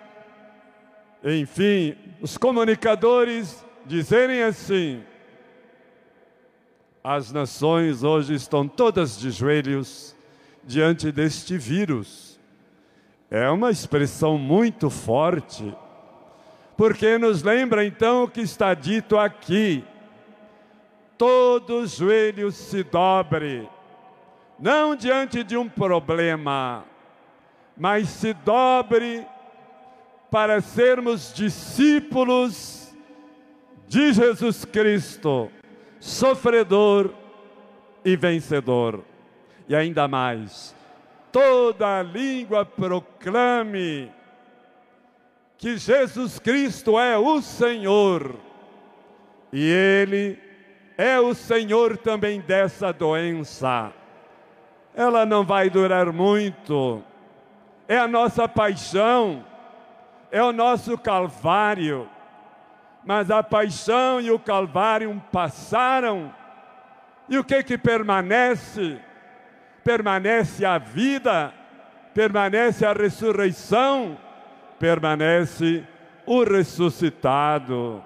enfim, 1.24 1.96
os 2.20 2.36
comunicadores 2.36 3.64
dizerem 3.86 4.42
assim: 4.42 5.02
as 7.08 7.30
nações 7.30 8.02
hoje 8.02 8.34
estão 8.34 8.66
todas 8.66 9.16
de 9.16 9.30
joelhos 9.30 10.16
diante 10.64 11.12
deste 11.12 11.56
vírus. 11.56 12.40
É 13.30 13.48
uma 13.48 13.70
expressão 13.70 14.36
muito 14.36 14.90
forte, 14.90 15.72
porque 16.76 17.16
nos 17.16 17.44
lembra 17.44 17.86
então 17.86 18.24
o 18.24 18.28
que 18.28 18.40
está 18.40 18.74
dito 18.74 19.16
aqui: 19.16 19.84
todo 21.16 21.86
joelho 21.86 22.50
se 22.50 22.82
dobre, 22.82 23.68
não 24.58 24.96
diante 24.96 25.44
de 25.44 25.56
um 25.56 25.68
problema, 25.68 26.84
mas 27.76 28.08
se 28.08 28.34
dobre 28.34 29.24
para 30.28 30.60
sermos 30.60 31.32
discípulos 31.32 32.92
de 33.86 34.12
Jesus 34.12 34.64
Cristo, 34.64 35.52
sofredor 36.00 37.10
e 38.04 38.16
vencedor. 38.16 39.02
E 39.68 39.74
ainda 39.74 40.06
mais, 40.06 40.74
toda 41.32 42.02
língua 42.02 42.64
proclame 42.64 44.10
que 45.58 45.76
Jesus 45.76 46.38
Cristo 46.38 46.98
é 46.98 47.16
o 47.18 47.40
Senhor 47.40 48.36
e 49.52 49.70
Ele 49.70 50.38
é 50.96 51.18
o 51.18 51.34
Senhor 51.34 51.96
também 51.96 52.40
dessa 52.40 52.92
doença. 52.92 53.92
Ela 54.94 55.26
não 55.26 55.44
vai 55.44 55.68
durar 55.68 56.12
muito 56.12 57.02
é 57.88 57.98
a 57.98 58.08
nossa 58.08 58.48
paixão, 58.48 59.44
é 60.30 60.42
o 60.42 60.52
nosso 60.52 60.98
calvário. 60.98 62.08
Mas 63.06 63.30
a 63.30 63.40
paixão 63.40 64.20
e 64.20 64.32
o 64.32 64.38
calvário 64.38 65.22
passaram, 65.30 66.34
e 67.28 67.38
o 67.38 67.44
que 67.44 67.62
que 67.62 67.78
permanece? 67.78 69.00
Permanece 69.84 70.64
a 70.64 70.76
vida, 70.76 71.54
permanece 72.12 72.84
a 72.84 72.92
ressurreição, 72.92 74.18
permanece 74.80 75.86
o 76.26 76.42
ressuscitado. 76.42 78.02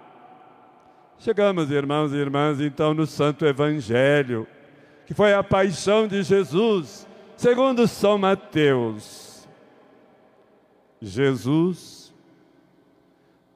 Chegamos, 1.18 1.70
irmãos 1.70 2.12
e 2.12 2.16
irmãs, 2.16 2.61
então 2.61 2.92
no 2.92 3.07
Santo 3.07 3.46
Evangelho, 3.46 4.46
que 5.07 5.14
foi 5.14 5.32
a 5.32 5.42
paixão 5.42 6.07
de 6.07 6.22
Jesus, 6.22 7.09
segundo 7.38 7.88
São 7.88 8.18
Mateus. 8.18 9.48
Jesus 11.01 12.14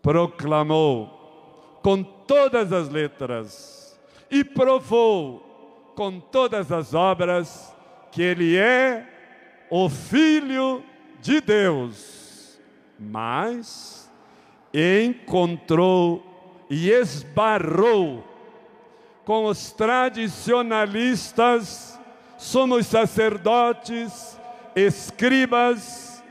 proclamou 0.00 1.23
com 1.84 2.02
todas 2.02 2.72
as 2.72 2.88
letras 2.88 3.94
e 4.30 4.42
provou 4.42 5.92
com 5.94 6.18
todas 6.18 6.72
as 6.72 6.94
obras 6.94 7.76
que 8.10 8.22
ele 8.22 8.56
é 8.56 9.06
o 9.68 9.90
Filho 9.90 10.82
de 11.20 11.42
Deus, 11.42 12.58
mas 12.98 14.10
encontrou 14.72 16.24
e 16.70 16.90
esbarrou 16.90 18.24
com 19.26 19.44
os 19.44 19.70
tradicionalistas, 19.70 22.00
somos 22.38 22.86
sacerdotes, 22.86 24.40
escribas, 24.74 26.24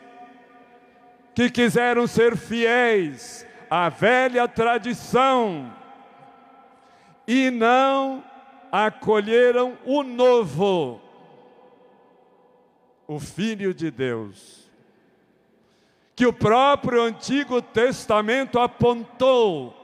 que 1.35 1.51
quiseram 1.51 2.07
ser 2.07 2.35
fiéis 2.35 3.45
à 3.75 3.89
velha 3.89 4.47
tradição 4.47 5.73
e 7.27 7.49
não 7.49 8.23
acolheram 8.71 9.75
o 9.83 10.03
novo. 10.03 11.01
o 13.07 13.19
Filho 13.19 13.73
de 13.73 13.89
Deus, 13.89 14.69
que 16.15 16.27
o 16.27 16.31
próprio 16.31 17.01
Antigo 17.01 17.63
Testamento 17.63 18.59
apontou 18.59 19.75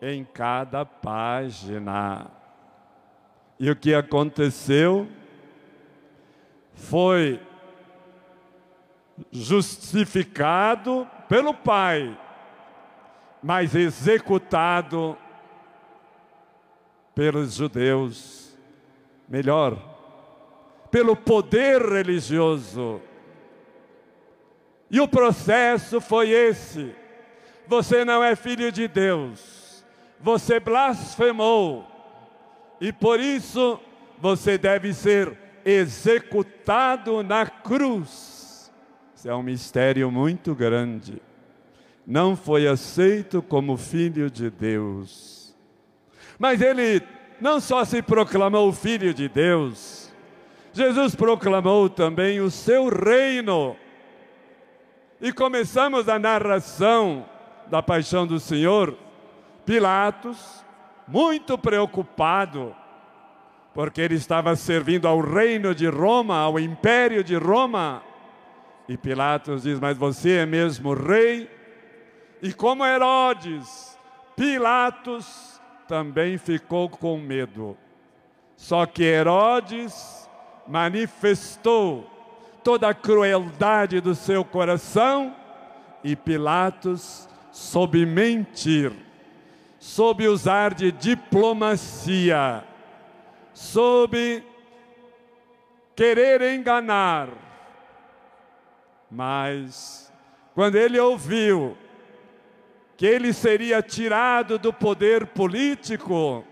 em 0.00 0.24
cada 0.24 0.84
página. 0.84 2.30
E 3.58 3.68
o 3.68 3.74
que 3.74 3.94
aconteceu 3.94 5.08
foi 6.74 7.40
justificado 9.32 11.08
pelo 11.28 11.52
Pai, 11.52 12.16
mas 13.42 13.74
executado 13.74 15.16
pelos 17.14 17.54
judeus. 17.54 18.56
Melhor, 19.28 19.78
pelo 20.90 21.16
poder 21.16 21.80
religioso. 21.80 23.00
E 24.90 25.00
o 25.00 25.08
processo 25.08 26.00
foi 26.00 26.30
esse: 26.30 26.94
você 27.66 28.04
não 28.04 28.22
é 28.22 28.36
filho 28.36 28.70
de 28.70 28.86
Deus, 28.86 29.82
você 30.20 30.60
blasfemou, 30.60 31.86
e 32.78 32.92
por 32.92 33.18
isso 33.18 33.80
você 34.18 34.58
deve 34.58 34.92
ser 34.92 35.34
executado 35.64 37.22
na 37.22 37.46
cruz. 37.46 38.70
Isso 39.14 39.28
é 39.28 39.34
um 39.34 39.42
mistério 39.42 40.10
muito 40.10 40.54
grande. 40.54 41.22
Não 42.06 42.36
foi 42.36 42.66
aceito 42.66 43.40
como 43.40 43.76
filho 43.76 44.30
de 44.30 44.50
Deus. 44.50 45.54
Mas 46.38 46.60
ele 46.60 47.02
não 47.40 47.60
só 47.60 47.84
se 47.84 48.02
proclamou 48.02 48.72
filho 48.72 49.14
de 49.14 49.28
Deus, 49.28 50.12
Jesus 50.72 51.14
proclamou 51.14 51.88
também 51.88 52.40
o 52.40 52.50
seu 52.50 52.88
reino. 52.88 53.76
E 55.20 55.32
começamos 55.32 56.08
a 56.08 56.18
narração 56.18 57.26
da 57.68 57.82
paixão 57.82 58.26
do 58.26 58.40
Senhor. 58.40 58.96
Pilatos, 59.64 60.64
muito 61.06 61.56
preocupado, 61.56 62.74
porque 63.72 64.00
ele 64.00 64.14
estava 64.14 64.56
servindo 64.56 65.06
ao 65.06 65.20
reino 65.20 65.74
de 65.74 65.86
Roma, 65.86 66.38
ao 66.38 66.58
império 66.58 67.22
de 67.22 67.36
Roma. 67.36 68.02
E 68.88 68.96
Pilatos 68.96 69.62
diz: 69.62 69.78
Mas 69.78 69.96
você 69.96 70.38
é 70.38 70.46
mesmo 70.46 70.94
rei? 70.94 71.48
E 72.42 72.52
como 72.52 72.84
Herodes, 72.84 73.96
Pilatos 74.34 75.60
também 75.86 76.36
ficou 76.36 76.88
com 76.88 77.16
medo. 77.16 77.78
Só 78.56 78.84
que 78.84 79.04
Herodes 79.04 80.28
manifestou 80.66 82.10
toda 82.64 82.88
a 82.88 82.94
crueldade 82.94 84.00
do 84.00 84.12
seu 84.12 84.44
coração 84.44 85.36
e 86.02 86.16
Pilatos 86.16 87.28
soube 87.52 88.04
mentir, 88.04 88.92
soube 89.78 90.26
usar 90.26 90.74
de 90.74 90.90
diplomacia, 90.90 92.64
soube 93.54 94.44
querer 95.94 96.42
enganar. 96.54 97.28
Mas 99.08 100.12
quando 100.54 100.74
ele 100.74 100.98
ouviu 100.98 101.76
que 103.02 103.06
ele 103.06 103.32
seria 103.32 103.82
tirado 103.82 104.60
do 104.60 104.72
poder 104.72 105.26
político 105.26 106.44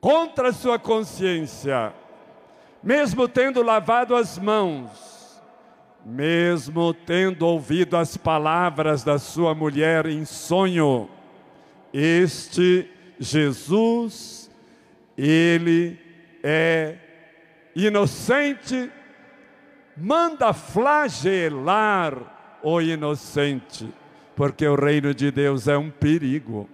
contra 0.00 0.54
sua 0.54 0.78
consciência, 0.78 1.92
mesmo 2.82 3.28
tendo 3.28 3.62
lavado 3.62 4.16
as 4.16 4.38
mãos, 4.38 5.38
mesmo 6.02 6.94
tendo 6.94 7.46
ouvido 7.46 7.94
as 7.94 8.16
palavras 8.16 9.04
da 9.04 9.18
sua 9.18 9.54
mulher 9.54 10.06
em 10.06 10.24
sonho, 10.24 11.10
este 11.92 12.90
Jesus, 13.20 14.50
ele 15.14 16.00
é 16.42 16.96
inocente, 17.76 18.90
manda 19.94 20.54
flagelar 20.54 22.16
o 22.62 22.80
inocente, 22.80 23.92
porque 24.36 24.66
o 24.66 24.74
reino 24.74 25.14
de 25.14 25.30
Deus 25.30 25.68
é 25.68 25.76
um 25.76 25.90
perigo. 25.90 26.68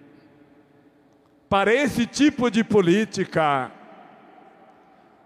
Para 1.48 1.74
esse 1.74 2.06
tipo 2.06 2.50
de 2.50 2.62
política, 2.62 3.70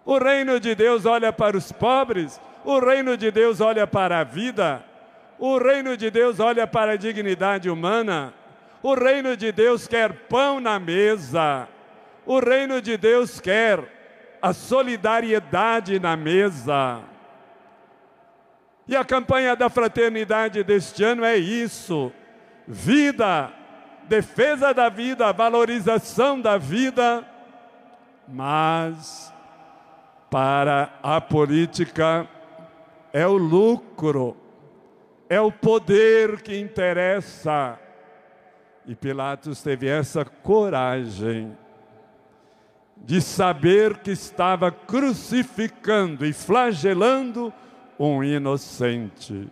o 0.05 0.19
reino 0.19 0.59
de 0.59 0.75
Deus 0.75 1.05
olha 1.07 1.33
para 1.33 1.57
os 1.57 1.71
pobres, 1.71 2.41
o 2.65 2.79
reino 2.79 3.17
de 3.17 3.31
Deus 3.31 3.61
olha 3.61 3.87
para 3.87 4.21
a 4.21 4.25
vida, 4.25 4.85
o 5.39 5.59
reino 5.59 5.97
de 5.97 6.11
Deus 6.11 6.41
olha 6.41 6.67
para 6.67 6.93
a 6.93 6.97
dignidade 6.97 7.69
humana, 7.69 8.33
o 8.83 8.95
reino 8.95 9.37
de 9.37 9.53
Deus 9.53 9.87
quer 9.87 10.13
pão 10.29 10.61
na 10.61 10.79
mesa, 10.79 11.69
o 12.27 12.39
reino 12.39 12.81
de 12.81 12.97
Deus 12.97 13.41
quer 13.41 13.95
a 14.41 14.53
solidariedade 14.53 15.99
na 15.99 16.17
mesa. 16.17 17.01
E 18.87 18.95
a 18.95 19.05
campanha 19.05 19.57
da 19.57 19.71
fraternidade 19.71 20.63
deste 20.63 21.03
ano 21.03 21.25
é 21.25 21.37
isso: 21.37 22.13
vida, 22.67 23.53
defesa 24.09 24.73
da 24.73 24.89
vida, 24.89 25.33
valorização 25.33 26.41
da 26.41 26.57
vida, 26.59 27.25
mas 28.29 29.33
para 30.31 30.93
a 31.03 31.21
política 31.21 32.29
é 33.13 33.27
o 33.27 33.37
lucro, 33.37 34.37
é 35.29 35.41
o 35.41 35.53
poder 35.53 36.43
que 36.43 36.59
interessa. 36.59 37.79
E 38.87 38.95
Pilatos 38.95 39.63
teve 39.63 39.89
essa 39.89 40.25
coragem 40.25 41.57
de 42.97 43.21
saber 43.21 43.99
que 43.99 44.11
estava 44.11 44.71
crucificando 44.71 46.25
e 46.25 46.33
flagelando 46.33 47.53
um 47.99 48.23
inocente. 48.23 49.49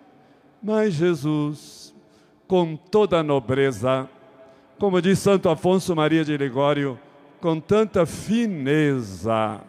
Mas 0.62 0.94
Jesus, 0.94 1.81
com 2.53 2.76
toda 2.76 3.20
a 3.20 3.22
nobreza, 3.22 4.07
como 4.78 5.00
diz 5.00 5.18
Santo 5.20 5.48
Afonso 5.48 5.96
Maria 5.96 6.22
de 6.22 6.36
Ligório, 6.36 7.00
com 7.40 7.59
tanta 7.59 8.05
fineza, 8.05 9.62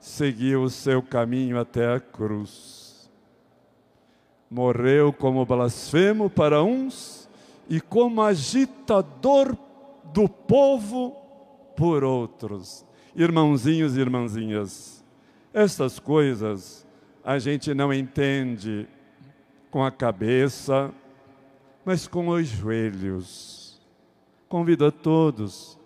seguiu 0.00 0.62
o 0.62 0.70
seu 0.70 1.02
caminho 1.02 1.60
até 1.60 1.92
a 1.92 2.00
cruz. 2.00 3.10
Morreu 4.50 5.12
como 5.12 5.44
blasfemo 5.44 6.30
para 6.30 6.62
uns 6.62 7.28
e 7.68 7.78
como 7.78 8.22
agitador 8.22 9.54
do 10.14 10.30
povo 10.30 11.14
por 11.76 12.02
outros. 12.02 12.86
Irmãozinhos 13.14 13.98
e 13.98 14.00
irmãzinhas, 14.00 15.04
estas 15.52 15.98
coisas 15.98 16.86
a 17.22 17.38
gente 17.38 17.74
não 17.74 17.92
entende 17.92 18.88
com 19.70 19.84
a 19.84 19.90
cabeça, 19.90 20.90
mas 21.86 22.08
com 22.08 22.26
os 22.30 22.48
joelhos. 22.48 23.80
Convido 24.48 24.86
a 24.86 24.90
todos, 24.90 25.78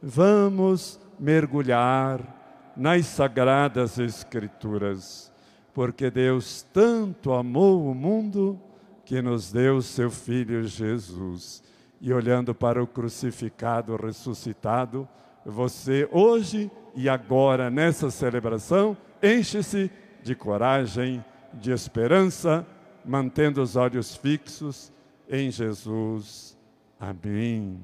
vamos 0.00 1.00
mergulhar 1.18 2.72
nas 2.76 3.06
sagradas 3.06 3.98
Escrituras, 3.98 5.32
porque 5.74 6.12
Deus 6.12 6.62
tanto 6.72 7.32
amou 7.32 7.90
o 7.90 7.94
mundo 7.94 8.56
que 9.04 9.20
nos 9.20 9.50
deu 9.50 9.82
seu 9.82 10.12
Filho 10.12 10.64
Jesus. 10.64 11.64
E 12.00 12.12
olhando 12.12 12.54
para 12.54 12.80
o 12.80 12.86
crucificado, 12.86 13.96
ressuscitado, 13.96 15.08
você 15.44 16.08
hoje 16.12 16.70
e 16.94 17.08
agora 17.08 17.68
nessa 17.68 18.12
celebração 18.12 18.96
enche-se 19.20 19.90
de 20.22 20.36
coragem, 20.36 21.24
de 21.52 21.72
esperança, 21.72 22.64
mantendo 23.04 23.60
os 23.60 23.74
olhos 23.74 24.14
fixos 24.14 24.92
em 25.28 25.50
Jesus. 25.50 26.56
Amém. 26.98 27.80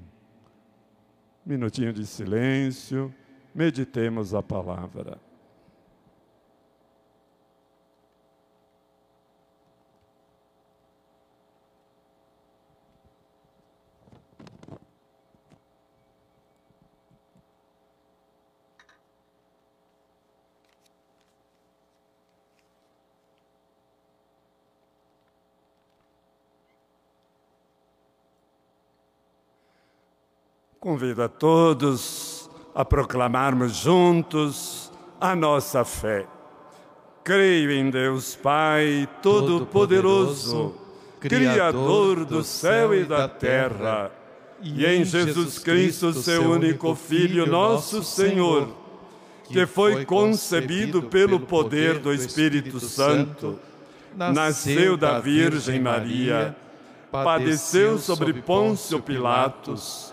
Minutinho 1.44 1.92
de 1.92 2.06
silêncio. 2.06 3.14
Meditemos 3.54 4.34
a 4.34 4.42
palavra. 4.42 5.18
Convido 30.84 31.22
a 31.22 31.28
todos 31.30 32.50
a 32.74 32.84
proclamarmos 32.84 33.74
juntos 33.74 34.92
a 35.18 35.34
nossa 35.34 35.82
fé. 35.82 36.26
Creio 37.24 37.70
em 37.70 37.88
Deus 37.88 38.36
Pai 38.36 39.08
Todo-Poderoso, 39.22 40.74
Criador 41.20 42.26
do 42.26 42.44
céu 42.44 42.94
e 42.94 43.02
da 43.02 43.26
terra, 43.26 44.12
e 44.62 44.84
em 44.84 45.06
Jesus 45.06 45.58
Cristo, 45.58 46.12
seu 46.12 46.50
único 46.50 46.94
Filho, 46.94 47.46
nosso 47.46 48.04
Senhor, 48.04 48.68
que 49.44 49.64
foi 49.64 50.04
concebido 50.04 51.04
pelo 51.04 51.40
poder 51.40 51.98
do 51.98 52.12
Espírito 52.12 52.78
Santo, 52.78 53.58
nasceu 54.14 54.98
da 54.98 55.18
Virgem 55.18 55.80
Maria, 55.80 56.54
padeceu 57.10 57.98
sobre 57.98 58.34
Pôncio 58.34 59.00
Pilatos, 59.00 60.12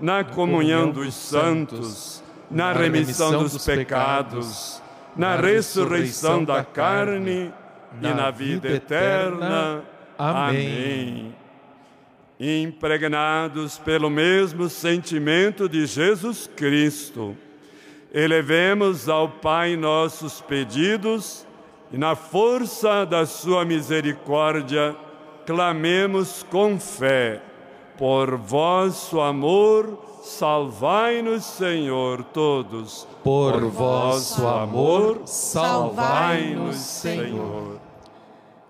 na 0.00 0.24
comunhão 0.24 0.90
dos 0.90 1.14
santos, 1.14 2.22
na 2.50 2.72
remissão 2.72 3.42
dos 3.42 3.64
pecados 3.64 4.80
na 5.16 5.36
ressurreição 5.36 6.44
da 6.44 6.64
carne 6.64 7.52
e 8.00 8.08
na 8.08 8.30
vida 8.30 8.68
eterna. 8.68 9.82
Amém. 10.18 11.34
Impregnados 12.38 13.78
pelo 13.78 14.08
mesmo 14.08 14.68
sentimento 14.68 15.68
de 15.68 15.84
Jesus 15.84 16.48
Cristo, 16.56 17.36
elevemos 18.12 19.08
ao 19.08 19.28
Pai 19.28 19.76
nossos 19.76 20.40
pedidos 20.40 21.46
e, 21.92 21.98
na 21.98 22.14
força 22.14 23.04
da 23.04 23.26
Sua 23.26 23.64
misericórdia, 23.64 24.96
clamemos 25.44 26.42
com 26.44 26.80
fé. 26.80 27.42
Por 28.00 28.38
vosso 28.38 29.20
amor, 29.20 30.22
salvai-nos, 30.22 31.44
Senhor, 31.44 32.24
todos 32.24 33.06
por 33.22 33.60
vosso 33.66 34.46
amor, 34.46 35.20
salvai-nos, 35.26 36.76
Senhor. 36.76 37.78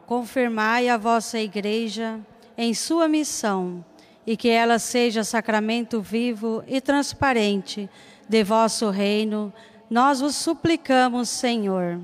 Confirmai 0.04 0.88
a 0.88 0.96
vossa 0.96 1.38
Igreja 1.38 2.18
em 2.58 2.74
sua 2.74 3.06
missão 3.06 3.84
e 4.26 4.36
que 4.36 4.48
ela 4.48 4.80
seja 4.80 5.22
sacramento 5.22 6.02
vivo 6.02 6.64
e 6.66 6.80
transparente 6.80 7.88
de 8.28 8.42
vosso 8.42 8.90
reino, 8.90 9.52
nós 9.88 10.20
vos 10.20 10.34
suplicamos, 10.34 11.28
Senhor. 11.28 12.00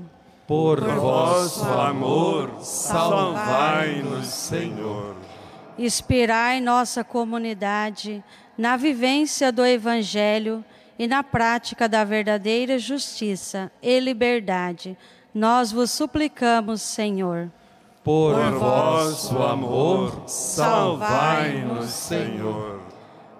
Por 0.47 0.79
vosso 0.79 1.65
amor, 1.65 2.51
salvai-nos, 2.61 4.27
Senhor. 4.27 5.26
Inspirai 5.77 6.59
nossa 6.59 7.03
comunidade 7.03 8.23
na 8.57 8.75
vivência 8.75 9.51
do 9.51 9.65
Evangelho 9.65 10.65
e 10.97 11.07
na 11.07 11.23
prática 11.23 11.87
da 11.87 12.03
verdadeira 12.03 12.79
justiça 12.79 13.71
e 13.81 13.99
liberdade. 13.99 14.97
Nós 15.33 15.71
vos 15.71 15.91
suplicamos, 15.91 16.81
Senhor. 16.81 17.51
Por, 18.03 18.33
Por 18.33 18.51
vosso 18.53 19.37
amor, 19.37 20.23
salvai-nos, 20.25 21.89
Senhor. 21.91 22.81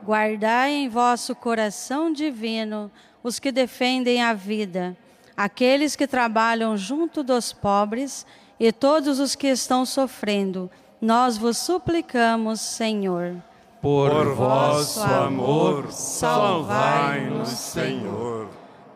Guardai 0.03 0.73
em 0.73 0.89
vosso 0.89 1.33
coração 1.33 2.13
divino 2.13 2.91
os 3.23 3.39
que 3.39 3.51
defendem 3.51 4.21
a 4.21 4.33
vida, 4.33 4.95
aqueles 5.35 5.95
que 5.95 6.05
trabalham 6.05 6.77
junto 6.77 7.23
dos 7.23 7.51
pobres 7.51 8.25
e 8.59 8.71
todos 8.71 9.19
os 9.19 9.35
que 9.35 9.47
estão 9.47 9.85
sofrendo. 9.85 10.69
Nós 11.01 11.37
vos 11.37 11.57
suplicamos, 11.57 12.59
Senhor. 12.59 13.35
Por, 13.81 14.33
vosso 14.33 14.99
amor, 15.01 15.91
salvai-nos, 15.91 17.49
Senhor. 17.49 18.49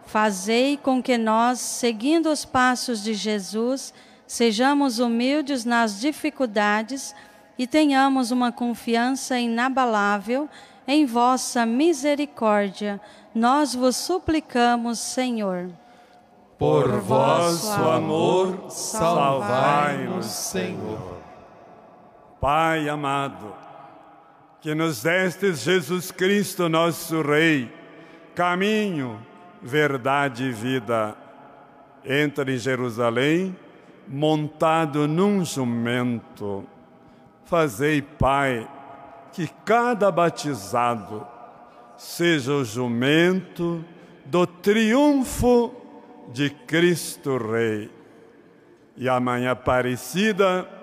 Fazei 0.08 0.78
com 0.78 1.02
que 1.02 1.18
nós, 1.18 1.60
seguindo 1.60 2.30
os 2.30 2.44
passos 2.44 3.04
de 3.04 3.14
Jesus, 3.14 3.94
sejamos 4.26 4.98
humildes 4.98 5.64
nas 5.64 6.00
dificuldades 6.02 7.16
e 7.58 7.68
tenhamos 7.68 8.32
uma 8.32 8.52
confiança 8.52 9.40
inabalável 9.40 10.50
em 10.88 11.06
vossa 11.06 11.66
misericórdia. 11.66 13.00
Nós 13.34 13.76
vos 13.76 13.96
suplicamos, 13.96 14.98
Senhor. 14.98 15.70
Por 16.58 17.00
vosso 17.00 17.72
amor, 17.72 18.66
salvai-nos, 18.70 20.26
Senhor. 20.26 21.21
Pai 22.42 22.90
amado, 22.90 23.54
que 24.62 24.74
nos 24.74 25.04
destes 25.04 25.60
Jesus 25.60 26.10
Cristo, 26.10 26.68
nosso 26.68 27.22
Rei, 27.22 27.72
caminho, 28.34 29.24
verdade 29.62 30.46
e 30.46 30.52
vida. 30.52 31.16
Entra 32.04 32.52
em 32.52 32.58
Jerusalém, 32.58 33.56
montado 34.08 35.08
num 35.08 35.46
jumento. 35.46 36.66
Fazei, 37.46 38.02
Pai, 38.02 38.68
que 39.32 39.48
cada 39.64 40.12
batizado 40.12 41.28
seja 41.96 42.54
o 42.54 42.66
jumento 42.66 43.86
do 44.26 44.48
triunfo 44.48 45.76
de 46.34 46.50
Cristo 46.50 47.38
Rei. 47.38 47.92
E 48.98 49.08
amanhã 49.08 49.52
Aparecida 49.52 50.81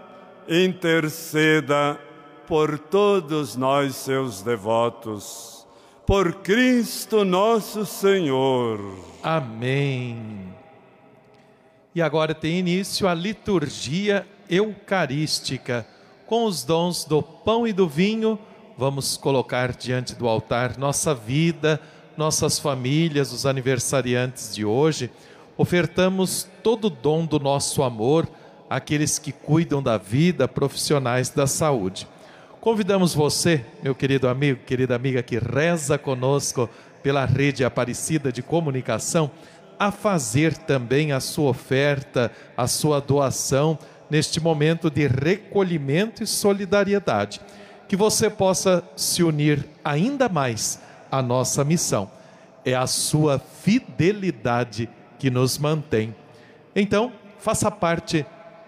interceda 0.49 2.01
por 2.47 2.79
todos 2.79 3.55
nós, 3.55 3.95
seus 3.97 4.41
devotos, 4.41 5.67
por 6.07 6.37
Cristo 6.37 7.25
nosso 7.25 7.85
Senhor. 7.85 8.81
Amém. 9.23 10.49
E 11.95 12.01
agora 12.01 12.35
tem 12.35 12.59
início 12.59 13.07
a 13.07 13.13
liturgia 13.13 14.27
eucarística. 14.49 15.87
Com 16.27 16.45
os 16.45 16.65
dons 16.65 17.05
do 17.05 17.23
pão 17.23 17.67
e 17.67 17.73
do 17.73 17.87
vinho, 17.87 18.39
vamos 18.77 19.17
colocar 19.17 19.73
diante 19.77 20.15
do 20.15 20.27
altar 20.27 20.79
nossa 20.79 21.15
vida, 21.15 21.81
nossas 22.17 22.59
famílias, 22.59 23.33
os 23.33 23.45
aniversariantes 23.45 24.55
de 24.55 24.65
hoje. 24.65 25.11
Ofertamos 25.57 26.49
todo 26.63 26.87
o 26.87 26.91
dom 26.91 27.27
do 27.27 27.39
nosso 27.39 27.83
amor 27.83 28.29
àqueles 28.69 29.19
que 29.19 29.33
cuidam 29.33 29.83
da 29.83 29.97
vida, 29.97 30.47
profissionais 30.47 31.31
da 31.31 31.47
saúde. 31.47 32.07
Convidamos 32.61 33.15
você, 33.15 33.65
meu 33.83 33.95
querido 33.95 34.29
amigo, 34.29 34.61
querida 34.67 34.95
amiga 34.95 35.23
que 35.23 35.39
reza 35.39 35.97
conosco 35.97 36.69
pela 37.03 37.25
rede 37.25 37.65
Aparecida 37.65 38.33
de 38.33 38.43
Comunicação, 38.43 39.31
a 39.79 39.93
fazer 39.93 40.57
também 40.57 41.13
a 41.13 41.21
sua 41.21 41.51
oferta, 41.51 42.33
a 42.57 42.67
sua 42.67 43.01
doação 43.01 43.79
neste 44.11 44.41
momento 44.41 44.91
de 44.91 45.07
recolhimento 45.07 46.23
e 46.23 46.27
solidariedade. 46.27 47.41
Que 47.87 47.97
você 47.97 48.29
possa 48.29 48.83
se 48.97 49.23
unir 49.23 49.65
ainda 49.85 50.29
mais 50.29 50.81
à 51.11 51.23
nossa 51.23 51.65
missão. 51.65 52.11
É 52.65 52.75
a 52.75 52.87
sua 52.87 53.39
fidelidade 53.39 54.89
que 55.19 55.31
nos 55.31 55.57
mantém. 55.59 56.15
Então, 56.75 57.13
faça 57.39 57.71
parte 57.71 58.27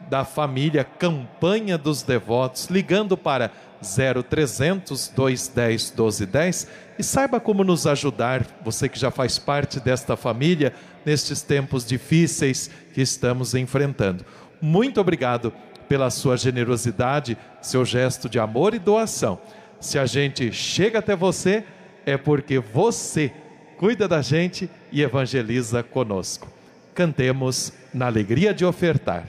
da 0.08 0.24
família 0.24 0.84
Campanha 0.84 1.76
dos 1.76 2.02
Devotos, 2.02 2.66
ligando 2.66 3.16
para 3.16 3.50
0300 3.82 5.08
210 5.08 5.90
1210 5.90 6.68
e 6.98 7.02
saiba 7.02 7.40
como 7.40 7.64
nos 7.64 7.86
ajudar, 7.86 8.46
você 8.62 8.88
que 8.88 8.98
já 8.98 9.10
faz 9.10 9.38
parte 9.38 9.80
desta 9.80 10.16
família, 10.16 10.74
nestes 11.04 11.42
tempos 11.42 11.84
difíceis 11.84 12.70
que 12.92 13.00
estamos 13.00 13.54
enfrentando. 13.54 14.24
Muito 14.60 15.00
obrigado 15.00 15.52
pela 15.88 16.10
sua 16.10 16.36
generosidade, 16.36 17.38
seu 17.60 17.84
gesto 17.84 18.28
de 18.28 18.38
amor 18.38 18.74
e 18.74 18.78
doação. 18.78 19.40
Se 19.80 19.98
a 19.98 20.04
gente 20.04 20.52
chega 20.52 20.98
até 20.98 21.16
você, 21.16 21.64
é 22.04 22.16
porque 22.16 22.58
você 22.58 23.32
cuida 23.78 24.06
da 24.06 24.20
gente 24.20 24.68
e 24.92 25.00
evangeliza 25.00 25.82
conosco. 25.82 26.48
Cantemos 26.94 27.72
na 27.94 28.06
alegria 28.06 28.52
de 28.52 28.64
ofertar. 28.64 29.24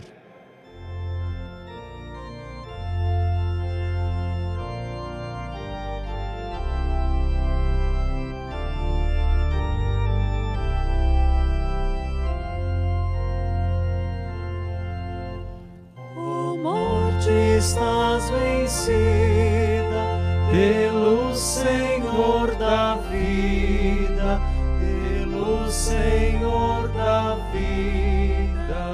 Vencida 18.71 20.01
pelo 20.49 21.35
Senhor 21.35 22.55
da 22.55 22.95
vida, 22.95 24.39
pelo 24.79 25.69
Senhor 25.69 26.87
da 26.89 27.35
vida. 27.51 28.87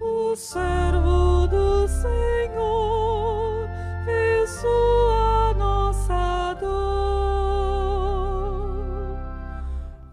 O 0.00 0.36
servo 0.36 1.46
do 1.46 1.88
Senhor 1.88 3.66
fez 4.04 4.50
sua 4.50 5.54
nossa 5.54 6.54
dor. 6.60 6.68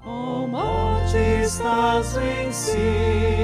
Ó 0.05 0.47
morte, 0.47 1.17
estás 1.43 2.15
vencida 2.15 3.38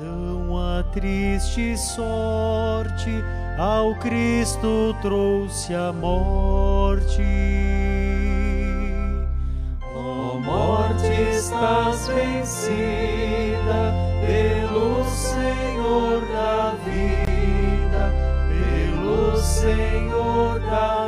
De 0.00 0.06
Adão 0.06 0.56
a 0.56 0.82
triste 0.82 1.76
sorte, 1.76 3.22
ao 3.58 3.94
Cristo 3.96 4.96
trouxe 5.02 5.74
a 5.74 5.92
morte. 5.92 7.22
Ó 9.94 10.38
morte, 10.38 11.06
estás 11.34 12.08
vencida 12.08 13.92
pelo 14.26 15.04
Senhor 15.04 16.20
da 16.32 16.74
vida, 16.84 18.12
pelo 18.48 19.36
Senhor 19.36 20.60
da 20.60 20.94
vida. 20.94 20.99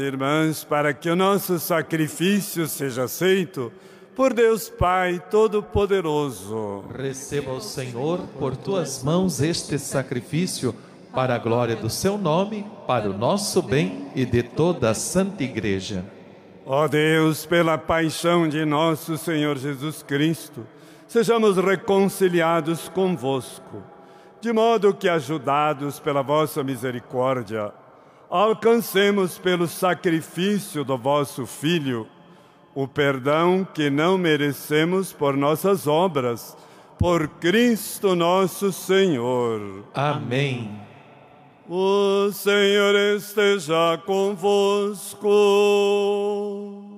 Irmãs, 0.00 0.64
para 0.64 0.92
que 0.92 1.08
o 1.08 1.16
nosso 1.16 1.58
sacrifício 1.58 2.66
seja 2.66 3.04
aceito 3.04 3.72
por 4.16 4.34
Deus 4.34 4.68
Pai 4.68 5.22
Todo-Poderoso. 5.30 6.84
Receba 6.96 7.52
o 7.52 7.60
Senhor 7.60 8.20
por 8.38 8.56
tuas 8.56 9.02
mãos 9.02 9.40
este 9.40 9.78
sacrifício 9.78 10.74
para 11.14 11.34
a 11.34 11.38
glória 11.38 11.76
do 11.76 11.88
seu 11.88 12.18
nome, 12.18 12.66
para 12.86 13.08
o 13.10 13.16
nosso 13.16 13.62
bem 13.62 14.08
e 14.14 14.24
de 14.24 14.42
toda 14.42 14.90
a 14.90 14.94
Santa 14.94 15.42
Igreja. 15.42 16.04
Ó 16.66 16.86
Deus, 16.86 17.46
pela 17.46 17.78
paixão 17.78 18.48
de 18.48 18.64
nosso 18.64 19.16
Senhor 19.16 19.56
Jesus 19.58 20.02
Cristo, 20.02 20.66
sejamos 21.08 21.56
reconciliados 21.56 22.88
convosco, 22.88 23.82
de 24.40 24.52
modo 24.52 24.94
que, 24.94 25.08
ajudados 25.08 25.98
pela 25.98 26.22
vossa 26.22 26.62
misericórdia, 26.62 27.72
alcancemos 28.30 29.38
pelo 29.38 29.66
sacrifício 29.66 30.84
do 30.84 30.96
vosso 30.96 31.44
Filho 31.44 32.06
o 32.72 32.86
perdão 32.86 33.66
que 33.74 33.90
não 33.90 34.16
merecemos 34.16 35.12
por 35.12 35.36
nossas 35.36 35.88
obras, 35.88 36.56
por 36.96 37.26
Cristo 37.26 38.14
nosso 38.14 38.72
Senhor. 38.72 39.82
Amém. 39.92 40.70
O 41.68 42.30
Senhor 42.32 42.94
esteja 43.16 44.00
convosco. 44.06 45.28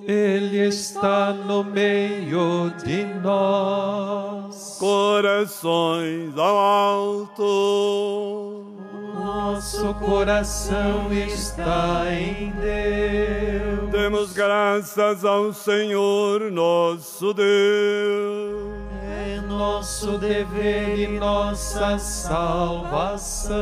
Ele 0.07 0.59
está 0.67 1.33
no 1.33 1.65
meio 1.65 2.71
de 2.85 3.05
nós. 3.23 4.77
Corações 4.79 6.37
ao 6.37 6.59
alto. 6.59 8.72
Nosso 9.23 9.95
coração 9.95 11.13
está 11.13 12.13
em 12.13 12.51
Deus. 12.51 13.91
Demos 13.93 14.33
graças 14.33 15.25
ao 15.25 15.53
Senhor 15.53 16.51
nosso 16.51 17.33
Deus. 17.33 18.83
É 19.01 19.41
nosso 19.43 20.19
dever 20.19 20.99
e 20.99 21.07
nossa 21.21 21.99
salvação. 22.01 23.55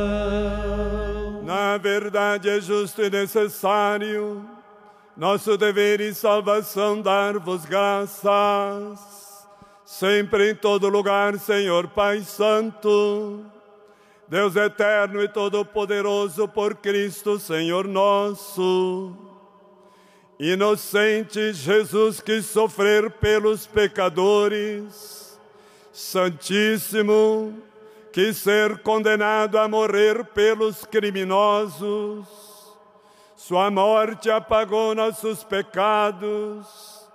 Na 1.43 1.77
verdade 1.77 2.49
é 2.49 2.59
justo 2.59 3.03
e 3.03 3.11
necessário, 3.11 4.43
nosso 5.15 5.55
dever 5.57 6.01
e 6.01 6.11
salvação 6.15 6.99
dar-vos 7.03 7.65
graças, 7.65 8.99
sempre 9.85 10.49
em 10.49 10.55
todo 10.55 10.89
lugar, 10.89 11.37
Senhor 11.37 11.87
Pai 11.89 12.21
Santo, 12.21 13.45
Deus 14.31 14.55
eterno 14.55 15.21
e 15.21 15.27
todo-poderoso 15.27 16.47
por 16.47 16.75
Cristo, 16.75 17.37
Senhor 17.37 17.85
nosso. 17.85 19.13
Inocente 20.39 21.51
Jesus 21.51 22.21
que 22.21 22.41
sofrer 22.41 23.11
pelos 23.11 23.67
pecadores, 23.67 25.37
Santíssimo, 25.91 27.61
que 28.13 28.33
ser 28.33 28.77
condenado 28.79 29.59
a 29.59 29.67
morrer 29.67 30.23
pelos 30.23 30.85
criminosos, 30.85 32.25
sua 33.35 33.69
morte 33.69 34.31
apagou 34.31 34.95
nossos 34.95 35.43
pecados 35.43 37.05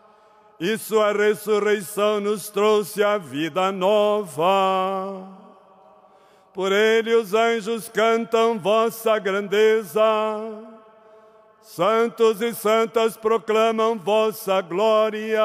e 0.60 0.76
sua 0.76 1.14
ressurreição 1.14 2.20
nos 2.20 2.50
trouxe 2.50 3.02
a 3.02 3.16
vida 3.16 3.72
nova. 3.72 5.35
Por 6.56 6.72
ele 6.72 7.14
os 7.14 7.34
anjos 7.34 7.88
cantam 7.90 8.58
vossa 8.58 9.18
grandeza. 9.18 10.02
Santos 11.60 12.40
e 12.40 12.54
santas 12.54 13.14
proclamam 13.14 13.98
vossa 13.98 14.62
glória. 14.62 15.44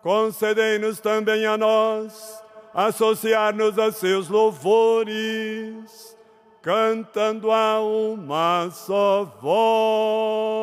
Concedei-nos 0.00 1.00
também 1.00 1.44
a 1.46 1.56
nós 1.56 2.40
associar-nos 2.72 3.76
a 3.76 3.90
seus 3.90 4.28
louvores, 4.28 6.16
cantando 6.62 7.50
a 7.50 7.80
uma 7.80 8.70
só 8.70 9.24
voz. 9.42 10.54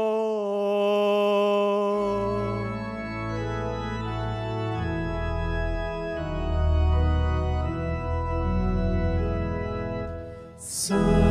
So. 10.81 11.30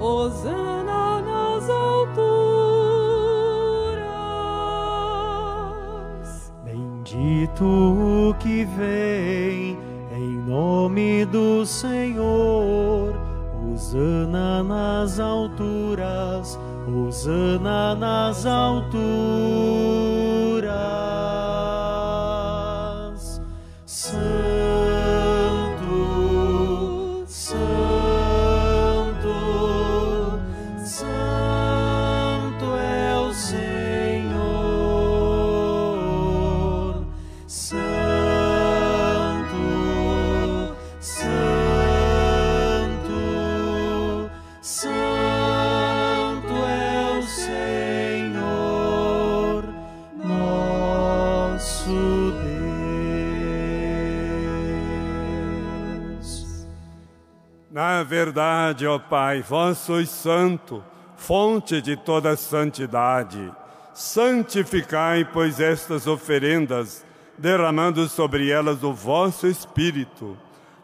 Hosana 0.00 1.20
nas 1.20 1.68
alturas. 1.68 2.08
Bendito 6.64 7.64
o 7.64 8.34
que 8.38 8.64
vem 8.64 9.76
em 10.16 10.36
nome 10.46 11.24
do 11.26 11.66
Senhor. 11.66 13.12
Hosana 13.72 14.62
nas 14.62 15.18
alturas. 15.18 16.58
Hosana 16.86 17.94
nas 17.96 18.46
alturas. 18.46 20.07
Verdade, 58.38 58.86
ó 58.86 59.00
Pai, 59.00 59.42
vós 59.42 59.78
sois 59.78 60.08
santo, 60.08 60.80
fonte 61.16 61.82
de 61.82 61.96
toda 61.96 62.36
santidade. 62.36 63.52
Santificai, 63.92 65.24
pois, 65.24 65.58
estas 65.58 66.06
oferendas, 66.06 67.04
derramando 67.36 68.08
sobre 68.08 68.48
elas 68.48 68.84
o 68.84 68.92
vosso 68.92 69.48
Espírito, 69.48 70.36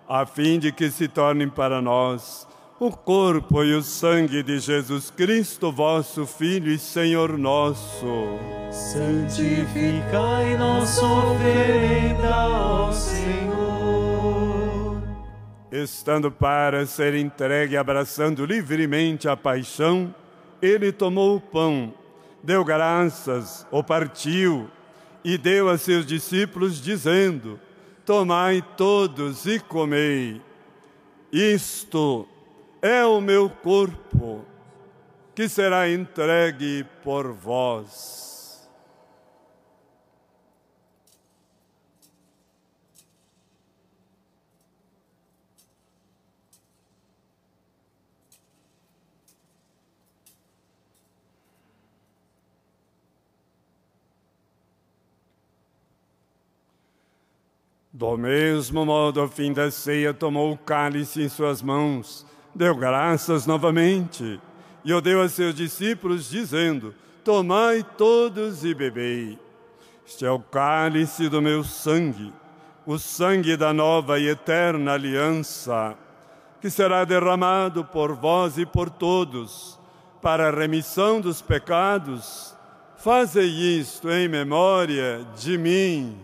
a 0.08 0.26
fim 0.26 0.58
de 0.58 0.72
que 0.72 0.90
se 0.90 1.06
tornem 1.06 1.48
para 1.48 1.80
nós 1.80 2.44
o 2.80 2.90
corpo 2.90 3.62
e 3.62 3.72
o 3.72 3.82
sangue 3.84 4.42
de 4.42 4.58
Jesus 4.58 5.08
Cristo, 5.10 5.70
vosso 5.70 6.26
Filho 6.26 6.72
e 6.72 6.78
Senhor 6.78 7.38
nosso. 7.38 8.36
Santificai 8.72 10.56
nossa 10.58 11.06
oferenda, 11.06 12.48
ó 12.48 12.90
Senhor 12.90 13.43
Estando 15.76 16.30
para 16.30 16.86
ser 16.86 17.16
entregue, 17.16 17.76
abraçando 17.76 18.46
livremente 18.46 19.28
a 19.28 19.36
paixão, 19.36 20.14
ele 20.62 20.92
tomou 20.92 21.34
o 21.34 21.40
pão, 21.40 21.92
deu 22.40 22.64
graças, 22.64 23.66
o 23.72 23.82
partiu 23.82 24.70
e 25.24 25.36
deu 25.36 25.68
a 25.68 25.76
seus 25.76 26.06
discípulos, 26.06 26.80
dizendo: 26.80 27.58
Tomai 28.06 28.64
todos 28.76 29.46
e 29.46 29.58
comei. 29.58 30.40
Isto 31.32 32.28
é 32.80 33.04
o 33.04 33.20
meu 33.20 33.50
corpo, 33.50 34.44
que 35.34 35.48
será 35.48 35.90
entregue 35.90 36.86
por 37.02 37.32
vós. 37.32 38.33
Do 58.04 58.18
mesmo 58.18 58.84
modo, 58.84 59.18
ao 59.18 59.28
fim 59.28 59.50
da 59.50 59.70
ceia, 59.70 60.12
tomou 60.12 60.52
o 60.52 60.58
cálice 60.58 61.22
em 61.22 61.28
suas 61.28 61.62
mãos, 61.62 62.26
deu 62.54 62.76
graças 62.76 63.46
novamente 63.46 64.38
e 64.84 64.92
o 64.92 65.00
deu 65.00 65.22
a 65.22 65.28
seus 65.28 65.54
discípulos, 65.54 66.28
dizendo: 66.28 66.94
Tomai 67.24 67.82
todos 67.96 68.62
e 68.62 68.74
bebei. 68.74 69.38
Este 70.06 70.26
é 70.26 70.30
o 70.30 70.38
cálice 70.38 71.30
do 71.30 71.40
meu 71.40 71.64
sangue, 71.64 72.30
o 72.84 72.98
sangue 72.98 73.56
da 73.56 73.72
nova 73.72 74.18
e 74.18 74.28
eterna 74.28 74.92
aliança, 74.92 75.96
que 76.60 76.68
será 76.68 77.06
derramado 77.06 77.86
por 77.86 78.12
vós 78.12 78.58
e 78.58 78.66
por 78.66 78.90
todos, 78.90 79.80
para 80.20 80.48
a 80.48 80.54
remissão 80.54 81.22
dos 81.22 81.40
pecados. 81.40 82.54
Fazei 82.98 83.48
isto 83.80 84.10
em 84.10 84.28
memória 84.28 85.26
de 85.38 85.56
mim. 85.56 86.23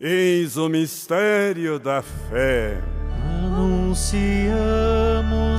Eis 0.00 0.56
o 0.56 0.68
mistério 0.68 1.76
da 1.76 2.00
fé. 2.02 2.80
Anunciamos, 3.42 4.54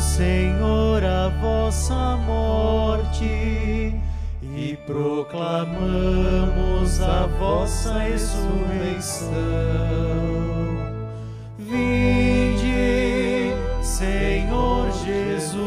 Senhor, 0.02 1.03
a 1.03 1.28
vossa 1.28 2.16
morte 2.16 3.99
e 4.41 4.78
proclamamos 4.88 5.82
a 7.02 7.28
vossa 7.38 7.99
ressurreição. 7.99 9.30
Vinde, 11.57 12.64
Senhor 13.84 14.90
Jesus. 15.03 15.60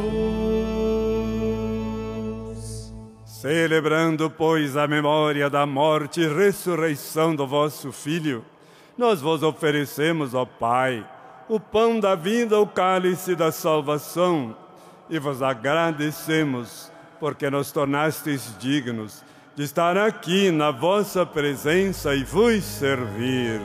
Celebrando, 3.26 4.30
pois, 4.30 4.78
a 4.78 4.88
memória 4.88 5.50
da 5.50 5.66
morte 5.66 6.22
e 6.22 6.26
ressurreição 6.26 7.36
do 7.36 7.46
vosso 7.46 7.92
Filho, 7.92 8.42
nós 8.96 9.20
vos 9.20 9.42
oferecemos, 9.42 10.34
ó 10.34 10.44
Pai, 10.44 11.06
o 11.48 11.58
pão 11.58 11.98
da 11.98 12.14
vida, 12.14 12.58
o 12.60 12.66
cálice 12.66 13.34
da 13.34 13.50
salvação, 13.50 14.56
e 15.08 15.18
vos 15.18 15.42
agradecemos, 15.42 16.90
porque 17.18 17.50
nos 17.50 17.70
tornastes 17.72 18.56
dignos 18.58 19.24
de 19.54 19.64
estar 19.64 19.98
aqui 19.98 20.50
na 20.50 20.70
vossa 20.70 21.26
presença 21.26 22.14
e 22.14 22.24
vos 22.24 22.64
servir. 22.64 23.60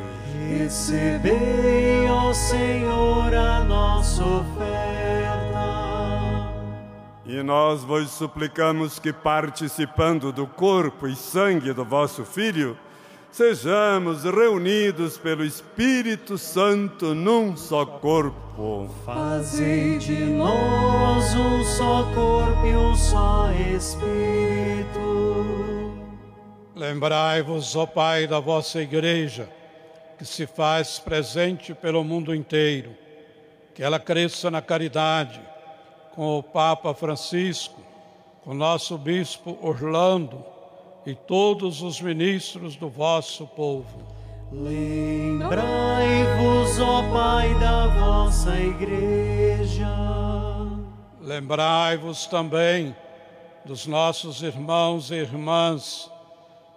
Recebei, 0.49 2.09
ó 2.09 2.33
Senhor, 2.33 3.33
a 3.33 3.63
nossa 3.63 4.23
oferta. 4.23 4.67
E 7.25 7.41
nós 7.41 7.83
vos 7.83 8.09
suplicamos 8.11 8.99
que, 8.99 9.13
participando 9.13 10.31
do 10.31 10.45
corpo 10.45 11.07
e 11.07 11.15
sangue 11.15 11.71
do 11.71 11.85
vosso 11.85 12.25
Filho, 12.25 12.77
sejamos 13.31 14.23
reunidos 14.23 15.17
pelo 15.17 15.43
Espírito 15.43 16.37
Santo 16.37 17.13
num 17.13 17.55
só 17.55 17.85
corpo. 17.85 18.89
Fazei 19.05 19.97
de 19.97 20.17
nós 20.25 21.35
um 21.35 21.63
só 21.63 22.03
corpo 22.13 22.65
e 22.65 22.75
um 22.75 22.95
só 22.95 23.51
Espírito. 23.75 24.97
Lembrai-vos, 26.75 27.75
ó 27.75 27.85
Pai, 27.85 28.27
da 28.27 28.39
vossa 28.39 28.81
Igreja, 28.81 29.49
que 30.17 30.25
se 30.25 30.45
faz 30.47 30.99
presente 30.99 31.73
pelo 31.73 32.03
mundo 32.03 32.33
inteiro, 32.33 32.95
que 33.73 33.83
ela 33.83 33.99
cresça 33.99 34.49
na 34.49 34.61
caridade, 34.61 35.41
com 36.13 36.37
o 36.37 36.43
Papa 36.43 36.93
Francisco, 36.93 37.81
com 38.43 38.51
o 38.51 38.55
nosso 38.55 38.97
Bispo 38.97 39.57
Orlando 39.61 40.56
e 41.07 41.15
todos 41.15 41.81
os 41.81 41.99
ministros 42.01 42.75
do 42.75 42.89
vosso 42.89 43.47
povo. 43.47 44.05
Lembrai-vos, 44.51 45.57
ó 46.81 47.01
Pai, 47.13 47.57
da 47.61 47.87
vossa 47.87 48.53
Igreja. 48.59 49.87
Lembrai-vos 51.21 52.27
também 52.27 52.93
dos 53.63 53.87
nossos 53.87 54.43
irmãos 54.43 55.09
e 55.09 55.15
irmãs 55.15 56.11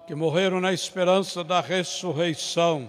que 0.06 0.14
morreram 0.14 0.60
na 0.60 0.72
esperança 0.72 1.42
da 1.42 1.60
ressurreição, 1.60 2.88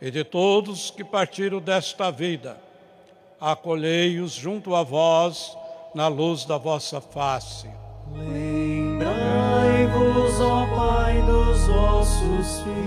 e 0.00 0.10
de 0.10 0.24
todos 0.24 0.90
que 0.90 1.04
partiram 1.04 1.60
desta 1.60 2.10
vida, 2.10 2.60
acolhei-os 3.40 4.32
junto 4.32 4.74
a 4.74 4.82
vós 4.82 5.56
na 5.94 6.08
luz 6.08 6.44
da 6.44 6.58
vossa 6.58 7.00
face. 7.00 7.77
Lembrai-vos, 8.14 9.08
ó 10.40 10.66
Pai, 10.74 11.22
dos 11.22 11.66
vossos 11.66 12.62
filhos. 12.62 12.78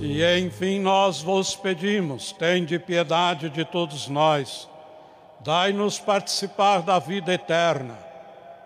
E 0.00 0.22
enfim 0.38 0.80
nós 0.80 1.22
vos 1.22 1.54
pedimos, 1.56 2.32
tende 2.32 2.78
piedade 2.78 3.48
de 3.50 3.64
todos 3.64 4.08
nós, 4.08 4.68
dai-nos 5.40 5.98
participar 5.98 6.82
da 6.82 6.98
vida 6.98 7.32
eterna, 7.32 7.98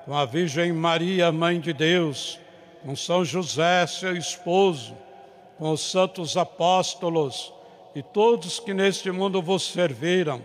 com 0.05 0.14
a 0.14 0.24
Virgem 0.24 0.73
Maria, 0.73 1.31
Mãe 1.31 1.60
de 1.60 1.73
Deus, 1.73 2.40
com 2.85 2.97
São 2.97 3.24
José, 3.24 3.86
seu 3.86 4.16
esposo, 4.16 4.97
com 5.59 5.70
os 5.70 5.81
santos 5.81 6.36
apóstolos 6.36 7.52
e 7.94 8.02
todos 8.02 8.59
que 8.59 8.73
neste 8.73 9.10
mundo 9.10 9.43
vos 9.43 9.62
serviram, 9.70 10.43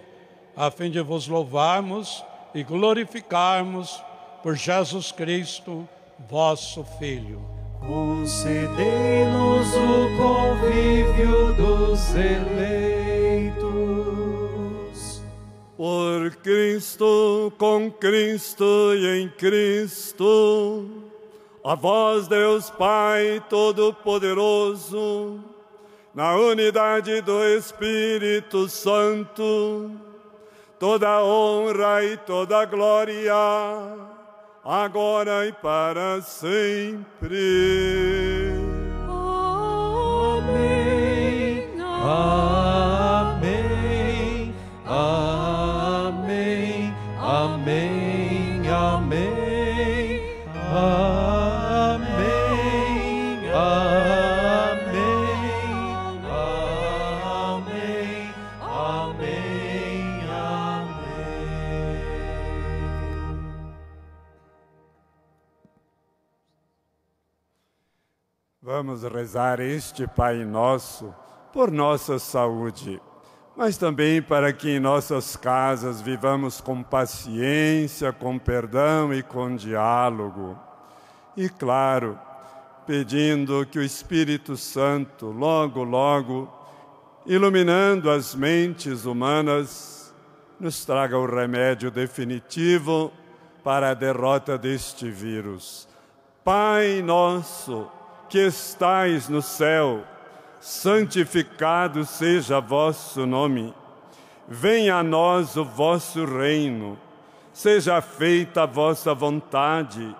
a 0.56 0.70
fim 0.70 0.92
de 0.92 1.02
vos 1.02 1.28
louvarmos 1.28 2.24
e 2.54 2.64
glorificarmos 2.64 4.04
por 4.42 4.56
Jesus 4.56 5.12
Cristo, 5.12 5.88
vosso 6.30 6.84
Filho. 7.00 7.42
Concedei-nos 7.80 9.68
o 9.74 10.08
convívio 10.18 11.54
dos 11.54 12.16
eleitos. 12.16 13.68
Por 15.76 16.36
Cristo, 16.38 17.54
com 17.58 17.92
Cristo 17.92 18.94
e 18.96 19.22
em 19.22 19.30
Cristo 19.30 21.08
a 21.68 21.76
vós, 21.76 22.30
Deus 22.30 22.70
Pai 22.70 23.44
Todo-Poderoso, 23.50 25.38
na 26.16 26.34
unidade 26.34 27.20
do 27.20 27.44
Espírito 27.44 28.70
Santo, 28.70 29.92
toda 30.80 31.24
honra 31.24 32.04
e 32.04 32.18
toda 32.18 32.66
glória, 32.66 33.34
agora 34.64 35.46
e 35.46 35.52
para 35.54 36.22
sempre. 36.22 37.38
Amém. 40.38 40.88
Amém. 41.82 42.37
Rezar 69.18 69.60
este 69.60 70.06
Pai 70.06 70.46
Nosso 70.46 71.12
por 71.52 71.72
nossa 71.72 72.20
saúde, 72.20 73.02
mas 73.56 73.76
também 73.76 74.22
para 74.22 74.54
que 74.54 74.70
em 74.70 74.80
nossas 74.80 75.36
casas 75.36 76.00
vivamos 76.00 76.62
com 76.62 76.84
paciência, 76.84 78.14
com 78.14 78.38
perdão 78.38 79.12
e 79.12 79.24
com 79.24 79.56
diálogo. 79.56 80.56
E 81.36 81.50
claro, 81.50 82.20
pedindo 82.86 83.66
que 83.66 83.80
o 83.80 83.84
Espírito 83.84 84.56
Santo, 84.56 85.32
logo, 85.32 85.84
logo, 85.84 86.48
iluminando 87.26 88.12
as 88.12 88.36
mentes 88.36 89.06
humanas, 89.06 90.14
nos 90.60 90.86
traga 90.86 91.18
o 91.18 91.26
remédio 91.26 91.90
definitivo 91.90 93.12
para 93.64 93.90
a 93.90 93.94
derrota 93.96 94.60
deste 94.60 95.10
vírus. 95.10 95.88
Pai 96.44 97.02
nosso, 97.02 97.97
que 98.30 98.40
estais 98.40 99.30
no 99.30 99.42
céu, 99.42 100.04
santificado 100.60 102.06
seja 102.06 102.60
vosso 102.60 103.26
nome. 103.26 103.74
Venha 104.48 104.98
a 104.98 105.04
nós 105.04 105.56
o 105.56 105.64
vosso 105.64 106.26
reino. 106.26 106.98
Seja 107.54 108.02
feita 108.02 108.64
a 108.64 108.66
vossa 108.66 109.14
vontade, 109.14 110.16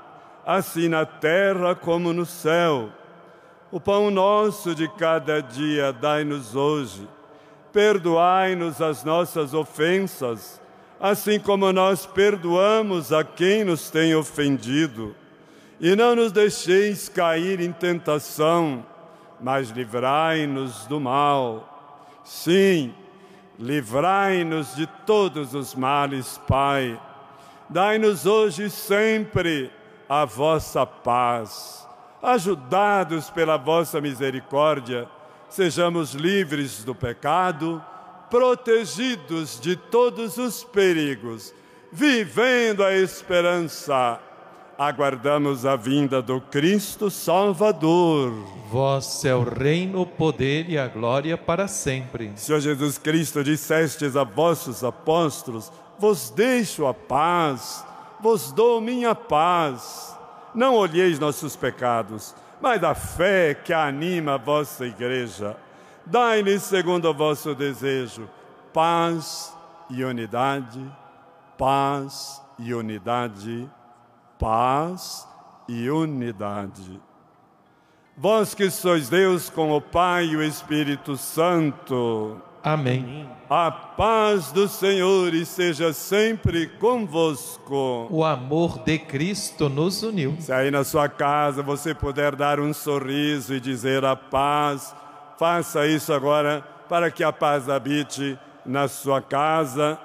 assim 0.46 0.88
na 0.88 1.06
terra 1.06 1.76
como 1.76 2.12
no 2.12 2.26
céu. 2.26 2.90
O 3.72 3.80
pão 3.80 4.10
nosso 4.10 4.74
de 4.74 4.88
cada 4.88 5.42
dia 5.42 5.94
dai-nos 5.94 6.56
hoje. 6.56 7.08
Perdoai-nos 7.72 8.82
as 8.82 9.04
nossas 9.04 9.54
ofensas, 9.54 10.60
assim 11.00 11.40
como 11.40 11.72
nós 11.72 12.06
perdoamos 12.06 13.14
a 13.14 13.24
quem 13.24 13.64
nos 13.64 13.92
tem 13.92 14.16
ofendido 14.16 15.14
e 15.80 15.96
não 15.96 16.16
nos 16.16 16.32
deixeis 16.32 17.08
cair 17.08 17.60
em 17.60 17.72
tentação, 17.72 18.86
mas 19.40 19.70
livrai-nos 19.70 20.88
do 20.88 21.00
mal. 21.00 22.20
Sim, 22.24 22.94
livrai-nos 23.60 24.76
de 24.76 24.88
todos 25.06 25.54
os 25.54 25.76
males, 25.76 26.40
Pai. 26.48 27.00
Dai-nos 27.70 28.26
hoje 28.26 28.66
e 28.66 28.70
sempre 28.70 29.72
a 30.10 30.26
vossa 30.26 30.86
paz. 30.86 31.88
Ajudados 32.24 33.30
pela 33.30 33.58
vossa 33.58 34.02
misericórdia, 34.02 35.08
sejamos 35.48 36.14
livres 36.14 36.84
do 36.84 36.96
pecado, 36.96 37.84
protegidos 38.32 39.60
de 39.60 39.76
todos 39.76 40.38
os 40.38 40.64
perigos, 40.64 41.54
vivendo 41.92 42.84
a 42.84 42.94
esperança 42.96 44.20
aguardamos 44.78 45.66
a 45.66 45.76
vinda 45.76 46.22
do 46.22 46.40
Cristo 46.40 47.10
Salvador. 47.10 48.32
Vós 48.70 49.26
é 49.26 49.34
o 49.34 49.42
reino, 49.42 50.02
o 50.02 50.06
poder 50.06 50.70
e 50.70 50.78
a 50.78 50.88
glória 50.88 51.36
para 51.36 51.68
sempre. 51.68 52.32
Senhor 52.36 52.60
Jesus 52.60 52.98
Cristo, 52.98 53.44
dissestes 53.44 54.16
a 54.16 54.24
vossos 54.24 54.84
apóstolos: 54.84 55.72
Vos 55.98 56.30
deixo 56.30 56.86
a 56.86 56.94
paz, 56.94 57.84
vos 58.20 58.52
dou 58.52 58.80
minha 58.80 59.16
paz. 59.16 60.16
Não 60.54 60.76
olheis 60.76 61.18
nossos 61.18 61.56
pecados, 61.56 62.36
mas 62.62 62.84
a 62.84 62.94
fé 62.94 63.56
que 63.56 63.74
anima 63.74 64.36
a 64.36 64.38
vossa 64.38 64.86
igreja. 64.86 65.58
Dai-lhes, 66.06 66.64
segundo 66.64 67.10
o 67.10 67.14
vosso 67.14 67.54
desejo, 67.54 68.30
paz 68.72 69.54
e 69.90 70.04
unidade, 70.04 70.80
paz 71.58 72.42
e 72.58 72.74
unidade 72.74 73.70
paz 74.40 75.28
e 75.68 75.90
unidade. 75.90 77.00
Vós 78.16 78.56
que 78.56 78.70
sois 78.72 79.10
Deus 79.10 79.50
com 79.50 79.72
o 79.72 79.82
Pai 79.82 80.26
e 80.26 80.36
o 80.36 80.44
Espírito 80.44 81.16
Santo. 81.18 82.42
Amém. 82.64 83.30
A 83.50 83.72
paz 83.72 84.52
do 84.52 84.68
Senhor 84.68 85.34
seja 85.46 85.94
sempre 85.94 86.68
convosco. 86.68 88.08
O 88.10 88.24
amor 88.24 88.80
de 88.80 88.98
Cristo 88.98 89.70
nos 89.70 90.02
uniu. 90.02 90.36
Se 90.40 90.52
aí 90.52 90.72
na 90.72 90.84
sua 90.84 91.08
casa 91.08 91.62
você 91.62 91.94
puder 91.94 92.36
dar 92.36 92.60
um 92.60 92.74
sorriso 92.74 93.54
e 93.54 93.60
dizer 93.60 94.04
a 94.04 94.16
paz, 94.16 94.96
faça 95.38 95.86
isso 95.86 96.12
agora 96.12 96.62
para 96.90 97.12
que 97.12 97.24
a 97.24 97.32
paz 97.32 97.70
habite 97.70 98.38
na 98.66 98.88
sua 98.88 99.22
casa 99.22 100.00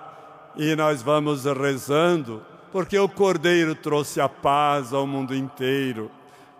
e 0.54 0.76
nós 0.76 1.02
vamos 1.02 1.44
rezando 1.44 2.42
porque 2.72 2.98
o 2.98 3.08
Cordeiro 3.08 3.74
trouxe 3.74 4.20
a 4.20 4.28
paz 4.28 4.94
ao 4.94 5.06
mundo 5.06 5.34
inteiro. 5.34 6.10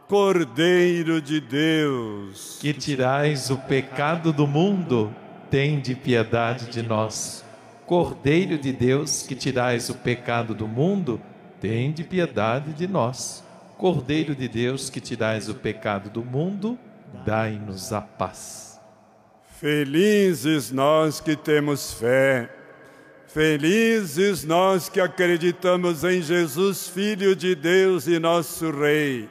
Cordeiro 0.06 1.22
de 1.22 1.40
Deus, 1.40 2.58
que 2.60 2.74
tirais 2.74 3.48
o 3.48 3.56
pecado 3.56 4.30
do 4.30 4.46
mundo, 4.46 5.10
tende 5.50 5.94
piedade 5.94 6.66
de 6.66 6.82
nós. 6.82 7.42
Cordeiro 7.86 8.58
de 8.58 8.72
Deus, 8.72 9.22
que 9.26 9.34
tirais 9.34 9.88
o 9.88 9.94
pecado 9.94 10.54
do 10.54 10.68
mundo, 10.68 11.18
tende 11.60 12.04
piedade 12.04 12.74
de 12.74 12.86
nós. 12.86 13.42
Cordeiro 13.78 14.34
de 14.34 14.46
Deus, 14.48 14.90
que 14.90 15.00
tirais 15.00 15.48
o 15.48 15.54
pecado 15.54 16.10
do 16.10 16.22
mundo, 16.22 16.78
dai-nos 17.24 17.90
a 17.90 18.02
paz. 18.02 18.78
Felizes 19.58 20.70
nós 20.70 21.20
que 21.20 21.36
temos 21.36 21.94
fé, 21.94 22.50
felizes 23.32 24.44
nós 24.44 24.88
que 24.88 25.00
acreditamos 25.00 26.04
em 26.04 26.20
Jesus, 26.20 26.86
Filho 26.88 27.34
de 27.34 27.54
Deus 27.54 28.06
e 28.06 28.18
nosso 28.18 28.70
Rei. 28.70 29.28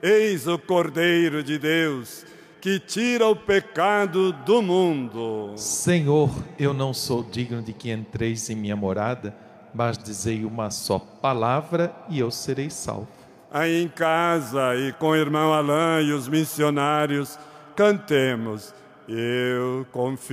Eis 0.00 0.46
o 0.46 0.58
Cordeiro 0.58 1.42
de 1.42 1.58
Deus 1.58 2.24
que 2.60 2.78
tira 2.78 3.26
o 3.26 3.34
pecado 3.34 4.32
do 4.32 4.62
mundo. 4.62 5.52
Senhor, 5.56 6.30
eu 6.56 6.72
não 6.72 6.94
sou 6.94 7.24
digno 7.24 7.60
de 7.60 7.72
que 7.72 7.90
entreis 7.90 8.48
em 8.48 8.54
minha 8.54 8.76
morada, 8.76 9.34
mas 9.74 9.98
dizei 9.98 10.44
uma 10.44 10.70
só 10.70 11.00
palavra 11.00 11.92
e 12.08 12.20
eu 12.20 12.30
serei 12.30 12.70
salvo. 12.70 13.08
Aí 13.50 13.82
em 13.82 13.88
casa 13.88 14.76
e 14.76 14.92
com 14.92 15.08
o 15.08 15.16
irmão 15.16 15.52
Alain 15.52 16.06
e 16.06 16.12
os 16.12 16.28
missionários, 16.28 17.36
cantemos. 17.74 18.72
Eu 19.08 19.84
confio 19.90 20.30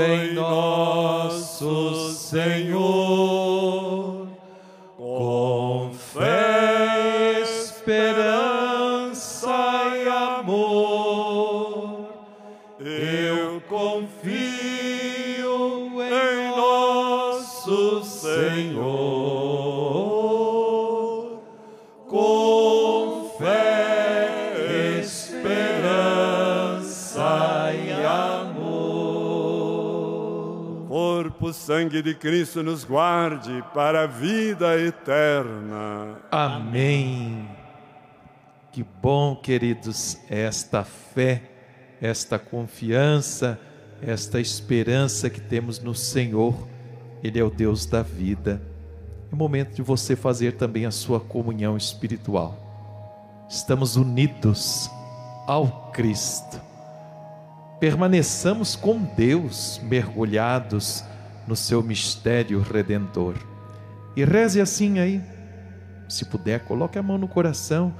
em 0.00 0.34
nosso 0.34 2.12
Senhor, 2.12 4.26
com 4.96 5.92
fé, 5.94 7.42
esperança 7.42 8.37
sangue 31.68 32.00
de 32.00 32.14
Cristo 32.14 32.62
nos 32.62 32.82
guarde 32.82 33.62
para 33.74 34.04
a 34.04 34.06
vida 34.06 34.80
eterna. 34.80 36.16
Amém. 36.30 37.46
Que 38.72 38.82
bom, 38.82 39.36
queridos, 39.36 40.16
esta 40.30 40.82
fé, 40.82 41.42
esta 42.00 42.38
confiança, 42.38 43.60
esta 44.00 44.40
esperança 44.40 45.28
que 45.28 45.42
temos 45.42 45.78
no 45.78 45.94
Senhor. 45.94 46.56
Ele 47.22 47.38
é 47.38 47.44
o 47.44 47.50
Deus 47.50 47.84
da 47.84 48.02
vida. 48.02 48.62
É 49.30 49.36
momento 49.36 49.74
de 49.74 49.82
você 49.82 50.16
fazer 50.16 50.52
também 50.52 50.86
a 50.86 50.90
sua 50.90 51.20
comunhão 51.20 51.76
espiritual. 51.76 53.46
Estamos 53.46 53.94
unidos 53.94 54.90
ao 55.46 55.90
Cristo. 55.92 56.62
Permaneçamos 57.78 58.74
com 58.74 59.02
Deus, 59.02 59.78
mergulhados 59.84 61.04
no 61.48 61.56
seu 61.56 61.82
mistério 61.82 62.60
redentor. 62.60 63.34
E 64.14 64.24
reze 64.24 64.60
assim 64.60 64.98
aí. 64.98 65.22
Se 66.08 66.24
puder, 66.26 66.60
coloque 66.60 66.98
a 66.98 67.02
mão 67.02 67.16
no 67.16 67.26
coração. 67.26 67.94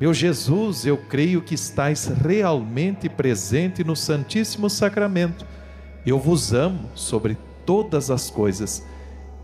Meu 0.00 0.14
Jesus, 0.14 0.86
eu 0.86 0.96
creio 0.96 1.42
que 1.42 1.54
estais 1.54 2.06
realmente 2.06 3.08
presente 3.08 3.82
no 3.82 3.96
Santíssimo 3.96 4.70
Sacramento. 4.70 5.44
Eu 6.06 6.20
vos 6.20 6.52
amo 6.52 6.88
sobre 6.94 7.36
todas 7.64 8.10
as 8.10 8.30
coisas 8.30 8.86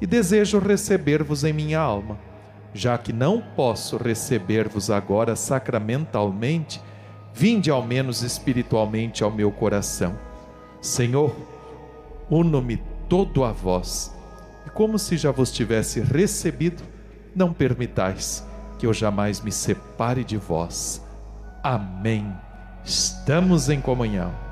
e 0.01 0.07
desejo 0.07 0.59
receber-vos 0.59 1.43
em 1.43 1.53
minha 1.53 1.81
alma. 1.81 2.19
Já 2.75 2.97
que 2.97 3.13
não 3.13 3.43
posso 3.55 3.97
receber-vos 3.97 4.91
agora 4.91 5.35
sacramentalmente, 5.35 6.81
vinde 7.35 7.71
ao 7.71 7.83
menos 7.83 8.23
espiritualmente 8.23 9.25
ao 9.25 9.31
meu 9.31 9.51
coração. 9.51 10.19
Senhor, 10.81 11.35
uno-me 12.31 12.83
todo 13.09 13.45
a 13.45 13.53
vós, 13.53 14.15
e 14.67 14.71
como 14.71 14.99
se 14.99 15.17
já 15.17 15.31
vos 15.31 15.51
tivesse 15.51 16.01
recebido, 16.01 16.83
não 17.35 17.53
permitais 17.53 18.47
que 18.79 18.87
eu 18.87 18.93
jamais 18.93 19.41
me 19.41 19.53
separe 19.53 20.25
de 20.25 20.37
vós. 20.37 21.03
Amém. 21.63 22.33
Estamos 22.85 23.69
em 23.69 23.81
comunhão. 23.81 24.52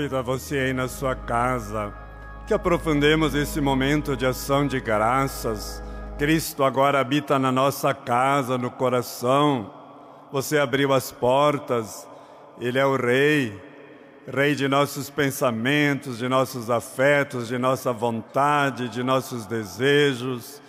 Convido 0.00 0.16
a 0.16 0.22
você 0.22 0.56
aí 0.56 0.72
na 0.72 0.88
sua 0.88 1.14
casa 1.14 1.92
que 2.46 2.54
aprofundemos 2.54 3.34
esse 3.34 3.60
momento 3.60 4.16
de 4.16 4.24
ação 4.24 4.66
de 4.66 4.80
graças. 4.80 5.82
Cristo 6.18 6.64
agora 6.64 6.98
habita 6.98 7.38
na 7.38 7.52
nossa 7.52 7.92
casa, 7.92 8.56
no 8.56 8.70
coração. 8.70 9.70
Você 10.32 10.56
abriu 10.56 10.94
as 10.94 11.12
portas, 11.12 12.08
Ele 12.58 12.78
é 12.78 12.86
o 12.86 12.96
Rei, 12.96 13.60
Rei 14.26 14.54
de 14.54 14.68
nossos 14.68 15.10
pensamentos, 15.10 16.16
de 16.16 16.30
nossos 16.30 16.70
afetos, 16.70 17.46
de 17.48 17.58
nossa 17.58 17.92
vontade, 17.92 18.88
de 18.88 19.02
nossos 19.02 19.44
desejos, 19.44 20.62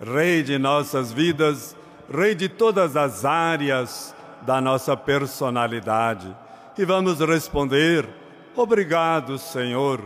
Rei 0.00 0.42
de 0.42 0.58
nossas 0.58 1.12
vidas, 1.12 1.76
Rei 2.12 2.34
de 2.34 2.48
todas 2.48 2.96
as 2.96 3.24
áreas 3.24 4.12
da 4.44 4.60
nossa 4.60 4.96
personalidade. 4.96 6.36
E 6.76 6.84
vamos 6.84 7.20
responder: 7.20 8.21
Obrigado, 8.54 9.38
Senhor, 9.38 10.00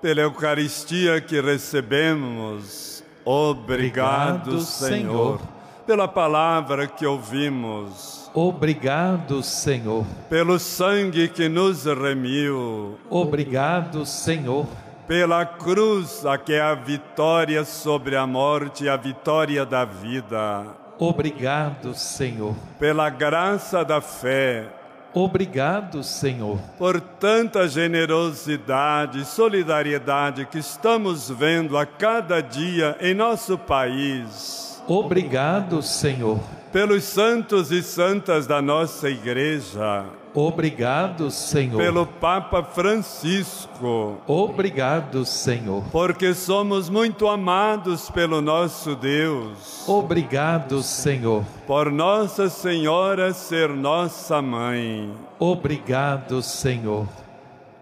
pela 0.00 0.22
Eucaristia 0.22 1.20
que 1.20 1.40
recebemos. 1.40 3.04
Obrigado, 3.24 4.50
Obrigado 4.50 4.60
Senhor, 4.60 5.40
pela 5.86 6.08
palavra 6.08 6.86
que 6.86 7.06
ouvimos. 7.06 8.30
Obrigado, 8.34 9.42
Senhor. 9.42 10.04
Pelo 10.28 10.58
sangue 10.58 11.28
que 11.28 11.48
nos 11.48 11.84
remiu. 11.84 12.98
Obrigado, 13.08 14.04
Senhor. 14.04 14.66
Pela 15.06 15.44
cruz, 15.44 16.24
a 16.24 16.38
que 16.38 16.54
é 16.54 16.60
a 16.60 16.74
vitória 16.74 17.64
sobre 17.64 18.16
a 18.16 18.26
morte 18.26 18.84
e 18.84 18.88
a 18.88 18.96
vitória 18.96 19.64
da 19.66 19.84
vida. 19.84 20.66
Obrigado, 20.98 21.94
Senhor. 21.94 22.54
Pela 22.78 23.10
graça 23.10 23.84
da 23.84 24.00
fé 24.00 24.68
Obrigado, 25.14 26.02
Senhor, 26.02 26.58
por 26.76 27.00
tanta 27.00 27.68
generosidade 27.68 29.20
e 29.20 29.24
solidariedade 29.24 30.44
que 30.44 30.58
estamos 30.58 31.30
vendo 31.30 31.78
a 31.78 31.86
cada 31.86 32.40
dia 32.40 32.96
em 33.00 33.14
nosso 33.14 33.56
país. 33.56 34.82
Obrigado, 34.88 35.80
Senhor, 35.82 36.40
pelos 36.72 37.04
santos 37.04 37.70
e 37.70 37.80
santas 37.80 38.44
da 38.44 38.60
nossa 38.60 39.08
igreja 39.08 40.04
Obrigado, 40.34 41.30
Senhor. 41.30 41.78
Pelo 41.78 42.04
Papa 42.04 42.60
Francisco. 42.64 44.18
Obrigado, 44.26 45.24
Senhor. 45.24 45.84
Porque 45.92 46.34
somos 46.34 46.90
muito 46.90 47.28
amados 47.28 48.10
pelo 48.10 48.40
nosso 48.40 48.96
Deus. 48.96 49.88
Obrigado, 49.88 50.82
Senhor. 50.82 51.44
Por 51.68 51.92
Nossa 51.92 52.48
Senhora 52.48 53.32
ser 53.32 53.68
nossa 53.68 54.42
mãe. 54.42 55.14
Obrigado, 55.38 56.42
Senhor. 56.42 57.06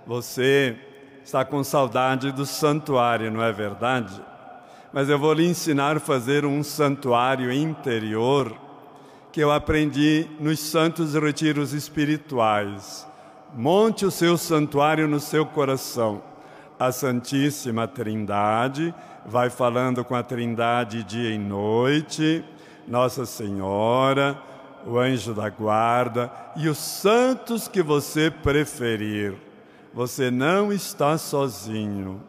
Você 0.07 0.77
está 1.25 1.47
com 1.47 1.65
saudade 1.65 2.33
do 2.33 2.45
santuário, 2.45 3.31
não 3.31 3.43
é 3.43 3.51
verdade? 3.51 4.21
Mas 4.93 5.09
eu 5.09 5.19
vou 5.19 5.33
lhe 5.33 5.49
ensinar 5.49 5.97
a 5.97 6.01
fazer 6.01 6.45
um 6.45 6.63
santuário 6.63 7.51
interior 7.51 8.55
que 9.33 9.41
eu 9.41 9.51
aprendi 9.51 10.29
nos 10.39 10.61
santos 10.61 11.15
retiros 11.15 11.73
espirituais. 11.73 13.07
Monte 13.55 14.05
o 14.05 14.11
seu 14.11 14.37
santuário 14.37 15.09
no 15.09 15.19
seu 15.19 15.47
coração. 15.47 16.23
A 16.79 16.93
Santíssima 16.93 17.89
Trindade 17.89 18.95
vai 19.25 19.49
falando 19.49 20.05
com 20.05 20.15
a 20.15 20.23
Trindade 20.23 21.03
dia 21.03 21.31
e 21.31 21.39
noite, 21.39 22.45
Nossa 22.87 23.25
Senhora, 23.25 24.39
o 24.87 24.99
anjo 24.99 25.33
da 25.33 25.49
guarda 25.49 26.31
e 26.55 26.69
os 26.69 26.79
santos 26.79 27.67
que 27.67 27.83
você 27.83 28.31
preferir. 28.31 29.35
Você 29.95 30.31
não 30.31 30.71
está 30.71 31.17
sozinho. 31.17 32.21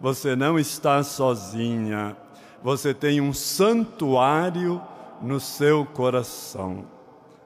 Você 0.00 0.34
não 0.34 0.58
está 0.58 1.04
sozinha. 1.04 2.16
Você 2.62 2.92
tem 2.92 3.20
um 3.20 3.32
santuário 3.32 4.82
no 5.22 5.40
seu 5.40 5.84
coração. 5.84 6.86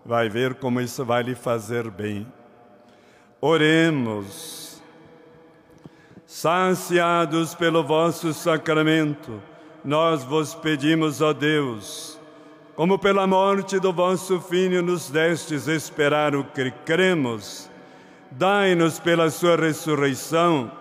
Vai 0.05 0.29
ver 0.29 0.55
como 0.55 0.81
isso 0.81 1.05
vai 1.05 1.23
lhe 1.23 1.35
fazer 1.35 1.91
bem. 1.91 2.27
Oremos. 3.41 4.83
Saciados 6.27 7.55
pelo 7.55 7.85
vosso 7.85 8.33
sacramento, 8.33 9.43
nós 9.85 10.25
vos 10.25 10.55
pedimos, 10.55 11.21
ó 11.21 11.33
Deus, 11.33 12.19
como 12.75 12.99
pela 12.99 13.27
morte 13.27 13.79
do 13.79 13.93
vosso 13.93 14.41
Filho 14.41 14.81
nos 14.83 15.11
destes 15.11 15.69
esperar 15.69 16.35
o 16.35 16.43
que 16.43 16.71
cremos, 16.87 17.71
dai-nos 18.31 18.99
pela 18.99 19.29
sua 19.29 19.57
ressurreição 19.57 20.73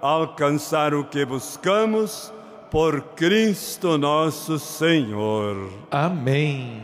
alcançar 0.00 0.94
o 0.94 1.04
que 1.04 1.24
buscamos 1.24 2.32
por 2.70 3.02
Cristo 3.16 3.98
nosso 3.98 4.58
Senhor. 4.58 5.70
Amém. 5.90 6.80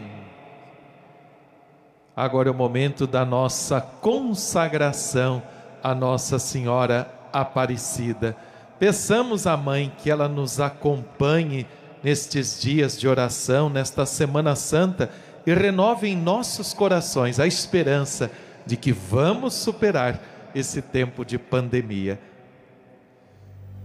Agora 2.14 2.48
é 2.48 2.50
o 2.50 2.54
momento 2.54 3.06
da 3.06 3.24
nossa 3.24 3.80
consagração 3.80 5.42
à 5.82 5.94
Nossa 5.94 6.38
Senhora 6.38 7.08
Aparecida. 7.32 8.36
Peçamos 8.78 9.46
à 9.46 9.56
Mãe 9.56 9.92
que 9.98 10.10
ela 10.10 10.28
nos 10.28 10.58
acompanhe 10.60 11.66
nestes 12.02 12.60
dias 12.60 12.98
de 12.98 13.06
oração, 13.06 13.68
nesta 13.68 14.04
Semana 14.04 14.56
Santa 14.56 15.10
e 15.46 15.54
renove 15.54 16.08
em 16.08 16.16
nossos 16.16 16.74
corações 16.74 17.38
a 17.38 17.46
esperança 17.46 18.30
de 18.66 18.76
que 18.76 18.92
vamos 18.92 19.54
superar 19.54 20.20
esse 20.54 20.82
tempo 20.82 21.24
de 21.24 21.38
pandemia. 21.38 22.18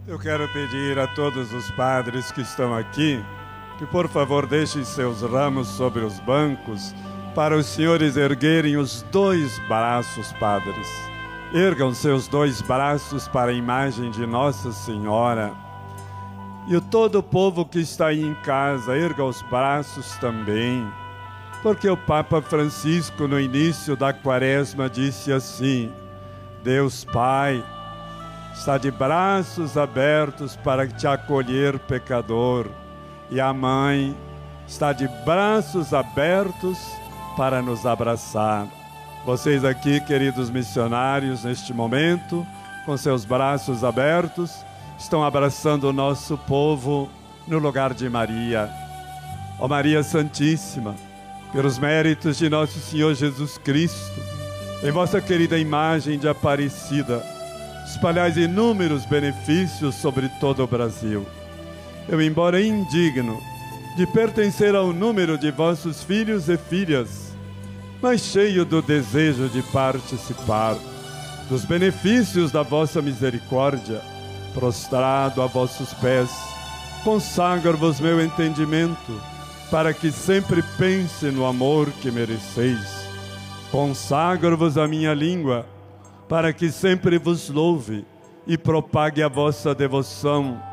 Eu 0.08 0.18
quero 0.18 0.48
pedir 0.50 0.98
a 0.98 1.06
todos 1.06 1.54
os 1.54 1.70
padres 1.72 2.32
que 2.32 2.42
estão 2.42 2.74
aqui 2.74 3.24
que, 3.78 3.86
por 3.86 4.10
favor, 4.10 4.48
deixem 4.48 4.84
seus 4.84 5.22
ramos 5.22 5.68
sobre 5.68 6.04
os 6.04 6.20
bancos 6.20 6.94
para 7.36 7.56
os 7.56 7.68
senhores 7.68 8.18
erguerem 8.18 8.78
os 8.78 9.04
dois 9.12 9.60
braços, 9.68 10.34
padres. 10.34 10.88
Ergam 11.54 11.94
seus 11.94 12.28
dois 12.28 12.62
braços 12.62 13.28
para 13.28 13.52
a 13.52 13.54
imagem 13.54 14.10
de 14.10 14.26
Nossa 14.26 14.72
Senhora. 14.72 15.54
E 16.68 16.76
o 16.76 16.82
todo 16.82 17.20
o 17.20 17.24
povo 17.24 17.64
que 17.64 17.80
está 17.80 18.08
aí 18.08 18.24
em 18.24 18.34
casa, 18.36 18.98
erga 18.98 19.24
os 19.24 19.42
braços 19.44 20.18
também. 20.18 20.86
Porque 21.62 21.88
o 21.88 21.96
Papa 21.96 22.42
Francisco, 22.42 23.28
no 23.28 23.40
início 23.40 23.96
da 23.96 24.12
quaresma, 24.12 24.90
disse 24.90 25.32
assim: 25.32 25.92
Deus 26.64 27.06
Pai, 27.06 27.64
está 28.62 28.78
de 28.78 28.92
braços 28.92 29.76
abertos 29.76 30.56
para 30.56 30.86
te 30.86 31.08
acolher, 31.08 31.80
pecador, 31.80 32.68
e 33.32 33.42
a 33.42 33.52
mãe 33.52 34.16
está 34.68 34.94
de 34.94 35.08
braços 35.26 35.96
abertos 35.96 36.78
para 37.36 37.60
nos 37.60 37.88
abraçar. 37.88 38.68
Vocês 39.26 39.66
aqui, 39.66 40.00
queridos 40.02 40.52
missionários, 40.52 41.44
neste 41.44 41.74
momento, 41.74 42.46
com 42.86 42.96
seus 42.96 43.26
braços 43.26 43.84
abertos, 43.84 44.64
estão 44.96 45.24
abraçando 45.24 45.86
o 45.86 45.94
nosso 45.94 46.38
povo 46.38 47.10
no 47.48 47.58
lugar 47.58 47.96
de 47.96 48.08
Maria. 48.12 48.70
Ó 49.60 49.68
Maria 49.68 50.04
Santíssima, 50.04 50.94
pelos 51.52 51.80
méritos 51.80 52.38
de 52.38 52.48
nosso 52.48 52.78
Senhor 52.80 53.16
Jesus 53.16 53.58
Cristo, 53.58 54.22
em 54.84 54.92
vossa 54.92 55.20
querida 55.20 55.58
imagem 55.58 56.20
de 56.20 56.28
Aparecida, 56.28 57.41
espalhais 57.86 58.38
inúmeros 58.38 59.06
benefícios 59.06 59.96
sobre 59.96 60.30
todo 60.40 60.64
o 60.64 60.68
Brasil. 60.68 61.26
Eu, 62.08 62.22
embora 62.22 62.62
indigno 62.62 63.40
de 63.96 64.08
pertencer 64.08 64.76
ao 64.76 64.94
número 64.94 65.38
de 65.38 65.52
vossos 65.52 66.04
filhos 66.04 66.50
e 66.50 66.58
filhas, 66.58 67.34
mas 68.02 68.22
cheio 68.22 68.66
do 68.66 68.82
desejo 68.82 69.48
de 69.50 69.62
participar 69.64 70.76
dos 71.52 71.66
benefícios 71.66 72.50
da 72.50 72.64
vossa 72.64 73.02
misericórdia, 73.02 74.02
prostrado 74.54 75.42
a 75.42 75.48
vossos 75.48 75.94
pés, 75.96 76.30
consagro-vos 77.04 78.00
meu 78.00 78.22
entendimento, 78.22 79.22
para 79.70 79.94
que 79.94 80.14
sempre 80.14 80.64
pense 80.78 81.26
no 81.26 81.46
amor 81.46 81.92
que 82.02 82.10
mereceis. 82.10 83.06
Consagro-vos 83.70 84.78
a 84.78 84.88
minha 84.88 85.14
língua, 85.14 85.66
para 86.32 86.54
que 86.54 86.72
sempre 86.72 87.18
vos 87.18 87.50
louve 87.50 88.06
e 88.48 88.58
propague 88.58 89.22
a 89.22 89.28
vossa 89.28 89.76
devoção. 89.76 90.64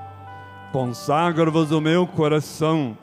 Consagro-vos 0.71 1.73
o 1.73 1.81
meu 1.81 2.07
coração, 2.07 2.97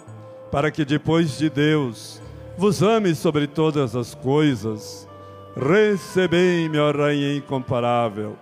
para 0.50 0.72
que 0.72 0.86
depois 0.86 1.38
de 1.38 1.50
Deus 1.50 2.22
vos 2.58 2.82
ame 2.82 3.14
sobre 3.14 3.46
todas 3.46 3.94
as 3.94 4.16
coisas. 4.16 5.06
Recebei-me, 5.54 6.80
ó 6.80 6.94
Rainha 6.94 7.36
incomparável, 7.36 8.38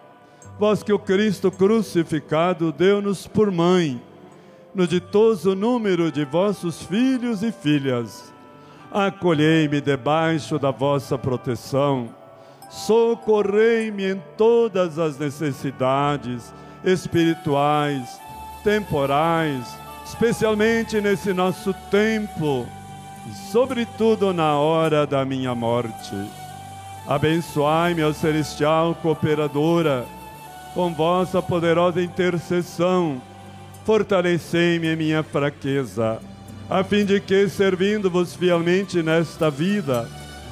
vós 0.60 0.84
que 0.84 0.94
o 0.94 1.00
Cristo 1.00 1.50
crucificado 1.50 2.72
deu-nos 2.72 3.26
por 3.26 3.50
mãe, 3.50 4.00
no 4.76 4.86
ditoso 4.86 5.56
número 5.56 6.12
de 6.12 6.24
vossos 6.24 6.84
filhos 6.84 7.42
e 7.42 7.52
filhas. 7.52 8.32
Acolhei-me 8.92 9.82
debaixo 9.82 10.60
da 10.60 10.70
vossa 10.70 11.18
proteção 11.18 12.22
socorrei-me 12.74 14.14
em 14.14 14.22
todas 14.36 14.98
as 14.98 15.18
necessidades 15.20 16.52
espirituais, 16.84 18.20
temporais, 18.64 19.64
especialmente 20.04 21.00
nesse 21.00 21.34
nosso 21.34 21.72
tempo 21.92 22.68
e, 23.30 23.52
sobretudo, 23.52 24.34
na 24.34 24.58
hora 24.58 25.06
da 25.06 25.24
minha 25.24 25.54
morte. 25.54 26.16
Abençoai-me, 27.08 28.04
ó 28.04 28.12
celestial 28.12 28.96
cooperadora, 28.96 30.06
com 30.74 30.94
vossa 30.94 31.42
poderosa 31.44 32.02
intercessão, 32.02 33.22
fortalecei-me 33.86 34.88
em 34.88 34.96
minha 34.96 35.22
fraqueza, 35.22 36.20
a 36.68 36.84
fim 36.84 37.06
de 37.06 37.20
que, 37.20 37.48
servindo-vos 37.48 38.36
fielmente 38.36 39.04
nesta 39.04 39.52
vida, 39.52 40.10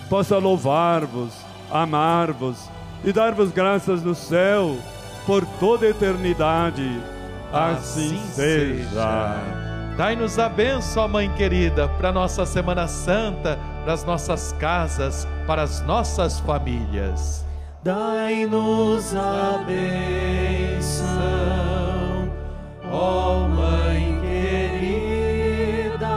possa 0.10 0.38
louvar-vos, 0.38 1.34
amar-vos 1.72 2.70
e 3.04 3.12
dar-vos 3.12 3.52
graças 3.52 4.04
no 4.04 4.14
céu 4.14 4.78
por 5.26 5.46
toda 5.60 5.86
a 5.86 5.90
eternidade. 5.90 7.02
Assim, 7.52 8.16
assim 8.16 8.28
seja. 8.32 8.84
seja. 8.84 9.72
Dai-nos 9.98 10.40
a 10.40 10.48
bênção, 10.50 11.08
Mãe 11.08 11.30
querida, 11.36 11.88
para 11.88 12.12
nossa 12.12 12.46
Semana 12.46 12.88
Santa, 12.88 13.60
para 13.84 13.94
as 13.94 14.04
nossas 14.04 14.54
casas, 14.54 15.28
para 15.46 15.62
as 15.64 15.82
nossas 15.82 16.40
famílias. 16.40 17.46
Dai-nos 17.84 19.16
a 19.16 19.64
bênção, 19.66 21.08
ó 22.90 23.48
Mãe 23.48 24.20
querida, 24.22 26.08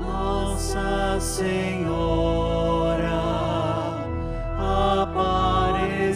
Nossa 0.00 1.20
Senhora 1.20 2.37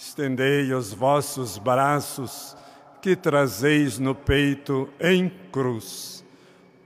estendei 0.00 0.72
os 0.72 0.94
vossos 0.94 1.58
braços 1.58 2.56
que 3.02 3.14
trazeis 3.14 3.98
no 3.98 4.14
peito 4.14 4.88
em 4.98 5.30
cruz. 5.52 6.24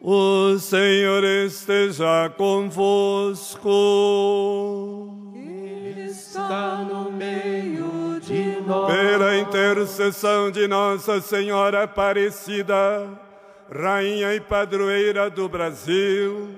O 0.00 0.58
Senhor 0.58 1.22
esteja 1.22 2.28
convosco. 2.36 3.70
Ele 5.32 6.10
está 6.10 6.78
no 6.78 7.12
meio 7.12 8.18
de 8.20 8.60
nós. 8.66 8.92
Pela 8.92 9.38
intercessão 9.38 10.50
de 10.50 10.66
Nossa 10.66 11.20
Senhora 11.20 11.84
Aparecida, 11.84 13.08
Rainha 13.70 14.34
e 14.34 14.40
Padroeira 14.40 15.30
do 15.30 15.48
Brasil, 15.48 16.48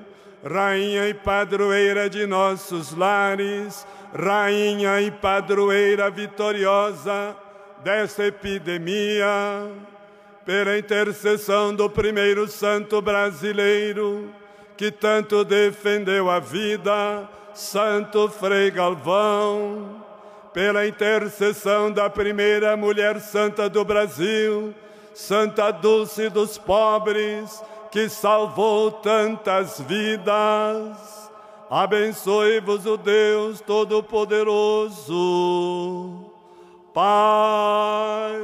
Rainha 0.42 1.06
e 1.06 1.12
Padroeira 1.12 2.08
de 2.08 2.26
nossos 2.26 2.96
lares, 2.96 3.86
rainha 4.12 5.00
e 5.00 5.10
padroeira 5.10 6.10
vitoriosa 6.10 7.36
desta 7.82 8.24
epidemia, 8.24 9.28
pela 10.44 10.78
intercessão 10.78 11.74
do 11.74 11.88
primeiro 11.90 12.48
santo 12.48 13.00
brasileiro, 13.02 14.32
que 14.76 14.90
tanto 14.90 15.44
defendeu 15.44 16.30
a 16.30 16.38
vida, 16.38 17.28
Santo 17.54 18.28
Frei 18.28 18.70
Galvão, 18.70 20.04
pela 20.52 20.86
intercessão 20.86 21.90
da 21.90 22.08
primeira 22.08 22.76
mulher 22.76 23.20
santa 23.20 23.68
do 23.68 23.84
Brasil, 23.84 24.74
Santa 25.14 25.70
Dulce 25.70 26.28
dos 26.28 26.58
pobres, 26.58 27.62
que 27.90 28.08
salvou 28.08 28.90
tantas 28.90 29.80
vidas 29.80 31.15
Abençoe-vos 31.68 32.86
o 32.86 32.96
Deus 32.96 33.60
Todo-Poderoso, 33.60 35.10
Pai 36.94 38.40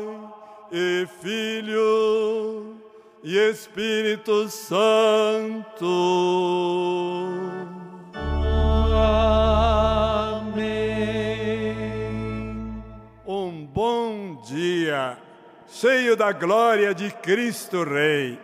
e 0.72 1.06
Filho 1.20 2.74
e 3.22 3.38
Espírito 3.38 4.48
Santo. 4.48 5.86
Amém. 10.42 10.82
Um 13.24 13.64
bom 13.66 14.42
dia, 14.42 15.16
cheio 15.68 16.16
da 16.16 16.32
glória 16.32 16.92
de 16.92 17.12
Cristo 17.12 17.84
Rei. 17.84 18.36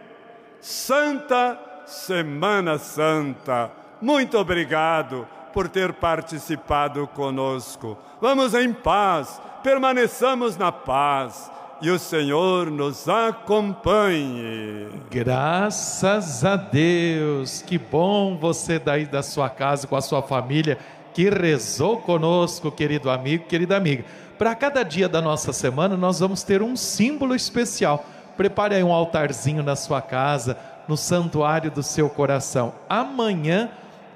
Santa 0.61 1.59
Semana 1.85 2.79
Santa 2.79 3.78
muito 4.01 4.39
obrigado 4.39 5.27
por 5.53 5.69
ter 5.69 5.93
participado 5.93 7.07
conosco. 7.09 7.97
Vamos 8.21 8.55
em 8.55 8.73
paz, 8.73 9.41
permaneçamos 9.63 10.57
na 10.57 10.71
paz 10.71 11.51
e 11.81 11.91
o 11.91 11.99
Senhor 11.99 12.71
nos 12.71 13.09
acompanhe. 13.09 14.89
Graças 15.11 16.45
a 16.45 16.57
Deus, 16.57 17.63
que 17.63 17.79
bom 17.79 18.37
você 18.37 18.79
daí 18.79 19.07
da 19.07 19.23
sua 19.23 19.49
casa 19.49 19.87
com 19.87 19.97
a 19.97 20.01
sua 20.01 20.23
família 20.23 20.79
que 21.15 21.29
rezou 21.31 21.99
conosco, 21.99 22.71
querido 22.71 23.11
amigo, 23.11 23.45
querida 23.47 23.77
amiga. 23.77 24.05
Para 24.39 24.55
cada 24.55 24.85
dia 24.85 25.09
da 25.09 25.21
nossa 25.21 25.53
semana, 25.53 25.97
nós 25.97 26.21
vamos 26.21 26.45
ter 26.45 26.63
um 26.63 26.77
símbolo 26.77 27.35
especial. 27.35 28.05
Prepare 28.37 28.77
aí 28.77 28.85
um 28.85 28.93
altarzinho 28.93 29.63
na 29.63 29.75
sua 29.75 30.01
casa, 30.01 30.57
no 30.87 30.97
santuário 30.97 31.73
do 31.73 31.83
seu 31.83 32.09
coração. 32.09 32.73
Amanhã 32.89 33.69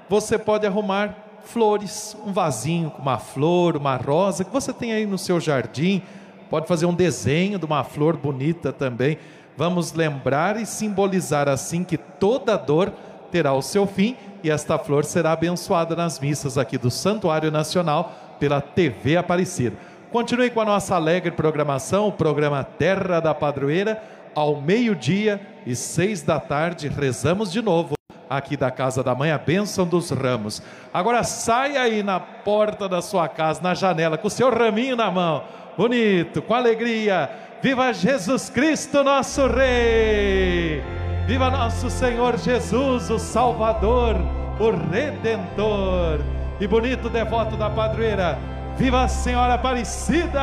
você 0.09 0.37
pode 0.37 0.65
arrumar 0.65 1.15
flores, 1.43 2.15
um 2.25 2.31
vasinho 2.31 2.89
com 2.91 3.01
uma 3.01 3.17
flor, 3.17 3.75
uma 3.75 3.95
rosa 3.95 4.43
que 4.43 4.51
você 4.51 4.73
tem 4.73 4.93
aí 4.93 5.05
no 5.05 5.17
seu 5.17 5.39
jardim. 5.39 6.01
Pode 6.49 6.67
fazer 6.67 6.85
um 6.85 6.93
desenho 6.93 7.59
de 7.59 7.65
uma 7.65 7.83
flor 7.83 8.15
bonita 8.15 8.71
também. 8.71 9.17
Vamos 9.57 9.93
lembrar 9.93 10.59
e 10.59 10.65
simbolizar 10.65 11.47
assim 11.47 11.83
que 11.83 11.97
toda 11.97 12.57
dor 12.57 12.91
terá 13.31 13.53
o 13.53 13.61
seu 13.61 13.85
fim 13.85 14.15
e 14.43 14.49
esta 14.49 14.77
flor 14.77 15.05
será 15.05 15.31
abençoada 15.31 15.95
nas 15.95 16.19
missas 16.19 16.57
aqui 16.57 16.77
do 16.77 16.91
Santuário 16.91 17.49
Nacional 17.49 18.13
pela 18.39 18.61
TV 18.61 19.17
Aparecida. 19.17 19.75
Continue 20.11 20.51
com 20.51 20.61
a 20.61 20.65
nossa 20.65 20.95
alegre 20.95 21.31
programação, 21.31 22.07
o 22.07 22.11
programa 22.11 22.63
Terra 22.63 23.19
da 23.19 23.33
Padroeira, 23.33 24.03
ao 24.35 24.61
meio-dia 24.61 25.41
e 25.65 25.75
seis 25.75 26.21
da 26.21 26.39
tarde. 26.39 26.87
Rezamos 26.87 27.51
de 27.51 27.61
novo 27.61 27.95
aqui 28.37 28.57
da 28.57 28.71
casa 28.71 29.03
da 29.03 29.13
mãe, 29.13 29.31
a 29.31 29.37
bênção 29.37 29.85
dos 29.85 30.09
ramos. 30.09 30.61
Agora 30.93 31.23
saia 31.23 31.81
aí 31.81 32.03
na 32.03 32.19
porta 32.19 32.89
da 32.89 33.01
sua 33.01 33.27
casa, 33.27 33.61
na 33.61 33.73
janela, 33.73 34.17
com 34.17 34.27
o 34.27 34.31
seu 34.31 34.49
raminho 34.49 34.95
na 34.95 35.09
mão, 35.11 35.43
bonito, 35.77 36.41
com 36.41 36.53
alegria. 36.53 37.29
Viva 37.61 37.93
Jesus 37.93 38.49
Cristo, 38.49 39.03
nosso 39.03 39.47
Rei! 39.47 40.83
Viva 41.25 41.49
nosso 41.49 41.89
Senhor 41.89 42.37
Jesus, 42.37 43.09
o 43.09 43.17
Salvador, 43.17 44.15
o 44.59 44.71
Redentor! 44.71 46.19
E 46.59 46.67
bonito 46.67 47.09
devoto 47.09 47.55
da 47.55 47.69
padroeira, 47.69 48.37
viva 48.77 49.03
a 49.03 49.07
Senhora 49.07 49.53
Aparecida! 49.53 50.41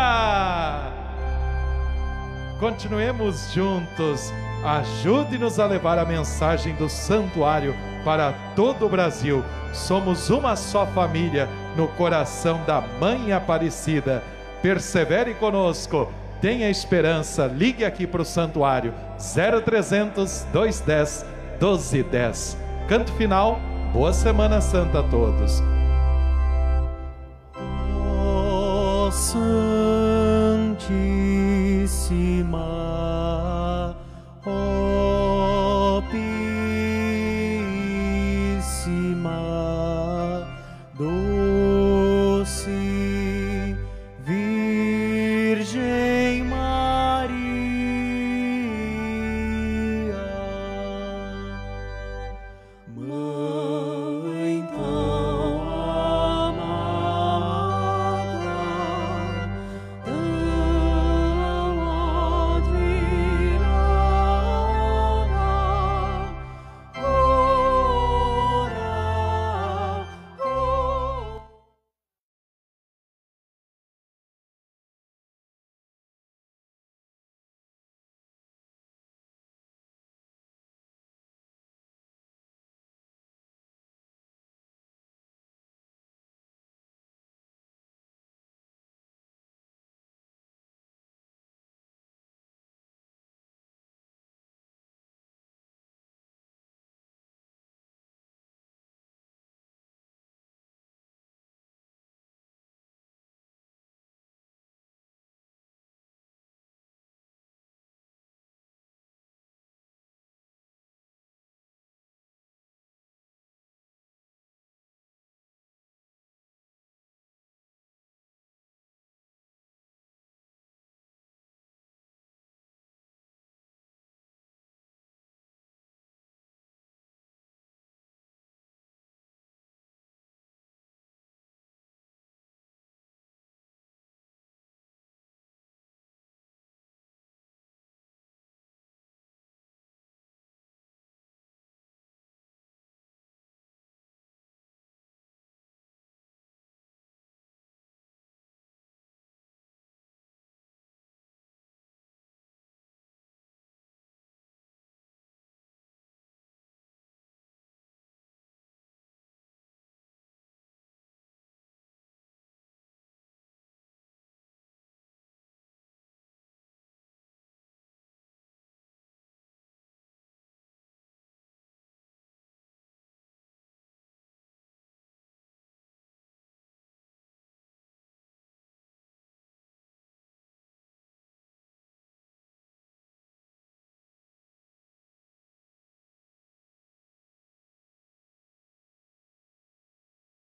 Continuemos 2.58 3.52
juntos 3.52 4.32
Ajude-nos 4.64 5.58
a 5.58 5.66
levar 5.66 5.98
a 5.98 6.04
mensagem 6.04 6.74
do 6.74 6.88
santuário 6.88 7.74
para 8.04 8.34
todo 8.54 8.86
o 8.86 8.88
Brasil. 8.88 9.42
Somos 9.72 10.28
uma 10.28 10.54
só 10.54 10.86
família 10.86 11.48
no 11.76 11.88
coração 11.88 12.60
da 12.66 12.80
Mãe 12.80 13.32
Aparecida. 13.32 14.22
Persevere 14.60 15.34
conosco, 15.34 16.12
tenha 16.40 16.68
esperança, 16.68 17.46
ligue 17.46 17.84
aqui 17.84 18.06
para 18.06 18.20
o 18.20 18.24
santuário 18.24 18.92
0300 19.18 20.46
210 20.52 21.24
1210. 21.52 22.56
Canto 22.86 23.12
final, 23.12 23.58
boa 23.92 24.12
Semana 24.12 24.60
Santa 24.60 25.00
a 25.00 25.02
todos. 25.04 25.62